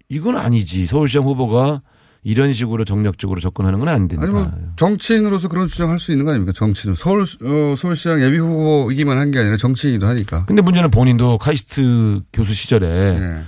이건 0.09 0.37
아니지. 0.37 0.87
서울시장 0.87 1.25
후보가 1.25 1.81
이런 2.23 2.53
식으로 2.53 2.85
정략적으로 2.85 3.41
접근하는 3.41 3.79
건 3.79 3.89
안 3.89 4.07
된다. 4.07 4.25
아니 4.25 4.35
뭐 4.35 4.51
정치인으로서 4.77 5.49
그런 5.49 5.69
주장할 5.69 5.99
수 5.99 6.13
있는 6.13 6.27
거 6.27 6.33
아닙니까? 6.33 6.53
정치인 6.55 6.95
서울 6.95 7.23
어, 7.23 7.75
서울시장 7.77 8.23
예비 8.23 8.37
후보이기만 8.39 9.17
한 9.19 9.31
게 9.31 9.39
아니라 9.39 9.57
정치인이기도 9.57 10.07
하니까. 10.07 10.45
근데 10.45 10.61
문제는 10.63 10.91
본인도 10.91 11.39
카이스트 11.39 12.21
교수 12.33 12.53
시절에 12.53 13.19
네. 13.19 13.43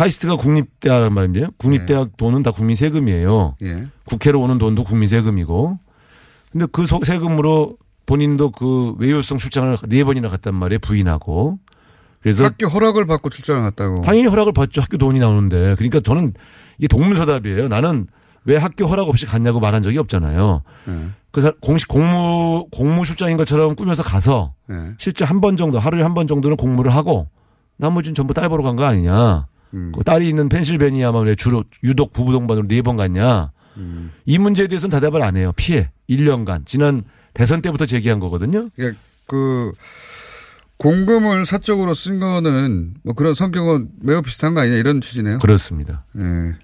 카이스트가 0.00 0.36
국립대학란 0.36 1.14
말인데요. 1.14 1.48
국립대학 1.56 2.18
돈은 2.18 2.42
다 2.42 2.50
국민 2.50 2.76
세금이에요. 2.76 3.56
예. 3.62 3.86
국회로 4.04 4.40
오는 4.42 4.58
돈도 4.58 4.84
국민 4.84 5.08
세금이고. 5.08 5.78
근데 6.52 6.66
그 6.70 6.84
소- 6.86 7.00
세금으로 7.02 7.78
본인도 8.04 8.50
그 8.50 8.94
외유성 8.98 9.38
출장을 9.38 9.74
네 9.88 10.04
번이나 10.04 10.28
갔단 10.28 10.54
말이에요. 10.54 10.80
부인하고. 10.80 11.58
그래서 12.20 12.44
학교 12.44 12.66
허락을 12.66 13.06
받고 13.06 13.30
출장을 13.30 13.62
갔다고. 13.62 14.02
당연히 14.02 14.28
허락을 14.28 14.52
받죠. 14.52 14.82
학교 14.82 14.98
돈이 14.98 15.18
나오는데. 15.18 15.76
그러니까 15.76 16.00
저는 16.00 16.34
이게 16.76 16.88
동문서답이에요. 16.88 17.68
나는 17.68 18.06
왜 18.44 18.56
학교 18.58 18.84
허락 18.86 19.08
없이 19.08 19.24
갔냐고 19.24 19.60
말한 19.60 19.82
적이 19.82 19.96
없잖아요. 19.98 20.62
네. 20.88 21.08
그래서 21.32 21.52
공식 21.60 21.88
공무 21.88 22.66
공무 22.70 23.04
출장인 23.06 23.36
것처럼 23.38 23.74
꾸며서 23.76 24.02
가서 24.02 24.52
네. 24.68 24.76
실제 24.98 25.24
한 25.24 25.40
번 25.40 25.56
정도 25.56 25.78
하루에 25.78 26.02
한 26.02 26.12
번 26.14 26.26
정도는 26.26 26.56
공무를 26.58 26.94
하고 26.94 27.28
나머지는 27.78 28.14
전부 28.14 28.34
딸 28.34 28.48
보러 28.50 28.62
간 28.62 28.76
거 28.76 28.84
아니냐. 28.84 29.46
음. 29.76 29.92
그 29.96 30.02
딸이 30.02 30.28
있는 30.28 30.48
펜실베니아만 30.48 31.26
왜 31.26 31.34
주로 31.36 31.62
유독 31.84 32.12
부부 32.12 32.32
동반으로 32.32 32.66
네 32.66 32.82
번 32.82 32.96
갔냐. 32.96 33.52
음. 33.76 34.10
이 34.24 34.38
문제에 34.38 34.66
대해서는 34.66 34.90
대답을 34.98 35.22
안 35.22 35.36
해요. 35.36 35.52
피해. 35.54 35.90
1년간. 36.08 36.64
지난 36.66 37.04
대선 37.34 37.60
때부터 37.62 37.84
제기한 37.86 38.18
거거든요. 38.18 38.70
그러니까 38.74 38.98
그 39.26 39.72
공금을 40.78 41.44
사적으로 41.46 41.94
쓴 41.94 42.20
거는 42.20 42.94
뭐 43.02 43.14
그런 43.14 43.34
성격은 43.34 43.88
매우 44.00 44.22
비슷한 44.22 44.54
거 44.54 44.60
아니냐 44.60 44.76
이런 44.76 45.00
취지네요. 45.00 45.38
그렇습니다. 45.38 46.04
예. 46.18 46.54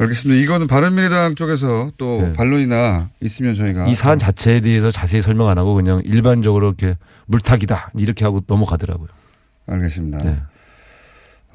알겠습니다. 0.00 0.40
이거는 0.40 0.68
바른미래당 0.68 1.34
쪽에서 1.34 1.90
또 1.98 2.32
반론이나 2.36 3.10
있으면 3.20 3.54
저희가 3.54 3.88
이 3.88 3.96
사안 3.96 4.18
자체에 4.20 4.60
대해서 4.60 4.92
자세히 4.92 5.20
설명 5.22 5.48
안 5.48 5.58
하고 5.58 5.74
그냥 5.74 6.00
일반적으로 6.04 6.68
이렇게 6.68 6.96
물타기다 7.26 7.90
이렇게 7.98 8.24
하고 8.24 8.40
넘어가더라고요. 8.46 9.08
알겠습니다. 9.66 10.48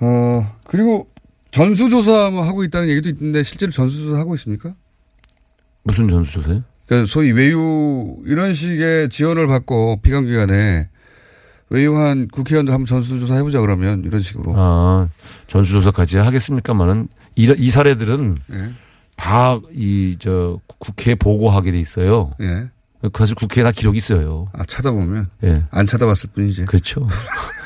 어 0.03 0.55
그리고 0.67 1.07
전수조사 1.51 2.29
뭐 2.31 2.43
하고 2.43 2.63
있다는 2.63 2.89
얘기도 2.89 3.09
있는데 3.09 3.43
실제로 3.43 3.71
전수조사 3.71 4.17
하고 4.17 4.35
있습니까? 4.35 4.73
무슨 5.83 6.07
전수조사요? 6.07 6.63
그러니까 6.85 7.05
소위 7.07 7.31
외유 7.31 8.17
이런 8.25 8.53
식의 8.53 9.09
지원을 9.09 9.47
받고 9.47 10.01
비감기관에 10.01 10.89
외유한 11.69 12.27
국회의원들 12.27 12.73
한번 12.73 12.85
전수조사 12.85 13.35
해보자 13.35 13.59
그러면 13.61 14.03
이런 14.05 14.21
식으로. 14.21 14.53
아, 14.55 15.07
전수조사까지 15.47 16.17
하겠습니까만은 16.17 17.07
이, 17.35 17.53
이 17.57 17.69
사례들은 17.71 18.37
예. 18.53 18.71
다이 19.15 20.17
저 20.19 20.59
국회에 20.79 21.15
보고하게 21.15 21.71
돼 21.71 21.79
있어요. 21.79 22.31
예. 22.41 22.69
그래서 23.11 23.35
국회에 23.35 23.63
다 23.63 23.71
기록이 23.71 23.97
있어요. 23.97 24.47
아 24.53 24.63
찾아보면 24.65 25.29
예. 25.43 25.65
안 25.71 25.87
찾아봤을 25.87 26.29
뿐이지. 26.33 26.65
그렇죠. 26.65 27.07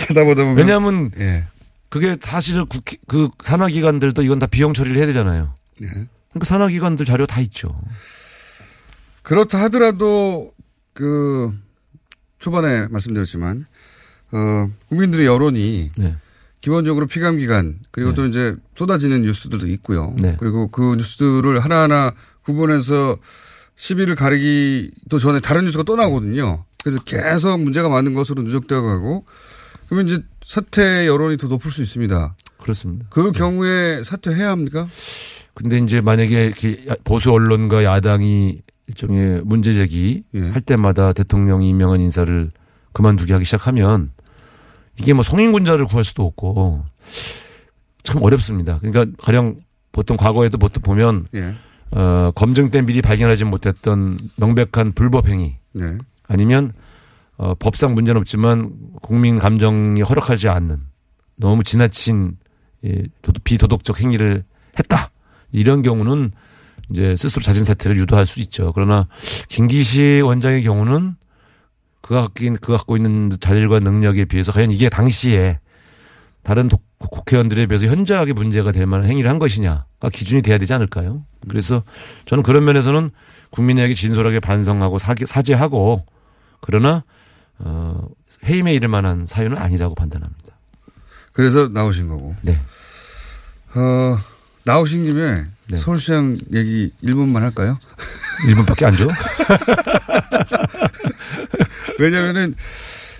찾아보다 0.00 0.42
보면 0.42 0.56
왜냐하면 0.56 1.10
예. 1.18 1.46
그게 1.88 2.16
사실은 2.20 2.66
국회 2.66 2.96
그 3.06 3.28
산하기관들도 3.42 4.22
이건 4.22 4.38
다 4.38 4.46
비용 4.46 4.74
처리를 4.74 4.96
해야 4.96 5.06
되잖아요. 5.06 5.54
예. 5.82 5.86
그러니까 5.86 6.44
산하기관들 6.44 7.04
자료 7.04 7.26
다 7.26 7.40
있죠. 7.40 7.80
그렇다 9.22 9.60
하더라도 9.64 10.52
그 10.94 11.52
초반에 12.38 12.86
말씀드렸지만 12.88 13.66
어 14.32 14.70
국민들의 14.88 15.26
여론이 15.26 15.92
네. 15.96 16.16
기본적으로 16.60 17.06
피감 17.06 17.38
기간 17.38 17.78
그리고 17.90 18.14
또 18.14 18.26
이제 18.26 18.54
쏟아지는 18.74 19.22
뉴스들도 19.22 19.66
있고요. 19.68 20.14
네. 20.18 20.36
그리고 20.38 20.68
그 20.68 20.94
뉴스들을 20.96 21.58
하나하나 21.58 22.14
구분해서 22.42 23.16
시비를 23.76 24.14
가리기도 24.14 25.18
전에 25.18 25.40
다른 25.40 25.64
뉴스가 25.64 25.84
또 25.84 25.96
나오거든요. 25.96 26.64
그래서 26.82 27.02
계속 27.02 27.60
문제가 27.60 27.88
많은 27.88 28.14
것으로 28.14 28.42
누적되어 28.42 28.82
가고 28.82 29.24
그러면 29.90 30.06
이제 30.06 30.22
사퇴 30.44 31.08
여론이 31.08 31.36
더 31.36 31.48
높을 31.48 31.72
수 31.72 31.82
있습니다. 31.82 32.36
그렇습니다. 32.58 33.06
그 33.10 33.32
경우에 33.32 34.04
사퇴해야 34.04 34.50
합니까? 34.50 34.86
근데 35.52 35.78
이제 35.78 36.00
만약에 36.00 36.46
이렇게 36.46 36.86
보수 37.02 37.32
언론과 37.32 37.82
야당이 37.82 38.60
일종의 38.86 39.42
문제 39.44 39.72
제기 39.72 40.22
예. 40.34 40.48
할 40.48 40.60
때마다 40.60 41.12
대통령이 41.12 41.68
임명한 41.70 42.00
인사를 42.00 42.52
그만두게 42.92 43.32
하기 43.32 43.44
시작하면 43.44 44.12
이게 44.96 45.12
뭐 45.12 45.24
성인군자를 45.24 45.86
구할 45.86 46.04
수도 46.04 46.24
없고 46.24 46.84
참 48.04 48.22
어렵습니다. 48.22 48.78
그러니까 48.78 49.06
가령 49.20 49.56
보통 49.90 50.16
과거에도 50.16 50.56
보통 50.56 50.82
보면 50.84 51.26
예. 51.34 51.56
어, 51.90 52.30
검증 52.36 52.70
때 52.70 52.80
미리 52.80 53.02
발견하지 53.02 53.44
못했던 53.44 54.20
명백한 54.36 54.92
불법 54.92 55.26
행위 55.26 55.56
네. 55.72 55.98
아니면 56.28 56.70
어, 57.40 57.54
법상 57.54 57.94
문제는 57.94 58.20
없지만 58.20 58.70
국민 59.00 59.38
감정이 59.38 60.02
허락하지 60.02 60.50
않는 60.50 60.78
너무 61.36 61.62
지나친 61.62 62.36
예, 62.84 63.02
도덕- 63.22 63.44
비도덕적 63.44 63.98
행위를 64.00 64.44
했다. 64.78 65.10
이런 65.50 65.80
경우는 65.80 66.32
이제 66.90 67.16
스스로 67.16 67.42
자진 67.42 67.64
사퇴를 67.64 67.96
유도할 67.96 68.26
수 68.26 68.40
있죠. 68.40 68.72
그러나 68.74 69.08
김기시 69.48 70.20
원장의 70.22 70.62
경우는 70.64 71.14
그가 72.02 72.28
갖고 72.60 72.96
있는 72.96 73.30
자질과 73.40 73.80
능력에 73.80 74.26
비해서 74.26 74.52
과연 74.52 74.70
이게 74.70 74.90
당시에 74.90 75.60
다른 76.42 76.68
독- 76.68 76.84
국회의원들에 76.98 77.66
비해서 77.66 77.86
현저하게 77.86 78.34
문제가 78.34 78.70
될 78.70 78.84
만한 78.84 79.08
행위를 79.08 79.30
한 79.30 79.38
것이냐가 79.38 80.10
기준이 80.12 80.42
돼야 80.42 80.58
되지 80.58 80.74
않을까요? 80.74 81.24
그래서 81.48 81.84
저는 82.26 82.42
그런 82.42 82.64
면에서는 82.66 83.08
국민에게 83.48 83.94
진솔하게 83.94 84.40
반성하고 84.40 84.98
사죄, 84.98 85.24
사죄하고 85.24 86.04
그러나 86.60 87.04
어, 87.60 88.08
해임에 88.44 88.74
이를 88.74 88.88
만한 88.88 89.26
사유는 89.26 89.56
아니라고 89.58 89.94
판단합니다. 89.94 90.58
그래서 91.32 91.68
나오신 91.68 92.08
거고. 92.08 92.34
네. 92.42 92.60
어, 93.74 94.18
나오신 94.64 95.04
김에 95.04 95.46
서울시장 95.76 96.38
얘기 96.52 96.92
1분만 97.02 97.40
할까요? 97.40 97.78
1분밖에 98.48 98.84
안 98.84 98.96
줘? 98.96 99.06
왜냐면은 101.98 102.54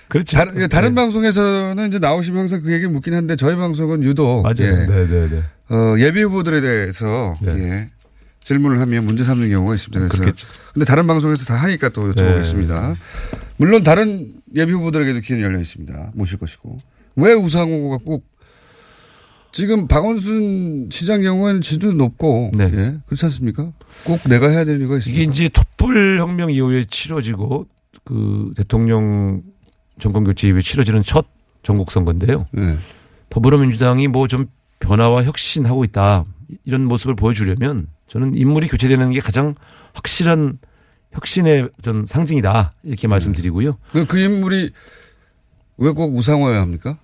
그렇죠. 0.07 0.35
다른, 0.35 0.67
다른 0.67 0.95
방송에서는 0.95 1.87
이제 1.87 1.99
나오시면 1.99 2.41
항상 2.41 2.61
그 2.61 2.73
얘기 2.73 2.85
묻긴 2.85 3.13
한데 3.13 3.37
저희 3.37 3.55
방송은 3.55 4.03
유독 4.03 4.41
맞아요. 4.43 4.55
예, 4.59 4.85
네, 4.85 5.07
네, 5.07 5.29
네. 5.29 5.43
어, 5.69 5.95
예비 5.99 6.21
후보들에 6.23 6.59
대해서 6.59 7.37
예, 7.45 7.89
질문을 8.41 8.79
하면 8.81 9.05
문제 9.05 9.23
삼는 9.23 9.49
경우가 9.49 9.75
있습니다. 9.75 9.99
그래서 9.99 10.17
그렇겠죠. 10.17 10.47
근데 10.73 10.85
다른 10.85 11.07
방송에서 11.07 11.45
다 11.45 11.55
하니까 11.55 11.89
또 11.89 12.11
여쭤보겠습니다. 12.11 12.95
물론 13.61 13.83
다른 13.83 14.33
예비 14.55 14.71
후보들에게도 14.73 15.19
기회는 15.19 15.45
열려 15.45 15.59
있습니다. 15.59 16.13
모실 16.15 16.39
것이고. 16.39 16.77
왜 17.17 17.33
우상호가 17.33 17.99
꼭 18.03 18.25
지금 19.51 19.87
박원순 19.87 20.89
시장 20.91 21.21
경우에는 21.21 21.61
지지도 21.61 21.91
높고 21.93 22.49
예, 22.59 22.97
그렇지 23.05 23.23
않습니까? 23.25 23.71
꼭 24.03 24.19
내가 24.27 24.49
해야 24.49 24.65
될 24.65 24.79
이유가 24.81 24.97
있습니다. 24.97 25.21
이게 25.21 25.29
이제 25.29 25.47
촛불 25.49 26.19
혁명 26.19 26.49
이후에 26.49 26.85
치러지고 26.89 27.67
그 28.03 28.51
대통령 28.57 29.43
정권 29.99 30.23
교체 30.23 30.47
이후에 30.47 30.61
치러지는 30.61 31.03
첫 31.03 31.27
전국 31.61 31.91
선거인데요. 31.91 32.47
네. 32.53 32.79
더불어민주당이 33.29 34.07
뭐 34.07 34.25
좀 34.27 34.47
변화와 34.79 35.23
혁신하고 35.25 35.83
있다 35.83 36.25
이런 36.65 36.85
모습을 36.85 37.15
보여주려면 37.15 37.85
저는 38.07 38.33
인물이 38.33 38.67
교체되는 38.69 39.11
게 39.11 39.19
가장 39.19 39.53
확실한 39.93 40.57
혁신의 41.13 41.69
전 41.81 42.05
상징이다 42.05 42.71
이렇게 42.83 43.07
말씀드리고요. 43.07 43.77
그, 43.91 44.05
그 44.05 44.19
인물이 44.19 44.71
왜 45.77 45.91
꼭 45.93 46.15
우상호여야 46.15 46.61
합니까? 46.61 46.97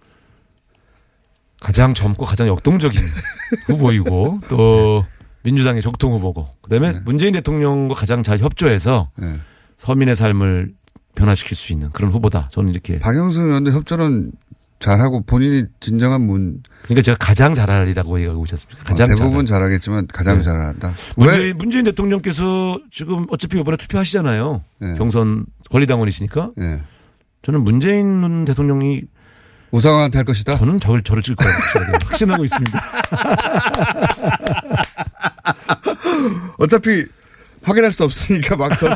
가장 1.60 1.94
젊고 1.94 2.26
가장 2.26 2.48
역동적인 2.48 3.00
후보이고 3.68 4.42
또 4.50 5.04
민주당의 5.44 5.82
적통 5.82 6.12
후보고 6.12 6.48
그다음에 6.62 7.00
문재인 7.06 7.34
대통령과 7.34 7.96
가장 7.96 8.22
잘 8.22 8.38
협조해서 8.40 9.10
네. 9.16 9.36
서민의 9.78 10.16
삶을 10.16 10.74
변화시킬 11.16 11.58
수 11.58 11.74
있는 11.74 11.90
그런 11.90 12.12
후보다. 12.12 12.48
저는 12.52 12.70
이렇게 12.72 13.00
박영수 13.00 13.42
의원도 13.42 13.72
협조는 13.72 14.32
잘하고 14.80 15.24
본인이 15.24 15.66
진정한 15.80 16.22
문. 16.22 16.62
그러니까 16.84 17.02
제가 17.02 17.18
가장 17.20 17.54
잘하리라고 17.56 18.20
얘기하고 18.20 18.46
않습니까? 18.52 18.82
아, 18.82 18.84
가장 18.90 19.08
대부분 19.08 19.46
잘할. 19.46 19.64
잘하겠지만 19.70 20.08
가장 20.08 20.38
네. 20.38 20.44
잘한다. 20.44 20.94
문재인, 21.16 21.58
문재인 21.58 21.84
대통령께서 21.86 22.80
지금 22.92 23.26
어차피 23.30 23.60
이번에 23.60 23.78
투표하시잖아요. 23.78 24.64
네. 24.80 24.94
경선 24.94 25.46
권리당원이시니까. 25.72 26.52
저는 27.42 27.64
문재인 27.64 28.46
대통령이 28.46 29.02
우상호한테 29.72 30.20
할 30.20 30.26
것이다. 30.26 30.58
저는 30.58 30.80
저를 30.80 31.02
저를 31.04 31.22
찔 31.24 31.36
확실하게 31.38 31.92
확신하고 32.08 32.44
있습니다. 32.46 32.82
어차피 36.58 37.06
확인할 37.64 37.92
수 37.92 38.04
없으니까 38.04 38.56
막 38.56 38.70
더. 38.80 38.88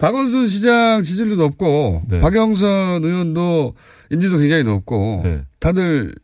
박원순 0.00 0.48
시장 0.48 1.02
지지율도 1.02 1.36
높고 1.36 2.02
네. 2.08 2.20
박영선 2.20 3.04
의원도 3.04 3.74
인지도 4.10 4.38
굉장히 4.38 4.62
높고 4.64 5.20
네. 5.24 5.42
다들 5.60 6.14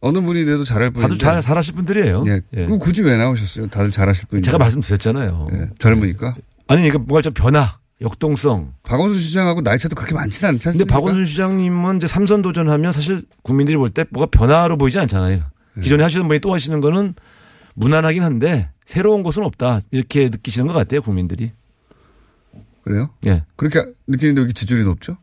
어느 0.00 0.20
분이 0.20 0.44
돼도 0.44 0.64
잘할 0.64 0.90
분인데 0.90 1.14
다들 1.14 1.18
잘 1.18 1.40
잘하실 1.42 1.74
분들이에요. 1.74 2.24
예. 2.26 2.40
예. 2.56 2.64
그럼 2.64 2.78
굳이 2.78 3.02
왜 3.02 3.16
나오셨어요? 3.16 3.68
다들 3.68 3.90
잘하실 3.90 4.26
분인데. 4.28 4.46
제가 4.46 4.58
말씀드렸잖아요. 4.58 5.48
예. 5.52 5.68
젊으니까. 5.78 6.34
아니 6.68 6.82
그러니까 6.82 6.98
뭔가 6.98 7.22
좀 7.22 7.32
변화, 7.34 7.78
역동성. 8.00 8.72
박원순 8.82 9.20
시장하고 9.20 9.60
나이 9.62 9.78
차도 9.78 9.94
그렇게 9.94 10.14
많지는 10.14 10.54
않지 10.54 10.64
근데 10.64 10.70
않습니까? 10.70 10.94
박원순 10.94 11.26
시장님은 11.26 11.98
이제 11.98 12.06
삼선 12.06 12.42
도전하면 12.42 12.92
사실 12.92 13.24
국민들이 13.42 13.76
볼 13.76 13.90
때 13.90 14.04
뭐가 14.10 14.26
변화로 14.30 14.78
보이지 14.78 14.98
않잖아요. 15.00 15.36
네. 15.74 15.82
기존에 15.82 16.02
하시던 16.02 16.26
분이 16.28 16.40
또 16.40 16.52
하시는 16.52 16.80
거는 16.80 17.14
무난하긴 17.74 18.22
한데 18.24 18.70
새로운 18.84 19.22
것은 19.22 19.44
없다 19.44 19.80
이렇게 19.90 20.28
느끼시는 20.28 20.66
것 20.66 20.72
같아요 20.72 21.02
국민들이. 21.02 21.52
그래요? 22.82 23.10
예. 23.26 23.44
그렇게 23.56 23.82
느끼는데 24.06 24.40
왜 24.40 24.44
이렇게 24.44 24.52
지지율이 24.52 24.84
높죠? 24.84 25.16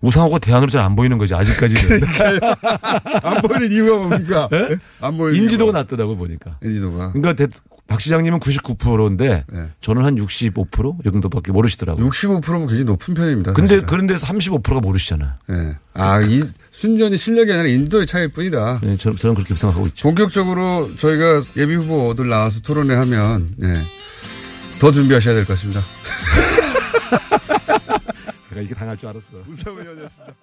우상호가 0.00 0.38
대안으로 0.38 0.70
잘 0.70 0.82
안 0.82 0.96
보이는 0.96 1.16
거죠 1.16 1.36
아직까지는. 1.36 2.00
안 3.22 3.40
보이는 3.42 3.72
이유가 3.72 3.96
뭡니까? 4.06 4.48
예? 4.52 4.76
안 5.00 5.16
보이는 5.16 5.40
인지도가 5.40 5.72
낮더라고 5.72 6.16
보니까. 6.16 6.58
인지도가. 6.62 7.12
그러니까 7.12 7.32
대- 7.34 7.46
박 7.86 8.00
시장님은 8.00 8.40
99%인데 8.40 9.44
네. 9.52 9.68
저는 9.82 10.04
한 10.06 10.16
65%? 10.16 11.00
이 11.06 11.10
정도밖에 11.10 11.52
모르시더라고요. 11.52 12.06
65%면 12.08 12.60
굉장히 12.66 12.84
높은 12.84 13.12
편입니다. 13.14 13.52
근데 13.52 13.68
사실은. 13.76 13.86
그런 13.86 14.06
데서 14.06 14.26
35%가 14.26 14.80
모르시잖아요. 14.80 15.30
예. 15.50 15.76
아, 15.94 16.20
이 16.22 16.42
순전히 16.70 17.16
실력이 17.18 17.52
아니라 17.52 17.68
인도의 17.68 18.06
차이일 18.06 18.28
뿐이다. 18.30 18.80
네, 18.82 18.96
저는, 18.96 19.16
저는 19.18 19.34
그렇게 19.34 19.54
생각하고 19.54 19.86
있죠. 19.88 20.02
본격적으로 20.08 20.96
저희가 20.96 21.40
예비 21.58 21.74
후보들 21.74 22.26
나와서 22.28 22.60
토론회 22.60 22.94
하면, 22.94 23.50
예. 23.62 23.74
더 24.78 24.90
준비하셔야 24.90 25.34
될 25.34 25.44
것 25.44 25.54
같습니다. 25.54 25.82
내가 28.50 28.60
이렇게 28.60 28.74
당할 28.74 28.96
줄 28.96 29.08
알았어. 29.08 29.38
우상호 29.48 29.80
의원이었습니다. 29.80 30.34